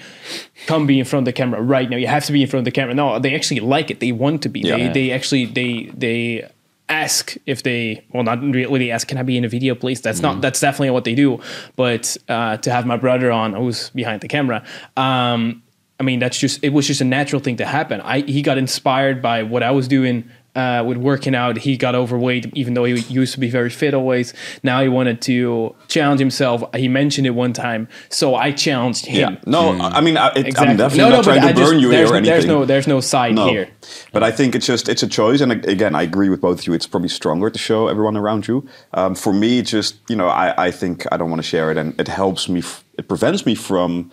come 0.67 0.87
be 0.87 0.97
in 0.99 1.05
front 1.05 1.21
of 1.23 1.25
the 1.25 1.33
camera 1.33 1.61
right 1.61 1.87
now. 1.89 1.97
You 1.97 2.07
have 2.07 2.25
to 2.25 2.31
be 2.31 2.41
in 2.41 2.47
front 2.49 2.61
of 2.61 2.65
the 2.65 2.71
camera." 2.81 2.93
No, 2.95 3.19
they 3.19 3.35
actually 3.35 3.59
like 3.59 3.91
it. 3.91 3.99
They 3.99 4.11
want 4.11 4.41
to 4.43 4.49
be. 4.49 4.61
Yeah. 4.61 4.75
They, 4.77 4.83
Yeah. 4.85 4.93
they 4.93 5.11
actually 5.11 5.45
they 5.45 5.91
they 5.95 6.49
ask 6.89 7.37
if 7.45 7.63
they 7.63 8.03
well 8.11 8.23
not 8.23 8.41
really 8.41 8.91
ask 8.91 9.07
can 9.07 9.17
i 9.17 9.23
be 9.23 9.37
in 9.37 9.45
a 9.45 9.49
video 9.49 9.75
please? 9.75 10.01
That's 10.01 10.21
not 10.21 10.41
that's 10.41 10.59
definitely 10.59 10.89
what 10.89 11.05
they 11.05 11.15
do. 11.15 11.39
But 11.75 12.17
uh, 12.27 12.57
to 12.57 12.71
have 12.71 12.85
my 12.85 12.97
brother 12.97 13.31
on 13.31 13.53
who's 13.53 13.89
behind 13.91 14.21
the 14.21 14.27
camera 14.27 14.65
um, 14.97 15.63
i 15.99 16.03
mean 16.03 16.19
that's 16.19 16.37
just 16.37 16.63
it 16.63 16.69
was 16.69 16.87
just 16.87 17.01
a 17.01 17.05
natural 17.05 17.41
thing 17.41 17.57
to 17.57 17.65
happen. 17.65 18.01
I 18.01 18.21
he 18.21 18.41
got 18.41 18.57
inspired 18.57 19.21
by 19.21 19.43
what 19.43 19.63
i 19.63 19.71
was 19.71 19.87
doing 19.87 20.29
uh, 20.55 20.83
with 20.85 20.97
working 20.97 21.35
out 21.35 21.57
he 21.59 21.77
got 21.77 21.93
overweight 21.95 22.51
even 22.55 22.73
though 22.73 22.83
he 22.83 22.95
used 23.13 23.33
to 23.33 23.39
be 23.39 23.49
very 23.49 23.69
fit 23.69 23.93
always 23.93 24.33
now 24.63 24.81
he 24.81 24.87
wanted 24.89 25.21
to 25.21 25.75
challenge 25.87 26.19
himself 26.19 26.63
he 26.75 26.87
mentioned 26.87 27.27
it 27.27 27.31
one 27.31 27.53
time 27.53 27.87
so 28.09 28.33
i 28.35 28.51
challenged 28.51 29.05
him 29.05 29.33
Yeah. 29.33 29.39
No, 29.45 29.71
I 29.79 30.01
mean, 30.01 30.17
I, 30.17 30.29
it, 30.35 30.47
Exactly. 30.47 30.71
I'm 30.71 30.77
definitely 30.77 30.97
No, 31.03 31.09
no, 31.09 31.15
not 31.17 31.25
but 31.25 31.31
trying 31.33 31.43
I 31.43 31.51
to 31.51 31.57
just- 31.59 31.71
burn 31.71 31.79
you 31.79 31.89
here 31.91 32.05
or 32.07 32.15
anything. 32.15 32.23
there's 32.23 32.45
no 32.45 32.65
there's 32.65 32.87
no 32.87 32.99
side 32.99 33.35
no. 33.35 33.47
here 33.47 33.69
But 34.11 34.23
I 34.23 34.31
think 34.31 34.55
it's 34.55 34.65
just 34.65 34.89
it's 34.89 35.03
a 35.03 35.07
choice, 35.07 35.39
and 35.41 35.51
again, 35.65 35.93
I 35.95 36.01
agree 36.03 36.29
with 36.29 36.41
both 36.41 36.59
of 36.59 36.67
you. 36.67 36.73
It's 36.73 36.87
probably 36.87 37.09
stronger 37.09 37.49
to 37.49 37.59
show 37.59 37.87
everyone 37.87 38.17
around 38.17 38.47
you. 38.47 38.67
Um, 38.93 39.15
for 39.15 39.31
me, 39.33 39.59
it's 39.59 39.71
just 39.71 39.95
you 40.09 40.15
know, 40.15 40.27
I, 40.27 40.53
I 40.67 40.71
think 40.71 41.05
I 41.11 41.17
don't 41.17 41.29
want 41.29 41.41
to 41.43 41.47
share 41.47 41.71
it, 41.71 41.77
and 41.77 41.99
it 41.99 42.07
helps 42.07 42.49
me. 42.49 42.59
F- 42.59 42.83
it 42.97 43.07
prevents 43.07 43.45
me 43.45 43.55
from 43.55 44.11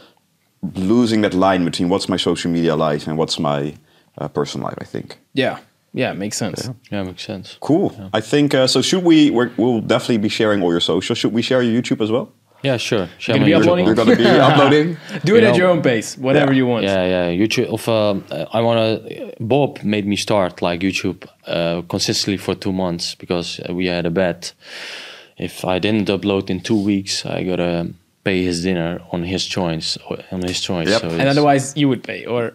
losing 0.74 1.22
that 1.22 1.34
line 1.34 1.64
between 1.64 1.88
what's 1.88 2.08
my 2.08 2.16
social 2.16 2.50
media 2.50 2.74
life 2.76 3.06
and 3.06 3.16
what's 3.18 3.38
my 3.38 3.74
uh, 4.18 4.28
personal 4.28 4.66
life. 4.68 4.78
I 4.80 4.84
think. 4.84 5.18
yeah 5.34 5.58
yeah 6.00 6.10
it 6.14 6.18
makes 6.24 6.36
sense 6.44 6.60
yeah, 6.92 7.02
makes 7.10 7.24
sense. 7.32 7.46
Cool. 7.68 7.88
I 8.18 8.20
think 8.32 8.48
uh, 8.54 8.66
so. 8.72 8.78
Should 8.88 9.04
we? 9.10 9.30
We're, 9.36 9.50
we'll 9.60 9.80
definitely 9.94 10.22
be 10.28 10.32
sharing 10.40 10.58
all 10.62 10.70
your 10.76 10.84
socials. 10.92 11.18
Should 11.20 11.34
we 11.38 11.42
share 11.48 11.60
your 11.66 11.74
YouTube 11.82 12.00
as 12.06 12.10
well? 12.16 12.26
Yeah, 12.62 12.78
sure. 12.78 13.06
Share 13.18 13.34
Gonna 13.34 13.46
be 13.52 13.54
uploading? 13.58 13.86
You're 13.86 13.94
going 14.02 14.12
to 14.16 14.16
be 14.16 14.26
uploading. 14.48 14.96
do 15.24 15.36
it 15.36 15.42
You 15.42 15.48
at 15.50 15.56
your 15.60 15.68
own 15.74 15.82
pace 15.82 16.08
whatever 16.26 16.52
Yeah. 16.52 16.58
you 16.60 16.66
want 16.72 16.82
Yeah, 16.84 17.04
yeah. 17.14 17.46
YouTube. 17.46 17.68
Of 17.76 17.82
uh, 17.88 18.46
I 18.56 18.60
wanna. 18.66 18.86
Bob 19.40 19.70
made 19.94 20.06
me 20.12 20.16
start 20.16 20.62
like 20.68 20.80
YouTube 20.88 21.20
uh, 21.46 21.82
consistently 21.94 22.38
for 22.38 22.54
two 22.64 22.72
months 22.72 23.14
because 23.22 23.48
uh, 23.60 23.74
we 23.78 23.84
had 23.94 24.04
a 24.06 24.10
bet. 24.10 24.40
If 25.48 25.64
I 25.64 25.78
didn't 25.78 26.08
upload 26.08 26.50
in 26.50 26.60
two 26.60 26.80
weeks, 26.92 27.26
I 27.26 27.44
gotta 27.50 27.88
pay 28.24 28.42
his 28.42 28.62
dinner 28.62 29.00
on 29.12 29.22
his 29.24 29.44
choice. 29.46 29.98
On 30.32 30.42
his 30.42 30.60
choice. 30.60 30.88
Yep. 30.88 31.00
So 31.02 31.08
and 31.10 31.28
otherwise, 31.28 31.76
you 31.76 31.88
would 31.90 32.02
pay 32.02 32.24
or 32.26 32.54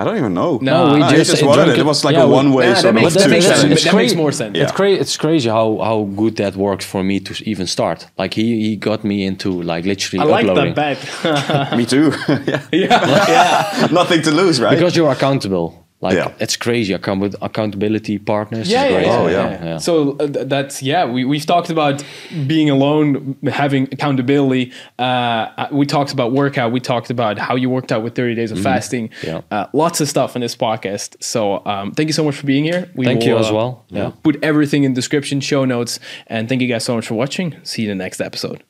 I 0.00 0.04
don't 0.04 0.16
even 0.16 0.32
know. 0.32 0.58
No, 0.62 0.94
we 0.94 1.00
just 1.18 1.30
just 1.32 1.42
wanted 1.42 1.68
it. 1.68 1.74
It 1.74 1.80
it. 1.80 1.84
was 1.84 2.04
like 2.06 2.14
Yeah, 2.16 2.22
a 2.22 2.28
one-way 2.40 2.64
Yeah, 2.64 2.72
that 2.72 2.80
sort 2.82 2.96
of 2.96 3.02
makes- 3.02 3.14
that 3.14 3.28
makes 3.30 3.44
sense. 3.46 3.60
challenge. 3.60 3.84
That 3.84 3.94
makes 3.94 4.14
more 4.14 4.32
sense. 4.32 4.56
It's 4.56 4.70
Yeah. 4.72 4.76
crazy. 4.80 5.00
It's 5.02 5.16
crazy 5.24 5.48
how 5.58 5.66
how 5.88 5.98
good 6.22 6.34
that 6.36 6.56
worked 6.56 6.84
for 6.92 7.02
me 7.04 7.20
to 7.20 7.32
even 7.52 7.66
start. 7.66 8.06
Like 8.16 8.32
he 8.40 8.46
he 8.66 8.76
got 8.76 9.04
me 9.04 9.16
into 9.30 9.50
like 9.72 9.84
literally 9.84 10.20
I 10.20 10.24
like 10.36 10.46
uploading 10.46 10.74
that 10.74 10.98
bet. 11.22 11.76
Me 11.78 11.84
too. 11.84 12.06
yeah. 12.28 12.62
yeah, 12.72 13.28
yeah, 13.34 13.88
Nothing 14.00 14.22
to 14.22 14.30
lose, 14.30 14.58
right? 14.60 14.74
because 14.78 14.96
you're 14.96 15.12
accountable. 15.12 15.79
Like 16.02 16.14
Yeah. 16.14 16.32
it's 16.40 16.56
crazy. 16.56 16.94
Account- 16.94 17.20
with 17.20 17.34
accountability 17.42 18.18
partners. 18.18 18.70
yeah, 18.70 18.84
yeah, 18.84 18.90
great. 18.92 19.06
yeah, 19.06 19.18
Oh, 19.18 19.26
yeah. 19.28 19.50
yeah. 19.50 19.64
Yeah. 19.64 19.78
So 19.78 20.16
uh, 20.18 20.26
that's 20.54 20.82
yeah. 20.82 21.04
We 21.04 21.24
we've 21.24 21.44
talked 21.44 21.68
about 21.70 22.02
being 22.46 22.70
alone, 22.70 23.36
having 23.52 23.84
accountability. 23.92 24.72
Uh, 24.98 25.02
uh, 25.02 25.68
we 25.72 25.84
talked 25.86 26.12
about 26.12 26.32
workout. 26.32 26.72
We 26.72 26.80
talked 26.80 27.10
about 27.10 27.38
how 27.38 27.54
you 27.54 27.68
worked 27.68 27.92
out 27.92 28.02
with 28.02 28.14
thirty 28.14 28.34
days 28.34 28.50
of 28.50 28.60
fasting. 28.60 29.10
Yeah. 29.22 29.42
Uh, 29.50 29.66
lots 29.74 30.00
of 30.00 30.08
stuff 30.08 30.36
in 30.36 30.40
this 30.42 30.56
podcast. 30.56 31.16
So 31.22 31.62
um, 31.66 31.92
thank 31.92 32.08
you 32.08 32.14
so 32.14 32.24
much 32.24 32.36
for 32.36 32.46
being 32.46 32.64
here. 32.64 32.90
We 32.94 33.04
Thank 33.04 33.24
you 33.24 33.34
will, 33.34 33.40
as 33.40 33.50
uh, 33.50 33.54
well. 33.54 33.84
Yeah. 33.88 34.12
Put 34.22 34.42
everything 34.42 34.84
in 34.84 34.94
description, 34.94 35.40
show 35.40 35.64
notes, 35.66 36.00
and 36.28 36.48
thank 36.48 36.62
you 36.62 36.68
guys 36.68 36.84
so 36.84 36.94
much 36.96 37.06
for 37.08 37.14
watching. 37.14 37.56
See 37.62 37.82
you 37.82 37.90
in 37.90 37.98
the 37.98 38.04
next 38.04 38.20
episode. 38.20 38.62